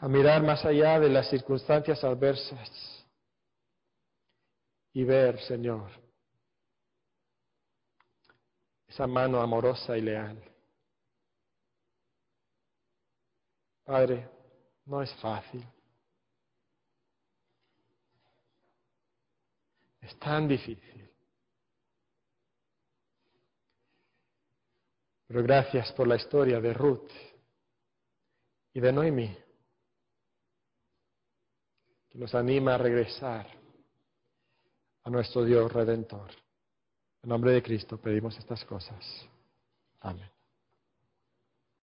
a 0.00 0.06
mirar 0.06 0.42
más 0.42 0.64
allá 0.64 1.00
de 1.00 1.08
las 1.08 1.28
circunstancias 1.28 2.04
adversas 2.04 3.04
y 4.92 5.02
ver, 5.02 5.40
Señor, 5.40 5.90
esa 8.94 9.08
mano 9.08 9.40
amorosa 9.40 9.98
y 9.98 10.02
leal. 10.02 10.40
Padre, 13.82 14.30
no 14.86 15.02
es 15.02 15.12
fácil. 15.16 15.66
Es 20.00 20.16
tan 20.20 20.46
difícil. 20.46 21.10
Pero 25.26 25.42
gracias 25.42 25.90
por 25.92 26.06
la 26.06 26.14
historia 26.14 26.60
de 26.60 26.72
Ruth 26.72 27.10
y 28.74 28.78
de 28.78 28.92
Noemi 28.92 29.36
que 32.10 32.18
nos 32.18 32.32
anima 32.32 32.76
a 32.76 32.78
regresar 32.78 33.44
a 35.02 35.10
nuestro 35.10 35.44
Dios 35.44 35.72
redentor. 35.72 36.43
En 37.24 37.30
nombre 37.30 37.52
de 37.52 37.62
Cristo 37.62 37.96
pedimos 37.96 38.36
estas 38.36 38.62
cosas. 38.66 39.26
Amén. 40.00 40.33